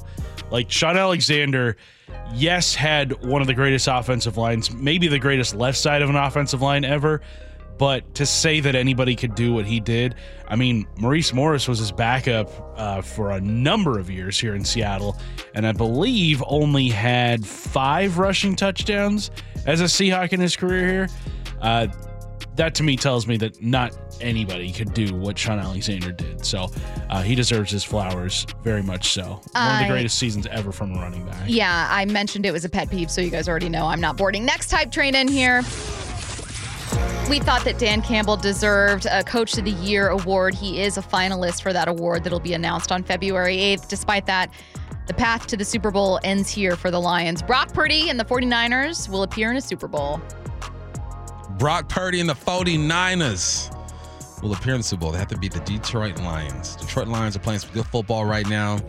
Like 0.52 0.72
Shaun 0.72 0.98
Alexander, 0.98 1.78
yes, 2.34 2.74
had 2.74 3.24
one 3.24 3.42
of 3.42 3.48
the 3.48 3.54
greatest 3.54 3.88
offensive 3.88 4.38
lines, 4.38 4.72
maybe 4.72 5.08
the 5.08 5.20
greatest 5.20 5.56
left 5.56 5.78
side 5.78 6.02
of 6.02 6.10
an 6.10 6.16
offensive 6.16 6.62
line 6.62 6.84
ever. 6.86 7.22
But 7.80 8.13
to 8.15 8.26
say 8.26 8.60
that 8.60 8.76
anybody 8.76 9.15
could 9.15 9.36
do 9.36 9.54
what 9.54 9.65
he 9.65 9.80
did, 9.80 10.15
I 10.50 10.58
mean, 10.58 10.86
Maurice 10.98 11.34
Morris 11.34 11.68
was 11.68 11.80
his 11.80 11.94
backup 11.94 12.52
uh, 12.78 13.02
for 13.02 13.32
a 13.32 13.39
number 13.39 13.98
of 13.98 14.10
years 14.10 14.38
here 14.38 14.54
in 14.54 14.65
Seattle, 14.65 15.18
and 15.56 15.65
I 15.65 15.72
believe 15.72 16.44
only 16.46 16.89
had 16.89 17.46
five 17.48 18.18
rushing 18.18 18.56
touchdowns 18.56 19.32
as 19.65 19.80
a 19.80 19.86
Seahawk 19.86 20.34
in 20.34 20.42
his 20.42 20.58
career 20.58 20.88
here. 20.88 21.10
Uh, 21.62 21.88
that 22.58 22.76
to 22.76 22.84
me 22.84 22.98
tells 22.98 23.26
me 23.26 23.38
that 23.38 23.63
not 23.63 23.96
anybody 24.20 24.74
could 24.74 24.94
do 24.94 25.15
what 25.15 25.38
Shaun 25.38 25.60
Alexander 25.60 26.12
did. 26.12 26.46
So 26.46 26.68
uh, 27.10 27.22
he 27.22 27.34
deserves 27.34 27.72
his 27.72 27.86
flowers 27.86 28.46
very 28.62 28.84
much 28.84 29.13
so. 29.13 29.42
One 29.54 29.74
of 29.76 29.80
the 29.80 29.88
greatest 29.89 30.20
seasons 30.20 30.46
ever 30.48 30.74
from 30.74 30.92
a 30.94 31.00
running 31.00 31.26
back. 31.26 31.44
Yeah, 31.48 31.88
I 31.89 32.04
mentioned 32.04 32.46
it 32.46 32.52
was 32.52 32.65
a 32.65 32.70
pet 32.70 32.89
peeve, 32.89 33.10
so 33.10 33.22
you 33.22 33.30
guys 33.30 33.48
already 33.48 33.70
know 33.70 33.86
I'm 33.86 34.02
not 34.02 34.18
boarding. 34.18 34.44
Next 34.44 34.70
type 34.70 34.92
train 34.92 35.15
in 35.15 35.30
here. 35.30 35.62
We 37.30 37.40
thought 37.40 37.64
that 37.66 37.78
Dan 37.78 38.02
Campbell 38.02 38.38
deserved 38.38 39.06
a 39.06 39.24
Coach 39.24 39.58
of 39.60 39.66
the 39.66 39.72
Year 39.72 40.08
award. 40.08 40.56
He 40.56 40.82
is 40.82 40.98
a 40.98 41.02
finalist 41.02 41.62
for 41.62 41.72
that 41.72 41.88
award 41.88 42.24
that'll 42.24 42.40
be 42.40 42.54
announced 42.54 42.92
on 42.92 43.04
February 43.04 43.58
8th. 43.58 43.88
Despite 43.88 44.26
that, 44.26 44.52
the 45.06 45.14
path 45.14 45.46
to 45.48 45.58
the 45.58 45.64
Super 45.64 45.92
Bowl 45.92 46.20
ends 46.24 46.50
here 46.50 46.76
for 46.76 46.90
the 46.90 47.00
Lions. 47.00 47.44
Brock 47.44 47.72
Purdy 47.72 48.10
and 48.10 48.20
the 48.20 48.26
49ers 48.26 49.10
will 49.10 49.24
appear 49.24 49.52
in 49.52 49.58
a 49.58 49.62
Super 49.62 49.88
Bowl. 49.88 50.20
Brock 51.60 51.88
Purdy 51.88 52.20
and 52.20 52.28
the 52.28 52.34
49ers 52.34 53.76
will 54.42 54.54
appear 54.54 54.74
in 54.74 54.80
the 54.80 54.84
Super 54.84 55.02
Bowl. 55.02 55.12
They 55.12 55.20
have 55.20 55.28
to 55.28 55.38
beat 55.38 55.54
the 55.54 55.60
Detroit 55.60 56.20
Lions. 56.20 56.76
Detroit 56.78 57.08
Lions 57.08 57.36
are 57.36 57.40
playing 57.40 57.60
some 57.60 57.72
good 57.74 57.86
football 57.86 58.26
right 58.26 58.48
now, 58.48 58.80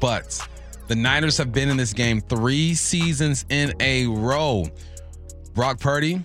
but 0.00 0.40
the 0.88 0.96
Niners 0.96 1.36
have 1.38 1.52
been 1.52 1.68
in 1.68 1.76
this 1.76 1.92
game 1.92 2.20
three 2.20 2.74
seasons 2.74 3.44
in 3.50 3.72
a 3.80 4.06
row. 4.06 4.66
Brock 5.54 5.78
Purdy 5.78 6.22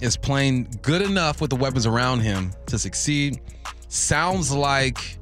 is 0.00 0.16
playing 0.16 0.68
good 0.82 1.02
enough 1.02 1.40
with 1.40 1.50
the 1.50 1.56
weapons 1.56 1.86
around 1.86 2.20
him 2.20 2.52
to 2.66 2.78
succeed. 2.78 3.40
Sounds 3.88 4.52
like 4.52 5.18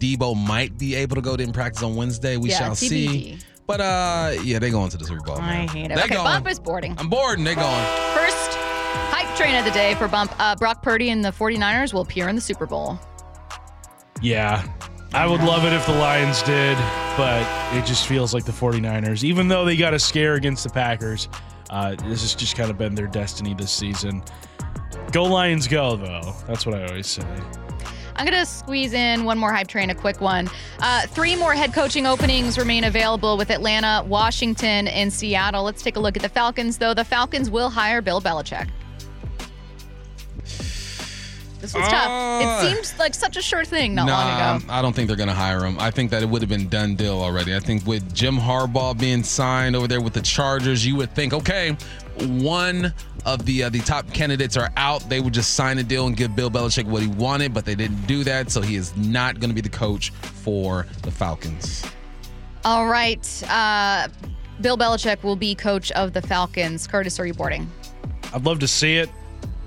Deebo 0.00 0.36
might 0.36 0.78
be 0.78 0.94
able 0.94 1.16
to 1.16 1.22
go 1.22 1.36
to 1.36 1.42
in 1.42 1.52
practice 1.52 1.82
on 1.82 1.96
Wednesday. 1.96 2.36
We 2.36 2.50
Yeah, 2.50 2.58
shall 2.58 2.74
see. 2.74 3.38
But 3.66 3.80
uh, 3.80 4.32
yeah, 4.42 4.58
they 4.58 4.70
going 4.70 4.90
to 4.90 4.96
the 4.96 5.04
Super 5.04 5.22
Bowl. 5.22 5.38
I 5.38 5.66
hate 5.66 5.90
it. 5.90 5.94
They 5.96 6.02
okay, 6.02 6.14
going. 6.14 6.24
Bump 6.24 6.48
is 6.48 6.60
boarding. 6.60 6.94
I'm 6.98 7.08
bored 7.08 7.38
and 7.38 7.46
they 7.46 7.54
going. 7.54 7.84
First 8.14 8.52
hype 9.10 9.36
train 9.36 9.56
of 9.56 9.64
the 9.64 9.72
day 9.72 9.94
for 9.96 10.06
Bump. 10.06 10.32
Uh, 10.38 10.54
Brock 10.54 10.82
Purdy 10.82 11.10
and 11.10 11.24
the 11.24 11.30
49ers 11.30 11.92
will 11.92 12.02
appear 12.02 12.28
in 12.28 12.36
the 12.36 12.40
Super 12.40 12.66
Bowl. 12.66 12.98
Yeah. 14.22 14.66
I 15.12 15.26
would 15.26 15.42
love 15.42 15.64
it 15.64 15.72
if 15.72 15.86
the 15.86 15.92
Lions 15.92 16.42
did, 16.42 16.76
but 17.16 17.42
it 17.74 17.86
just 17.86 18.06
feels 18.06 18.34
like 18.34 18.44
the 18.44 18.52
49ers, 18.52 19.24
even 19.24 19.48
though 19.48 19.64
they 19.64 19.76
got 19.76 19.94
a 19.94 19.98
scare 19.98 20.34
against 20.34 20.64
the 20.64 20.70
Packers, 20.70 21.28
uh, 21.70 21.94
this 21.96 22.22
has 22.22 22.34
just 22.34 22.56
kind 22.56 22.70
of 22.70 22.78
been 22.78 22.94
their 22.94 23.06
destiny 23.06 23.54
this 23.54 23.70
season. 23.70 24.22
Go 25.12 25.24
Lions, 25.24 25.66
go, 25.68 25.96
though. 25.96 26.34
That's 26.46 26.66
what 26.66 26.74
I 26.74 26.86
always 26.86 27.06
say. 27.06 27.26
I'm 28.18 28.24
going 28.26 28.38
to 28.38 28.46
squeeze 28.46 28.94
in 28.94 29.24
one 29.24 29.38
more 29.38 29.52
hype 29.52 29.68
train, 29.68 29.90
a 29.90 29.94
quick 29.94 30.20
one. 30.20 30.48
Uh, 30.80 31.06
three 31.08 31.36
more 31.36 31.52
head 31.52 31.74
coaching 31.74 32.06
openings 32.06 32.56
remain 32.56 32.84
available 32.84 33.36
with 33.36 33.50
Atlanta, 33.50 34.02
Washington, 34.06 34.88
and 34.88 35.12
Seattle. 35.12 35.64
Let's 35.64 35.82
take 35.82 35.96
a 35.96 36.00
look 36.00 36.16
at 36.16 36.22
the 36.22 36.28
Falcons, 36.28 36.78
though. 36.78 36.94
The 36.94 37.04
Falcons 37.04 37.50
will 37.50 37.68
hire 37.68 38.00
Bill 38.00 38.20
Belichick. 38.20 38.70
This 41.66 41.74
was 41.74 41.88
Uh, 41.88 41.90
tough. 41.90 42.42
It 42.64 42.84
seemed 42.84 42.98
like 43.00 43.12
such 43.12 43.36
a 43.36 43.42
sure 43.42 43.64
thing 43.64 43.92
not 43.92 44.06
nah, 44.06 44.18
long 44.18 44.56
ago. 44.60 44.66
I 44.72 44.80
don't 44.82 44.94
think 44.94 45.08
they're 45.08 45.16
going 45.16 45.28
to 45.28 45.34
hire 45.34 45.64
him. 45.64 45.76
I 45.80 45.90
think 45.90 46.12
that 46.12 46.22
it 46.22 46.28
would 46.28 46.40
have 46.40 46.48
been 46.48 46.68
done 46.68 46.94
deal 46.94 47.20
already. 47.20 47.56
I 47.56 47.58
think 47.58 47.84
with 47.84 48.14
Jim 48.14 48.36
Harbaugh 48.36 48.96
being 48.96 49.24
signed 49.24 49.74
over 49.74 49.88
there 49.88 50.00
with 50.00 50.12
the 50.12 50.22
Chargers, 50.22 50.86
you 50.86 50.94
would 50.94 51.12
think, 51.16 51.32
okay, 51.32 51.76
one 52.20 52.94
of 53.24 53.44
the 53.46 53.64
uh, 53.64 53.68
the 53.68 53.80
top 53.80 54.08
candidates 54.12 54.56
are 54.56 54.70
out. 54.76 55.08
They 55.08 55.18
would 55.18 55.34
just 55.34 55.54
sign 55.54 55.78
a 55.78 55.82
deal 55.82 56.06
and 56.06 56.16
give 56.16 56.36
Bill 56.36 56.50
Belichick 56.52 56.84
what 56.84 57.02
he 57.02 57.08
wanted, 57.08 57.52
but 57.52 57.64
they 57.64 57.74
didn't 57.74 58.06
do 58.06 58.22
that. 58.22 58.52
So 58.52 58.60
he 58.62 58.76
is 58.76 58.96
not 58.96 59.40
going 59.40 59.50
to 59.50 59.54
be 59.54 59.60
the 59.60 59.68
coach 59.68 60.10
for 60.10 60.86
the 61.02 61.10
Falcons. 61.10 61.84
All 62.64 62.86
right. 62.86 63.42
Uh, 63.50 64.06
Bill 64.60 64.78
Belichick 64.78 65.24
will 65.24 65.34
be 65.34 65.56
coach 65.56 65.90
of 65.92 66.12
the 66.12 66.22
Falcons. 66.22 66.86
Curtis, 66.86 67.18
are 67.18 67.26
you 67.26 67.34
boarding? 67.34 67.68
I'd 68.32 68.44
love 68.44 68.60
to 68.60 68.68
see 68.68 68.98
it, 68.98 69.10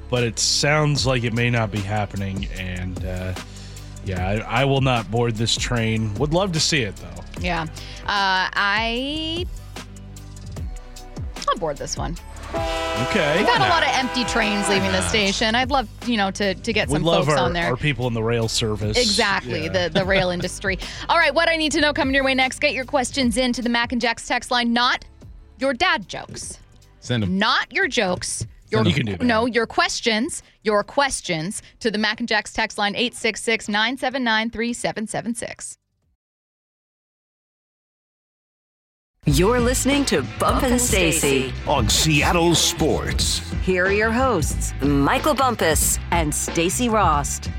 but 0.10 0.24
it 0.24 0.40
sounds 0.40 1.06
like 1.06 1.24
it 1.24 1.34
may 1.34 1.50
not 1.50 1.72
be 1.72 1.80
happening. 1.80 2.48
And 2.58 3.04
uh, 3.06 3.34
yeah, 4.06 4.28
I, 4.48 4.62
I 4.62 4.66
will 4.66 4.82
not 4.82 5.10
board 5.12 5.36
this 5.36 5.56
train. 5.56 6.14
Would 6.16 6.34
love 6.34 6.52
to 6.54 6.60
see 6.60 6.82
it, 6.82 6.96
though. 6.98 7.24
Yeah. 7.42 7.64
Uh, 8.04 8.50
I. 8.54 9.46
I'll 11.48 11.58
board 11.58 11.78
this 11.78 11.98
one. 11.98 12.16
Okay. 12.54 13.38
We've 13.38 13.48
had 13.48 13.66
a 13.66 13.70
lot 13.70 13.84
of 13.84 13.90
empty 13.94 14.24
trains 14.26 14.68
leaving 14.68 14.92
the 14.92 15.08
station. 15.08 15.54
I'd 15.56 15.70
love, 15.70 15.88
you 16.08 16.18
know, 16.18 16.32
to 16.32 16.54
to 16.56 16.74
get 16.74 16.90
some 16.90 17.04
love 17.04 17.26
folks 17.28 17.38
our, 17.38 17.46
on 17.46 17.54
there. 17.54 17.68
our 17.68 17.78
people 17.78 18.08
in 18.08 18.14
the 18.14 18.24
rail 18.24 18.48
service. 18.48 18.98
Exactly, 18.98 19.64
Yeah. 19.66 19.88
the 19.88 20.00
the 20.00 20.04
rail 20.06 20.30
industry. 20.32 20.80
All 21.08 21.18
right, 21.18 21.34
what 21.34 21.48
I 21.48 21.56
need 21.58 21.72
to 21.74 21.82
know 21.82 21.94
coming 21.94 22.14
your 22.16 22.24
way 22.24 22.34
next. 22.34 22.60
Get 22.60 22.74
your 22.74 22.86
questions 22.86 23.38
into 23.38 23.62
the 23.62 23.70
Mac 23.70 23.92
and 23.92 24.02
Jacks 24.02 24.28
text 24.28 24.50
line, 24.52 24.74
not 24.74 25.06
your 25.60 25.74
dad 25.74 26.10
jokes, 26.10 26.60
Send 27.00 27.22
them. 27.24 27.38
not 27.38 27.72
your 27.72 27.88
jokes. 27.88 28.46
Your, 28.70 28.86
You 28.86 28.94
can 28.94 29.06
do 29.06 29.18
that. 29.18 29.26
No, 29.26 29.46
your 29.46 29.66
questions, 29.66 30.44
your 30.64 30.84
questions 30.84 31.62
to 31.80 31.90
the 31.90 31.98
Mac 31.98 32.20
and 32.20 32.28
Jacks 32.30 32.54
text 32.54 32.78
line 32.78 32.96
866 32.96 33.68
979 33.68 34.50
3776. 34.50 35.78
You're 39.26 39.60
listening 39.60 40.06
to 40.06 40.24
Bump 40.40 40.64
and 40.64 40.80
Stacy. 40.82 41.54
on 41.68 41.88
Seattle 41.90 42.56
Sports. 42.56 43.40
Here 43.64 43.86
are 43.86 43.92
your 43.92 44.12
hosts, 44.12 44.74
Michael 44.82 45.36
Bumpus 45.36 46.00
and 46.12 46.34
Stacy 46.34 46.90
Rost. 46.90 47.50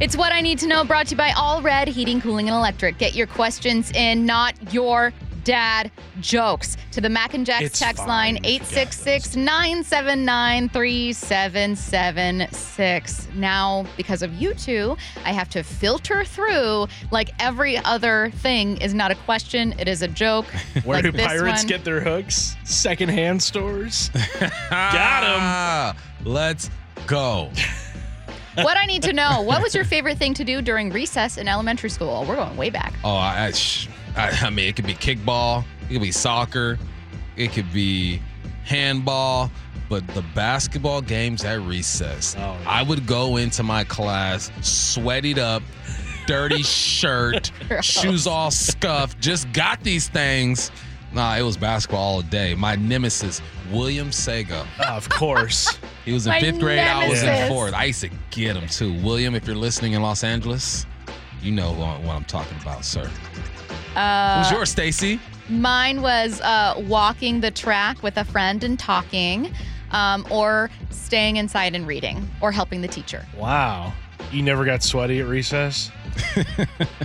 It's 0.00 0.16
what 0.16 0.32
I 0.32 0.40
need 0.40 0.58
to 0.58 0.66
know 0.66 0.84
brought 0.84 1.06
to 1.06 1.10
you 1.12 1.16
by 1.16 1.32
All 1.36 1.62
Red 1.62 1.88
Heating, 1.88 2.20
Cooling, 2.20 2.48
and 2.48 2.56
Electric. 2.56 2.98
Get 2.98 3.14
your 3.14 3.26
questions 3.26 3.90
in, 3.92 4.26
not 4.26 4.54
your 4.72 5.12
dad 5.44 5.90
jokes. 6.20 6.76
To 6.92 7.00
the 7.00 7.08
Mac 7.08 7.34
and 7.34 7.44
Jacks 7.46 7.64
It's 7.66 7.78
text 7.78 8.06
line 8.06 8.36
if 8.38 8.44
866 8.44 9.36
979 9.36 10.68
3776. 10.68 13.28
Now, 13.34 13.86
because 13.96 14.22
of 14.22 14.32
you 14.34 14.54
two, 14.54 14.96
I 15.24 15.32
have 15.32 15.48
to 15.50 15.62
filter 15.62 16.24
through 16.24 16.86
like 17.10 17.30
every 17.38 17.78
other 17.78 18.30
thing 18.36 18.76
is 18.78 18.94
not 18.94 19.10
a 19.10 19.14
question, 19.14 19.74
it 19.78 19.88
is 19.88 20.02
a 20.02 20.08
joke. 20.08 20.46
Where 20.84 20.96
like 20.98 21.04
do 21.04 21.12
this 21.12 21.26
pirates 21.26 21.62
one. 21.62 21.66
get 21.68 21.84
their 21.84 22.00
hooks? 22.00 22.56
Secondhand 22.64 23.42
stores. 23.42 24.10
Got 24.40 24.52
Ah, 24.70 25.96
Let's 26.24 26.70
go. 27.06 27.50
What 28.54 28.76
I 28.76 28.84
need 28.84 29.02
to 29.04 29.14
know 29.14 29.40
what 29.40 29.62
was 29.62 29.74
your 29.74 29.84
favorite 29.86 30.18
thing 30.18 30.34
to 30.34 30.44
do 30.44 30.60
during 30.60 30.90
recess 30.90 31.38
in 31.38 31.48
elementary 31.48 31.88
school? 31.88 32.26
We're 32.28 32.36
going 32.36 32.54
way 32.58 32.68
back. 32.68 32.92
Oh, 33.02 33.14
I, 33.16 33.46
I, 33.46 33.52
sh- 33.52 33.88
I, 34.16 34.30
I 34.42 34.50
mean, 34.50 34.68
it 34.68 34.76
could 34.76 34.86
be 34.86 34.94
kickball, 34.94 35.64
it 35.88 35.94
could 35.94 36.02
be 36.02 36.12
soccer, 36.12 36.78
it 37.36 37.52
could 37.52 37.72
be 37.72 38.20
handball, 38.64 39.50
but 39.88 40.06
the 40.08 40.22
basketball 40.34 41.00
games 41.02 41.44
at 41.44 41.60
recess, 41.62 42.34
Oh, 42.38 42.40
yeah. 42.40 42.64
I 42.66 42.82
would 42.82 43.06
go 43.06 43.36
into 43.36 43.62
my 43.62 43.84
class 43.84 44.50
sweated 44.60 45.38
up, 45.38 45.62
dirty 46.26 46.62
shirt, 46.62 47.50
shoes 47.80 48.26
all 48.26 48.50
scuffed, 48.50 49.20
just 49.20 49.50
got 49.52 49.82
these 49.82 50.08
things. 50.08 50.70
Nah, 51.12 51.36
it 51.36 51.42
was 51.42 51.58
basketball 51.58 52.00
all 52.14 52.22
day. 52.22 52.54
My 52.54 52.74
nemesis, 52.74 53.42
William 53.70 54.08
Sega. 54.08 54.66
Ah, 54.80 54.96
of 54.96 55.08
course. 55.08 55.78
He 56.04 56.12
was 56.12 56.26
in 56.26 56.30
My 56.32 56.40
fifth 56.40 56.58
grade. 56.58 56.80
I 56.80 57.08
was 57.08 57.22
in 57.22 57.48
fourth. 57.48 57.74
I 57.74 57.84
used 57.84 58.00
to 58.00 58.10
get 58.32 58.56
him 58.56 58.66
too. 58.66 58.92
William, 59.04 59.36
if 59.36 59.46
you're 59.46 59.54
listening 59.54 59.92
in 59.92 60.02
Los 60.02 60.24
Angeles, 60.24 60.84
you 61.40 61.52
know 61.52 61.70
what 61.74 62.00
what 62.00 62.16
I'm 62.16 62.24
talking 62.24 62.58
about, 62.60 62.84
sir. 62.84 63.08
Uh, 63.96 64.42
Who's 64.42 64.50
yours, 64.52 64.70
Stacy? 64.70 65.20
Mine 65.48 66.00
was 66.02 66.40
uh, 66.40 66.74
walking 66.86 67.40
the 67.40 67.50
track 67.50 68.02
with 68.02 68.16
a 68.16 68.24
friend 68.24 68.62
and 68.64 68.78
talking, 68.78 69.52
um, 69.90 70.26
or 70.30 70.70
staying 70.90 71.36
inside 71.36 71.74
and 71.74 71.86
reading, 71.86 72.28
or 72.40 72.52
helping 72.52 72.80
the 72.80 72.88
teacher. 72.88 73.26
Wow. 73.36 73.92
You 74.30 74.42
never 74.42 74.64
got 74.64 74.82
sweaty 74.82 75.20
at 75.20 75.26
recess? 75.26 75.90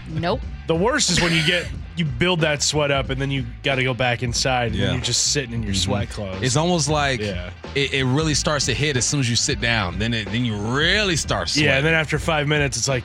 Nope. 0.10 0.41
The 0.67 0.76
worst 0.76 1.10
is 1.12 1.21
when 1.21 1.32
you 1.32 1.45
get 1.45 1.67
you 1.95 2.04
build 2.06 2.41
that 2.41 2.62
sweat 2.62 2.91
up 2.91 3.10
and 3.10 3.19
then 3.21 3.30
you 3.32 3.45
got 3.63 3.76
to 3.76 3.84
go 3.84 3.93
back 3.93 4.21
inside 4.23 4.67
and 4.67 4.76
Yeah. 4.76 4.86
then 4.88 4.95
you're 4.95 5.04
just 5.04 5.32
sitting 5.32 5.54
in 5.54 5.63
your 5.63 5.73
sweat 5.73 6.10
clothes. 6.10 6.41
It's 6.41 6.56
almost 6.56 6.89
like 6.89 7.19
Yeah. 7.21 7.52
it, 7.76 7.93
it 7.93 8.04
really 8.06 8.34
starts 8.34 8.65
to 8.65 8.73
hit 8.73 8.97
as 8.97 9.06
soon 9.06 9.19
as 9.19 9.30
you 9.30 9.36
sit 9.36 9.62
down. 9.62 9.97
Then 10.00 10.13
it, 10.13 10.26
then 10.30 10.43
you 10.45 10.56
really 10.58 11.15
start 11.15 11.50
sweating. 11.50 11.69
yeah, 11.69 11.78
and 11.78 11.86
then 11.86 11.93
after 11.93 12.17
five 12.19 12.47
minutes, 12.47 12.78
it's 12.78 12.88
like, 12.88 13.04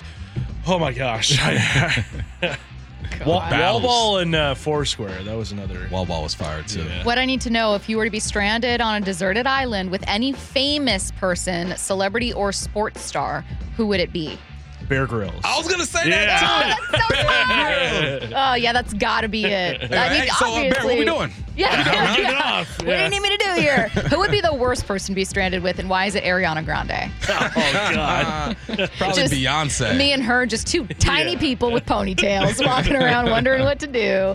oh 0.67 0.79
my 0.79 0.93
gosh. 0.93 1.39
Wall, 3.27 3.41
wall 3.51 3.81
ball 3.81 4.19
and 4.19 4.35
uh, 4.35 4.55
Foursquare. 4.55 5.23
That 5.25 5.37
was 5.37 5.53
another. 5.53 5.89
Wall 5.91 6.07
ball 6.07 6.23
was 6.23 6.35
fired 6.35 6.69
too. 6.69 6.83
Yeah. 6.83 7.05
What 7.05 7.19
I 7.19 7.25
need 7.25 7.41
to 7.43 7.51
know 7.51 7.75
if 7.75 7.89
you 7.89 7.97
were 7.97 8.05
to 8.05 8.11
be 8.11 8.21
stranded 8.21 8.81
on 8.81 9.03
a 9.03 9.05
deserted 9.05 9.47
island 9.47 9.91
with 9.91 10.05
any 10.07 10.33
famous 10.33 11.11
person, 11.13 11.77
celebrity, 11.77 12.33
or 12.33 12.53
sports 12.53 13.01
star, 13.01 13.45
who 13.77 13.87
would 13.87 14.01
it 14.01 14.13
be? 14.13 14.39
Bear 14.93 15.07
Grylls. 15.07 15.41
I 15.43 15.57
was 15.57 15.67
gonna 15.69 15.87
say 15.87 16.07
Yeah. 16.11 16.27
that 16.27 16.77
too. 16.79 16.97
So 16.99 18.29
smart. 18.29 18.33
Oh 18.51 18.55
yeah, 18.57 18.75
that's 18.75 18.93
got 18.93 19.23
to 19.23 19.29
be 19.29 19.47
it. 19.47 19.85
I 19.85 20.09
mean, 20.11 20.21
Hey, 20.23 20.29
so, 20.39 20.53
uh, 20.53 20.55
Bear, 20.61 20.85
what 20.85 20.95
are 20.95 20.99
we 20.99 21.05
doing? 21.07 21.33
Yeah, 21.57 21.77
Round 22.07 22.19
it 22.19 22.23
yeah. 22.25 22.41
off. 22.45 22.69
What 22.79 22.85
do 22.85 22.91
Yeah. 22.93 23.05
you 23.05 23.11
need 23.11 23.21
me 23.23 23.31
to 23.39 23.45
do 23.45 23.53
here? 23.61 23.89
Who 23.89 24.19
would 24.19 24.31
be 24.31 24.43
the 24.43 24.53
worst 24.55 24.87
person 24.87 25.15
to 25.15 25.17
be 25.17 25.25
stranded 25.25 25.63
with, 25.63 25.79
and 25.79 25.89
why 25.89 26.05
is 26.05 26.15
it 26.15 26.25
Ariana 26.25 26.63
Grande? 26.63 27.11
Oh 27.31 27.51
God. 27.95 28.57
Probably 28.67 29.23
Just 29.23 29.33
Beyonce. 29.33 29.97
Me 29.97 30.13
and 30.13 30.23
her, 30.23 30.45
just 30.45 30.67
two 30.67 30.87
tiny 30.99 31.33
Yeah. 31.33 31.39
people 31.39 31.71
with 31.73 31.87
ponytails 31.87 32.63
walking 32.67 32.95
around 32.97 33.31
wondering 33.31 33.65
what 33.65 33.79
to 33.81 33.87
do. 33.87 34.35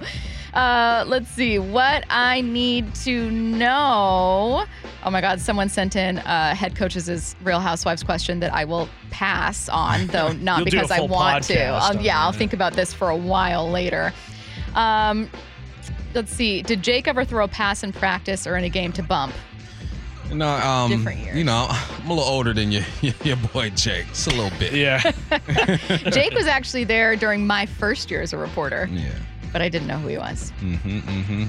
Uh, 0.57 1.03
let's 1.07 1.29
see 1.29 1.59
what 1.59 2.03
I 2.09 2.41
need 2.41 2.95
to 2.95 3.29
know. 3.29 4.65
Oh 5.03 5.11
my 5.11 5.21
God! 5.21 5.39
Someone 5.39 5.69
sent 5.69 5.95
in 5.95 6.17
uh, 6.19 6.55
head 6.55 6.75
coach's 6.75 7.35
Real 7.43 7.60
Housewives 7.60 8.01
question 8.01 8.39
that 8.39 8.51
I 8.53 8.65
will 8.65 8.89
pass 9.12 9.69
on, 9.69 10.08
though 10.13 10.31
not 10.33 10.60
You'll 10.60 10.65
do 10.65 10.77
a 10.79 10.81
because 10.81 10.91
I 10.91 11.01
want 11.01 11.43
to. 11.45 11.75
Um, 11.77 11.99
yeah, 12.01 12.19
I'll 12.19 12.31
that. 12.31 12.37
think 12.39 12.53
about 12.53 12.73
this 12.73 12.91
for 12.91 13.10
a 13.10 13.15
while 13.15 13.69
later. 13.69 14.12
Um, 14.73 15.29
let's 16.15 16.31
see. 16.33 16.63
Did 16.63 16.81
Jake 16.81 17.08
ever 17.08 17.23
throw 17.23 17.45
a 17.45 17.47
pass 17.47 17.83
in 17.83 17.93
practice 17.93 18.47
or 18.47 18.58
in 18.58 18.63
a 18.63 18.69
game 18.69 18.91
to 18.93 19.03
bump? 19.03 19.35
No, 20.33 20.49
um, 20.49 20.89
Different 20.91 21.19
years. 21.19 21.37
you 21.37 21.43
know, 21.43 21.67
I'm 21.69 22.05
a 22.08 22.13
little 22.15 22.27
older 22.27 22.53
than 22.53 22.71
you, 22.71 22.83
your 23.23 23.37
boy 23.37 23.69
Jake. 23.69 24.08
It's 24.10 24.27
a 24.27 24.31
little 24.31 24.58
bit. 24.60 24.73
Yeah. 24.73 24.99
Jake 26.12 26.33
was 26.33 26.47
actually 26.47 26.83
there 26.83 27.15
during 27.15 27.45
my 27.47 27.65
first 27.65 28.10
year 28.12 28.21
as 28.21 28.33
a 28.33 28.37
reporter, 28.37 28.89
Yeah. 28.91 29.10
But 29.58 29.63
I 29.63 29.69
didn't 29.69 29.87
know 29.87 29.97
who 29.97 30.08
he 30.10 30.17
was. 30.19 30.51
Mm-hmm. 30.62 30.99
Mm-hmm. 30.99 31.43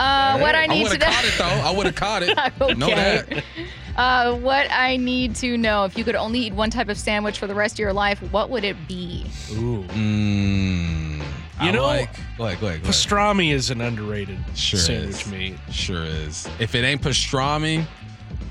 Uh, 0.00 0.38
what 0.40 0.56
I 0.56 0.64
I 0.64 0.66
need 0.66 0.82
would 0.88 1.00
to 1.00 1.06
have 1.06 1.14
know. 1.14 1.14
caught 1.14 1.24
it 1.24 1.38
though. 1.38 1.68
I 1.68 1.70
would 1.76 1.86
have 1.86 1.94
caught 1.94 2.22
it. 2.24 2.36
Okay. 2.60 2.74
Know 2.74 2.86
that. 2.88 3.44
Uh, 3.96 4.36
what 4.38 4.66
I 4.72 4.96
need 4.96 5.36
to 5.36 5.56
know: 5.56 5.84
if 5.84 5.96
you 5.96 6.02
could 6.02 6.16
only 6.16 6.40
eat 6.40 6.52
one 6.54 6.70
type 6.70 6.88
of 6.88 6.98
sandwich 6.98 7.38
for 7.38 7.46
the 7.46 7.54
rest 7.54 7.74
of 7.76 7.78
your 7.80 7.92
life, 7.92 8.20
what 8.32 8.50
would 8.50 8.64
it 8.64 8.76
be? 8.88 9.24
Ooh. 9.52 9.84
Mm, 9.90 11.22
I 11.60 11.66
You 11.66 11.72
know, 11.72 11.82
like, 11.86 12.12
go 12.12 12.18
ahead, 12.18 12.36
go 12.36 12.44
ahead, 12.46 12.60
go 12.60 12.66
ahead. 12.66 12.82
Pastrami 12.84 13.52
is 13.52 13.70
an 13.70 13.80
underrated 13.80 14.38
Sure 14.54 14.80
sandwich 14.80 15.22
is. 15.22 15.30
meat. 15.30 15.54
Sure 15.70 16.02
is. 16.04 16.48
If 16.58 16.74
it 16.74 16.84
ain't 16.84 17.02
pastrami, 17.02 17.84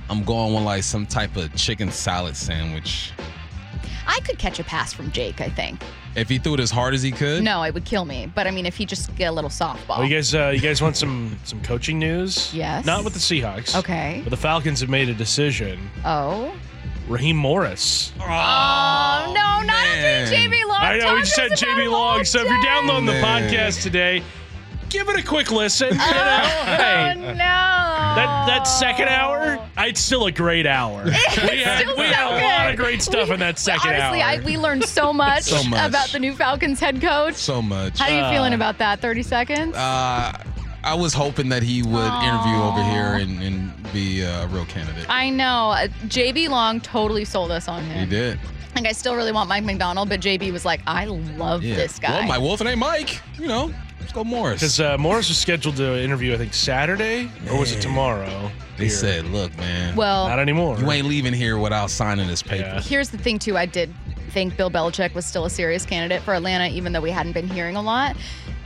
I'm 0.10 0.24
going 0.24 0.53
with 0.53 0.64
like 0.64 0.84
some 0.84 1.05
type 1.05 1.36
of 1.36 1.53
chicken 1.55 1.91
salad 1.91 2.36
sandwich. 2.38 3.12
I 4.08 4.20
could 4.22 4.39
catch 4.39 4.60
a 4.60 4.64
pass 4.64 4.93
from 4.93 5.12
Jake. 5.12 5.41
I 5.41 5.49
think. 5.49 5.82
If 6.16 6.30
he 6.30 6.39
threw 6.39 6.55
it 6.55 6.60
as 6.60 6.72
hard 6.72 6.95
as 6.95 7.03
he 7.03 7.12
could, 7.12 7.43
No, 7.43 7.62
it 7.62 7.74
would 7.76 7.86
kill 7.86 8.03
me. 8.05 8.32
But 8.34 8.47
I 8.47 8.51
mean, 8.51 8.66
if 8.66 8.76
he 8.76 8.86
just 8.88 9.16
get 9.16 9.26
a 9.28 9.32
little 9.32 9.51
softball. 9.51 9.99
Oh, 9.99 10.01
you 10.03 10.16
guys, 10.16 10.34
uh, 10.34 10.47
you 10.55 10.60
guys 10.62 10.82
want 10.82 10.95
some 10.97 11.38
some 11.43 11.62
coaching 11.62 11.99
news? 11.99 12.51
Yes. 12.53 12.86
Not 12.86 13.03
with 13.03 13.14
the 13.14 13.20
Seahawks. 13.20 13.78
Okay. 13.78 14.22
But 14.24 14.32
the 14.32 14.38
Falcons 14.38 14.80
have 14.80 14.89
made 14.89 15.10
a 15.10 15.14
decision. 15.14 15.89
oh. 16.05 16.53
Raheem 17.08 17.38
Morris. 17.38 18.12
Oh, 18.20 19.24
no, 19.28 19.34
not 19.34 19.66
man. 19.66 20.24
after 20.24 20.36
JB 20.36 20.68
Long. 20.68 20.78
I 20.82 20.97
know 20.97 21.03
Talk 21.05 21.16
we 21.16 21.20
just 21.22 21.36
said 21.36 21.51
us 21.53 21.62
JB 21.64 21.89
Long. 21.89 22.26
So 22.26 22.39
if 22.41 22.49
you're 22.49 22.58
day. 22.58 22.66
downloading 22.66 23.05
the 23.05 23.14
podcast 23.14 23.82
today, 23.82 24.22
give 24.89 25.08
it 25.08 25.18
a 25.18 25.24
quick 25.26 25.49
listen. 25.49 25.91
You 25.93 25.97
know? 25.99 26.03
Oh 26.03 27.34
no. 27.34 27.87
That 28.18 28.47
that 28.47 28.63
second 28.63 29.09
hour, 29.09 29.59
it's 29.78 30.01
still 30.01 30.26
a 30.26 30.32
great 30.32 30.65
hour. 30.65 31.03
we 31.05 31.11
had, 31.11 31.82
still 31.82 31.95
we 31.97 32.03
so 32.07 32.11
had 32.13 32.41
a 32.41 32.63
lot 32.65 32.70
of 32.72 32.76
great 32.78 33.01
stuff 33.01 33.28
We- 33.28 33.36
in 33.36 33.39
that 33.41 33.59
second 33.59 33.91
Honestly, 33.93 34.22
hour. 34.22 34.41
I, 34.41 34.43
we 34.43 34.57
learned 34.57 34.84
so 34.86 35.13
much, 35.26 35.43
So 35.43 35.63
much. 35.70 35.88
about 35.88 36.09
the 36.09 36.20
new 36.20 36.34
Falcons 36.34 36.80
head 36.80 36.99
coach. 37.01 37.36
so 37.36 37.61
much. 37.61 37.99
How 37.99 38.05
are 38.05 38.11
you 38.11 38.24
Uh, 38.24 38.32
feeling 38.32 38.53
about 38.53 38.78
that? 38.80 38.99
30 39.01 39.22
seconds? 39.24 39.76
Uh, 39.76 40.34
I 40.84 40.93
was 40.95 41.13
hoping 41.13 41.49
that 41.49 41.63
he 41.63 41.84
would 41.84 42.13
interview 42.24 42.55
over 42.61 42.84
here 42.84 43.15
and, 43.15 43.41
and 43.43 43.91
be 43.93 44.22
a 44.22 44.47
real 44.47 44.65
candidate. 44.65 45.05
I 45.09 45.30
know. 45.30 45.72
Uh, 45.72 45.88
JB 46.07 46.49
Long 46.49 46.80
totally 46.82 47.26
sold 47.26 47.51
us 47.51 47.68
on 47.68 47.84
him. 47.84 47.93
he 47.93 47.99
him. 48.03 48.09
did. 48.09 48.39
Like, 48.76 48.86
I 48.88 48.91
still 48.93 49.15
really 49.15 49.32
want 49.32 49.49
Mike 49.49 49.63
Macdonald, 49.63 50.07
but 50.09 50.22
JB 50.22 50.51
was 50.53 50.63
like, 50.65 50.82
I 50.88 51.05
love 51.05 51.63
Yeah. 51.63 51.76
this 51.76 51.99
guy. 51.99 52.11
Well, 52.20 52.28
my 52.28 52.38
wolf 52.38 52.61
and 52.61 52.70
ain't 52.70 52.80
Mike. 52.80 53.22
You 53.39 53.47
know, 53.47 53.74
let's 54.00 54.12
go 54.14 54.24
Morris. 54.24 54.60
Because 54.62 54.80
uh, 54.80 54.98
Morris 54.98 55.28
was 55.30 55.38
scheduled 55.38 55.76
to 55.78 56.02
interview, 56.02 56.34
I 56.34 56.38
think, 56.38 56.54
Saturday, 56.54 57.30
or 57.50 57.60
was 57.60 57.72
it 57.72 57.82
tomorrow? 57.82 58.52
they 58.78 58.86
Here. 58.86 58.93
said, 58.93 59.26
look, 59.26 59.56
man, 59.58 59.95
well, 59.95 60.28
Not 60.28 60.39
anymore. 60.39 60.78
you 60.80 60.89
ain't 60.91 61.08
leaving 61.08 61.34
here 61.34 61.58
without 61.58 61.89
signing 61.89 62.28
this 62.28 62.43
paper. 62.43 62.68
Yeah. 62.68 62.82
here's 62.82 63.10
the 63.10 63.18
thing, 63.18 63.39
too. 63.39 63.58
I 63.58 63.66
did 63.66 63.93
think 64.30 64.56
Bill 64.56 64.70
Belichick 64.70 65.14
was 65.16 65.26
still 65.26 65.45
a 65.45 65.50
serious 65.50 65.86
candidate 65.86 66.22
for 66.22 66.36
Atlanta, 66.36 66.68
even 66.68 66.93
though 66.93 67.02
we 67.02 67.10
hadn't 67.12 67.32
been 67.34 67.48
hearing 67.48 67.76
a 67.76 67.82
lot. 67.82 68.16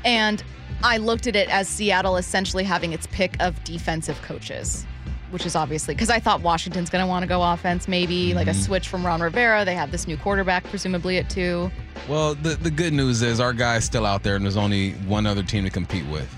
And 0.03 0.43
I 0.83 0.97
looked 0.97 1.27
at 1.27 1.35
it 1.35 1.47
as 1.49 1.69
Seattle 1.69 2.17
essentially 2.17 2.63
having 2.63 2.91
its 2.91 3.07
pick 3.07 3.35
of 3.39 3.63
defensive 3.63 4.21
coaches, 4.23 4.85
which 5.31 5.45
is 5.45 5.55
obviously 5.55 5.93
because 5.95 6.09
I 6.09 6.19
thought 6.19 6.41
Washington's 6.41 6.89
going 6.89 7.01
to 7.03 7.07
want 7.07 7.23
to 7.23 7.27
go 7.27 7.41
offense, 7.41 7.87
maybe 7.87 8.33
like 8.33 8.47
a 8.47 8.51
Mm-hmm. 8.51 8.61
switch 8.61 8.87
from 8.89 9.05
Ron 9.05 9.21
Rivera. 9.21 9.63
They 9.65 9.75
have 9.75 9.91
this 9.91 10.07
new 10.07 10.17
quarterback, 10.17 10.63
presumably 10.65 11.17
at 11.17 11.29
two. 11.29 11.71
Well, 12.09 12.35
the, 12.35 12.55
the 12.55 12.71
good 12.71 12.93
news 12.93 13.21
is 13.21 13.39
our 13.39 13.53
guy's 13.53 13.85
still 13.85 14.05
out 14.05 14.23
there, 14.23 14.35
and 14.35 14.43
there's 14.45 14.57
only 14.57 14.91
one 15.07 15.25
other 15.25 15.43
team 15.43 15.63
to 15.63 15.69
compete 15.69 16.05
with. 16.07 16.29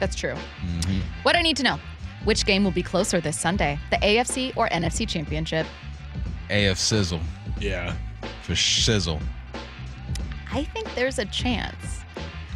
That's 0.00 0.14
true. 0.14 0.34
Mm-hmm. 0.34 1.00
What 1.22 1.36
I 1.36 1.42
need 1.42 1.56
to 1.58 1.62
know 1.62 1.78
which 2.24 2.44
game 2.44 2.64
will 2.64 2.70
be 2.72 2.82
closer 2.82 3.20
this 3.20 3.38
Sunday, 3.38 3.78
the 3.90 3.96
AFC 3.96 4.56
or 4.56 4.68
NFC 4.68 5.08
Championship? 5.08 5.66
AF 6.50 6.78
Sizzle 6.78 7.20
Yeah. 7.60 7.94
for 8.42 8.52
Shizzle. 8.52 9.20
I 10.52 10.64
think 10.64 10.92
there's 10.94 11.18
a 11.18 11.24
chance. 11.26 12.00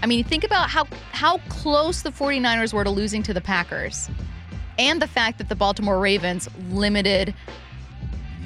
I 0.02 0.06
mean, 0.06 0.24
think 0.24 0.44
about 0.44 0.70
how 0.70 0.86
how 1.12 1.38
close 1.48 2.02
the 2.02 2.10
49ers 2.10 2.72
were 2.72 2.84
to 2.84 2.90
losing 2.90 3.22
to 3.24 3.34
the 3.34 3.40
Packers. 3.40 4.08
And 4.78 5.00
the 5.00 5.06
fact 5.06 5.38
that 5.38 5.48
the 5.48 5.56
Baltimore 5.56 5.98
Ravens 5.98 6.48
limited 6.70 7.34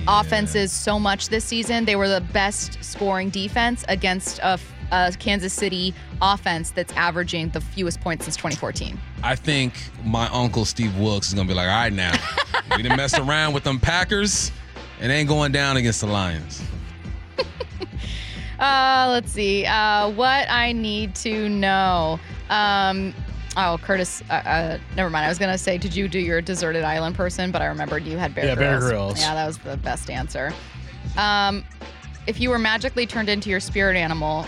offenses 0.09 0.72
so 0.72 0.99
much 0.99 1.29
this 1.29 1.45
season. 1.45 1.85
They 1.85 1.97
were 1.97 2.09
the 2.09 2.20
best 2.20 2.83
scoring 2.83 3.31
defense 3.31 3.85
against 3.89 4.39
a, 4.41 4.59
a 4.93 5.12
Kansas 5.18 5.53
City 5.53 5.95
offense 6.20 6.70
that's 6.70 6.93
averaging 6.95 7.51
the 7.51 7.61
fewest 7.61 8.01
points 8.01 8.25
since 8.25 8.37
2014. 8.37 8.99
I 9.22 9.35
think 9.35 9.75
my 10.05 10.29
uncle 10.29 10.64
Steve 10.64 10.97
Wilks 10.99 11.29
is 11.29 11.35
gonna 11.35 11.49
be 11.49 11.55
like, 11.55 11.68
all 11.68 11.75
right 11.75 11.93
now, 11.93 12.12
we 12.77 12.83
didn't 12.83 12.97
mess 12.97 13.18
around 13.18 13.55
with 13.55 13.64
them 13.64 13.79
Packers. 13.79 14.53
It 15.01 15.09
ain't 15.09 15.29
going 15.29 15.53
down 15.53 15.77
against 15.77 16.01
the 16.01 16.07
Lions. 16.07 16.62
Uh, 18.57 19.09
let's 19.11 19.33
see. 19.33 19.66
Uh, 19.66 20.09
what 20.11 20.49
I 20.49 20.72
need 20.72 21.16
to 21.16 21.49
know. 21.49 22.20
Um, 22.49 23.12
oh, 23.57 23.78
Curtis. 23.82 24.22
Uh, 24.30 24.34
uh, 24.34 24.78
never 24.96 25.11
mind. 25.11 25.26
I 25.26 25.28
was 25.28 25.38
gonna 25.38 25.59
say, 25.59 25.78
did 25.78 25.94
you 25.94 26.09
do 26.09 26.18
your 26.18 26.40
deserted 26.40 26.84
island 26.84 27.14
person? 27.14 27.50
But 27.50 27.62
I 27.62 27.66
remembered 27.66 28.05
you 28.05 28.16
had 28.16 28.34
Bear 28.34 28.46
Yeah, 28.46 28.55
Bear 28.55 28.78
Grylls. 28.78 28.90
Grylls. 28.90 29.20
Yeah, 29.20 29.34
that 29.34 29.46
was 29.46 29.59
the 29.59 29.76
best 29.76 30.11
answer. 30.11 30.52
Um, 31.16 31.64
if 32.26 32.40
you 32.40 32.50
were 32.50 32.59
magically 32.59 33.07
turned 33.07 33.28
into 33.28 33.50
your 33.50 33.61
spirit 33.61 33.96
animal, 33.96 34.46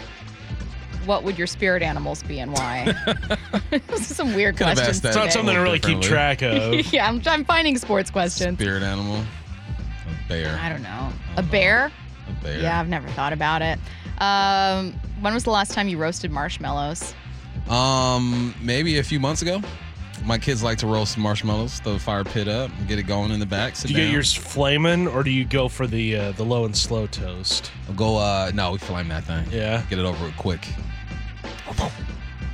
what 1.04 1.22
would 1.22 1.38
your 1.38 1.46
spirit 1.46 1.82
animals 1.82 2.22
be 2.22 2.40
and 2.40 2.52
why? 2.52 2.92
this 3.70 4.10
is 4.10 4.16
some 4.16 4.34
weird 4.34 4.56
Could've 4.56 4.74
questions. 4.74 5.04
It's 5.04 5.16
not 5.16 5.32
something 5.32 5.54
to 5.54 5.60
really 5.60 5.78
keep 5.78 6.00
track 6.00 6.42
of. 6.42 6.92
yeah, 6.92 7.08
I'm, 7.08 7.22
I'm 7.26 7.44
finding 7.44 7.78
sports 7.78 8.10
questions. 8.10 8.58
Spirit 8.58 8.82
animal, 8.82 9.16
a 9.18 10.28
bear, 10.28 10.58
I 10.60 10.68
don't 10.68 10.82
know. 10.82 11.12
A 11.36 11.42
bear? 11.42 11.92
a 12.28 12.42
bear. 12.42 12.60
Yeah, 12.60 12.80
I've 12.80 12.88
never 12.88 13.08
thought 13.10 13.32
about 13.32 13.62
it. 13.62 13.78
Um, 14.20 14.94
when 15.20 15.34
was 15.34 15.44
the 15.44 15.50
last 15.50 15.72
time 15.72 15.88
you 15.88 15.98
roasted 15.98 16.30
marshmallows? 16.30 17.14
Um, 17.68 18.54
maybe 18.62 18.98
a 18.98 19.02
few 19.02 19.18
months 19.20 19.42
ago. 19.42 19.60
My 20.24 20.38
kids 20.38 20.62
like 20.62 20.78
to 20.78 20.86
roast 20.86 21.18
marshmallows, 21.18 21.78
throw 21.80 21.92
the 21.92 21.98
fire 21.98 22.24
pit 22.24 22.48
up, 22.48 22.70
and 22.78 22.88
get 22.88 22.98
it 22.98 23.02
going 23.04 23.30
in 23.30 23.38
the 23.38 23.46
back. 23.46 23.76
Sit 23.76 23.88
Do 23.88 23.92
you 23.92 23.98
down. 24.00 24.06
get 24.08 24.12
yours 24.14 24.32
flaming, 24.32 25.06
or 25.06 25.22
do 25.22 25.30
you 25.30 25.44
go 25.44 25.68
for 25.68 25.86
the 25.86 26.16
uh, 26.16 26.32
the 26.32 26.42
low 26.44 26.64
and 26.64 26.74
slow 26.76 27.06
toast? 27.06 27.70
Go. 27.96 28.16
Uh, 28.16 28.50
no, 28.54 28.72
we 28.72 28.78
flame 28.78 29.08
that 29.08 29.24
thing. 29.24 29.44
Yeah. 29.50 29.82
Get 29.90 29.98
it 29.98 30.04
over 30.06 30.24
with 30.24 30.36
quick. 30.36 30.66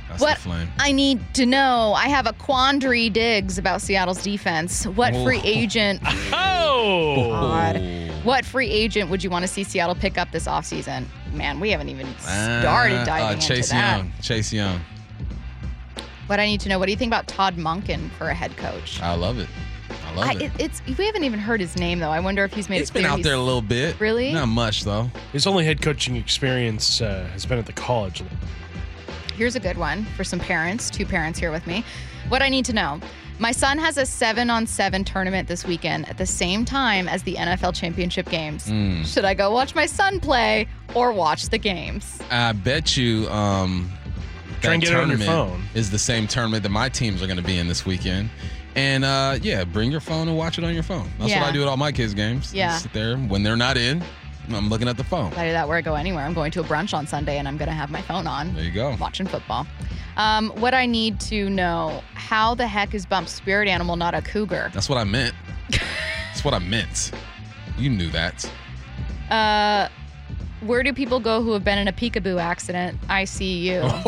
That's 0.09 0.21
What 0.21 0.37
flame. 0.37 0.67
I 0.77 0.91
need 0.91 1.19
to 1.35 1.45
know, 1.47 1.93
I 1.93 2.07
have 2.07 2.27
a 2.27 2.33
quandary 2.33 3.09
digs 3.09 3.57
about 3.57 3.81
Seattle's 3.81 4.21
defense. 4.21 4.85
What 4.85 5.13
free 5.23 5.39
Whoa. 5.39 5.43
agent? 5.45 6.01
Oh, 6.75 7.29
God. 7.29 7.77
Oh. 7.77 8.07
What 8.23 8.45
free 8.45 8.69
agent 8.69 9.09
would 9.11 9.23
you 9.23 9.29
want 9.29 9.43
to 9.43 9.47
see 9.47 9.63
Seattle 9.63 9.93
pick 9.95 10.17
up 10.17 10.31
this 10.31 10.47
offseason? 10.47 11.05
Man, 11.33 11.59
we 11.59 11.69
haven't 11.69 11.89
even 11.89 12.07
started 12.17 12.95
Uh, 13.01 13.05
diving 13.05 13.37
uh, 13.37 13.41
Chase 13.41 13.57
into 13.69 13.69
that. 13.81 13.97
Young. 13.97 14.11
Chase 14.21 14.53
Young. 14.53 14.79
What 16.33 16.39
I 16.39 16.47
need 16.47 16.61
to 16.61 16.69
know, 16.69 16.79
what 16.79 16.87
do 16.87 16.91
you 16.91 16.97
think 16.97 17.11
about 17.11 17.27
Todd 17.27 17.57
Monken 17.57 18.09
for 18.13 18.27
a 18.29 18.33
head 18.33 18.57
coach? 18.57 18.99
I 19.03 19.13
love 19.13 19.37
it. 19.37 19.47
I 20.07 20.15
love 20.15 20.25
I, 20.29 20.31
it. 20.33 20.41
it, 20.41 20.51
it's 20.57 20.97
we 20.97 21.05
haven't 21.05 21.25
even 21.25 21.37
heard 21.37 21.59
his 21.61 21.77
name 21.77 21.99
though. 21.99 22.09
I 22.09 22.19
wonder 22.21 22.43
if 22.43 22.51
he's 22.51 22.69
made 22.69 22.79
He's 22.79 22.89
it 22.89 22.93
been 22.93 23.05
out 23.05 23.17
he's- 23.17 23.25
there 23.27 23.35
a 23.35 23.39
little 23.39 23.61
bit. 23.61 23.99
Really? 23.99 24.33
Not 24.33 24.47
much 24.47 24.83
though. 24.83 25.11
his 25.31 25.45
only 25.45 25.63
head 25.63 25.83
coaching 25.83 26.15
experience 26.15 27.01
uh, 27.01 27.29
has 27.33 27.45
been 27.45 27.59
at 27.59 27.67
the 27.67 27.73
college. 27.73 28.23
Here's 29.35 29.55
a 29.55 29.59
good 29.59 29.77
one 29.77 30.05
for 30.17 30.23
some 30.23 30.39
parents, 30.39 30.89
two 30.89 31.05
parents 31.05 31.37
here 31.37 31.51
with 31.51 31.67
me. 31.67 31.85
What 32.29 32.41
I 32.41 32.49
need 32.49 32.65
to 32.65 32.73
know. 32.73 32.99
My 33.37 33.51
son 33.51 33.77
has 33.77 33.99
a 33.99 34.05
seven 34.07 34.49
on 34.49 34.65
seven 34.65 35.03
tournament 35.03 35.47
this 35.47 35.65
weekend 35.67 36.09
at 36.09 36.17
the 36.17 36.25
same 36.25 36.65
time 36.65 37.07
as 37.07 37.21
the 37.21 37.35
NFL 37.35 37.75
championship 37.75 38.27
games. 38.27 38.65
Mm. 38.65 39.05
Should 39.05 39.25
I 39.25 39.35
go 39.35 39.51
watch 39.51 39.75
my 39.75 39.85
son 39.85 40.19
play 40.19 40.67
or 40.95 41.11
watch 41.11 41.49
the 41.49 41.59
games? 41.59 42.19
I 42.31 42.53
bet 42.53 42.97
you 42.97 43.29
um 43.29 43.91
Try 44.61 44.73
and 44.73 44.81
that 44.83 44.87
get 44.87 44.93
it 44.93 44.99
on 45.01 45.09
your 45.09 45.17
tournament 45.17 45.59
phone. 45.59 45.63
is 45.73 45.91
the 45.91 45.99
same 45.99 46.27
tournament 46.27 46.63
that 46.63 46.69
my 46.69 46.89
teams 46.89 47.21
are 47.21 47.27
going 47.27 47.37
to 47.37 47.43
be 47.43 47.57
in 47.57 47.67
this 47.67 47.85
weekend. 47.85 48.29
And 48.75 49.05
uh, 49.05 49.37
yeah, 49.41 49.63
bring 49.63 49.91
your 49.91 49.99
phone 50.01 50.27
and 50.27 50.37
watch 50.37 50.57
it 50.57 50.63
on 50.63 50.73
your 50.73 50.83
phone. 50.83 51.09
That's 51.19 51.29
Yeah. 51.31 51.41
what 51.41 51.49
I 51.49 51.51
do 51.51 51.61
at 51.61 51.67
all 51.67 51.77
my 51.77 51.91
kids' 51.91 52.13
games. 52.13 52.53
Yeah. 52.53 52.77
Sit 52.77 52.91
there 52.93 53.17
when 53.17 53.43
they're 53.43 53.55
not 53.57 53.77
in. 53.77 54.03
I'm 54.51 54.67
looking 54.67 54.87
at 54.89 54.97
the 54.97 55.03
phone. 55.05 55.31
I 55.33 55.45
do 55.45 55.51
that 55.53 55.67
where 55.67 55.77
I 55.77 55.81
go 55.81 55.95
anywhere. 55.95 56.25
I'm 56.25 56.33
going 56.33 56.51
to 56.51 56.59
a 56.59 56.63
brunch 56.63 56.93
on 56.93 57.07
Sunday 57.07 57.37
and 57.37 57.47
I'm 57.47 57.55
going 57.57 57.69
to 57.69 57.73
have 57.75 57.89
my 57.91 58.01
phone 58.01 58.27
on. 58.27 58.53
There 58.55 58.63
you 58.63 58.71
go. 58.71 58.95
Watching 58.99 59.25
football. 59.27 59.65
Um, 60.17 60.49
what 60.59 60.73
I 60.73 60.85
need 60.85 61.19
to 61.21 61.49
know 61.49 62.01
how 62.15 62.53
the 62.53 62.67
heck 62.67 62.93
is 62.93 63.05
Bump 63.05 63.29
spirit 63.29 63.67
animal 63.69 63.95
not 63.95 64.13
a 64.13 64.21
cougar? 64.21 64.69
That's 64.73 64.89
what 64.89 64.97
I 64.97 65.05
meant. 65.05 65.33
That's 65.69 66.43
what 66.43 66.53
I 66.53 66.59
meant. 66.59 67.11
You 67.77 67.89
knew 67.89 68.09
that. 68.09 68.49
Uh, 69.29 69.87
where 70.65 70.83
do 70.83 70.93
people 70.93 71.19
go 71.19 71.41
who 71.41 71.51
have 71.53 71.63
been 71.63 71.77
in 71.77 71.87
a 71.87 71.93
peekaboo 71.93 72.41
accident? 72.41 72.99
I 73.09 73.25
see 73.25 73.59
you. 73.69 73.81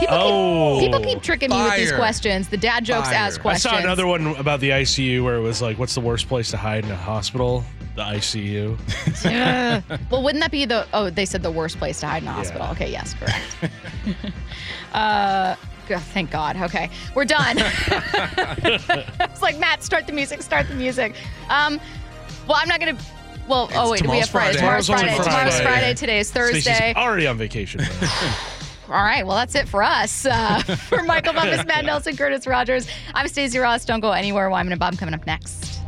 People 0.00 0.16
Oh. 0.16 0.78
keep, 0.80 0.86
people 0.92 1.00
keep 1.04 1.22
tricking 1.22 1.50
me 1.50 1.62
with 1.62 1.76
these 1.76 1.92
questions. 1.92 2.48
The 2.48 2.56
dad 2.56 2.84
jokes 2.86 3.08
Fire. 3.08 3.16
ask 3.16 3.38
I 3.40 3.42
questions. 3.42 3.74
saw 3.74 3.78
another 3.78 4.06
one 4.06 4.28
about 4.36 4.60
the 4.60 4.70
ICU 4.70 5.22
where 5.22 5.36
it 5.36 5.40
was 5.42 5.60
like, 5.60 5.78
"What's 5.78 5.94
the 5.94 6.00
worst 6.00 6.26
place 6.26 6.50
to 6.52 6.56
hide 6.56 6.84
in 6.86 6.90
a 6.90 6.96
hospital?" 6.96 7.62
The 7.96 8.02
ICU. 8.04 8.78
Ugh. 9.26 10.00
well, 10.10 10.22
wouldn't 10.22 10.42
that 10.42 10.50
be 10.52 10.64
the? 10.64 10.86
Oh, 10.94 11.10
they 11.10 11.26
said 11.26 11.42
the 11.42 11.50
worst 11.50 11.76
place 11.78 12.00
to 12.00 12.06
hide 12.06 12.22
in 12.22 12.28
a 12.28 12.32
hospital. 12.32 12.64
Yeah. 12.66 12.72
Okay, 12.72 12.90
yes, 12.90 13.12
correct. 13.12 13.74
uh, 14.94 15.54
g- 15.86 15.94
thank 15.96 16.30
God. 16.30 16.56
Okay, 16.56 16.88
we're 17.14 17.26
done. 17.26 17.56
it's 17.58 19.42
like 19.42 19.58
Matt, 19.58 19.82
start 19.82 20.06
the 20.06 20.12
music, 20.14 20.40
start 20.40 20.66
the 20.68 20.74
music. 20.74 21.14
Um, 21.50 21.78
well, 22.48 22.56
I'm 22.58 22.68
not 22.68 22.80
gonna. 22.80 22.96
Well, 23.48 23.68
oh 23.74 23.90
wait, 23.90 24.00
we 24.02 24.06
tomorrow's 24.06 24.20
have 24.20 24.30
Friday. 24.30 24.52
Friday. 24.52 24.58
Tomorrow's 24.58 24.86
Tomorrow's 24.86 25.04
only 25.04 25.16
Friday. 25.16 25.30
Tomorrow's 25.30 25.54
Friday. 25.60 25.80
Friday. 25.80 25.94
Today 25.94 26.18
is 26.20 26.28
Stacy's 26.28 26.64
Thursday. 26.64 26.94
already 26.94 27.26
on 27.26 27.36
vacation. 27.38 27.80
All 28.88 29.04
right, 29.04 29.24
well, 29.24 29.36
that's 29.36 29.54
it 29.54 29.68
for 29.68 29.82
us. 29.84 30.26
Uh, 30.26 30.60
for 30.62 31.02
Michael 31.04 31.32
Bumpus, 31.32 31.64
Matt 31.64 31.84
Nelson, 31.84 32.16
Curtis 32.16 32.44
Rogers, 32.46 32.88
I'm 33.14 33.28
Stacy 33.28 33.58
Rost. 33.58 33.86
Don't 33.86 34.00
go 34.00 34.10
anywhere. 34.10 34.50
Wyman 34.50 34.72
and 34.72 34.80
Bob 34.80 34.98
coming 34.98 35.14
up 35.14 35.26
next. 35.26 35.79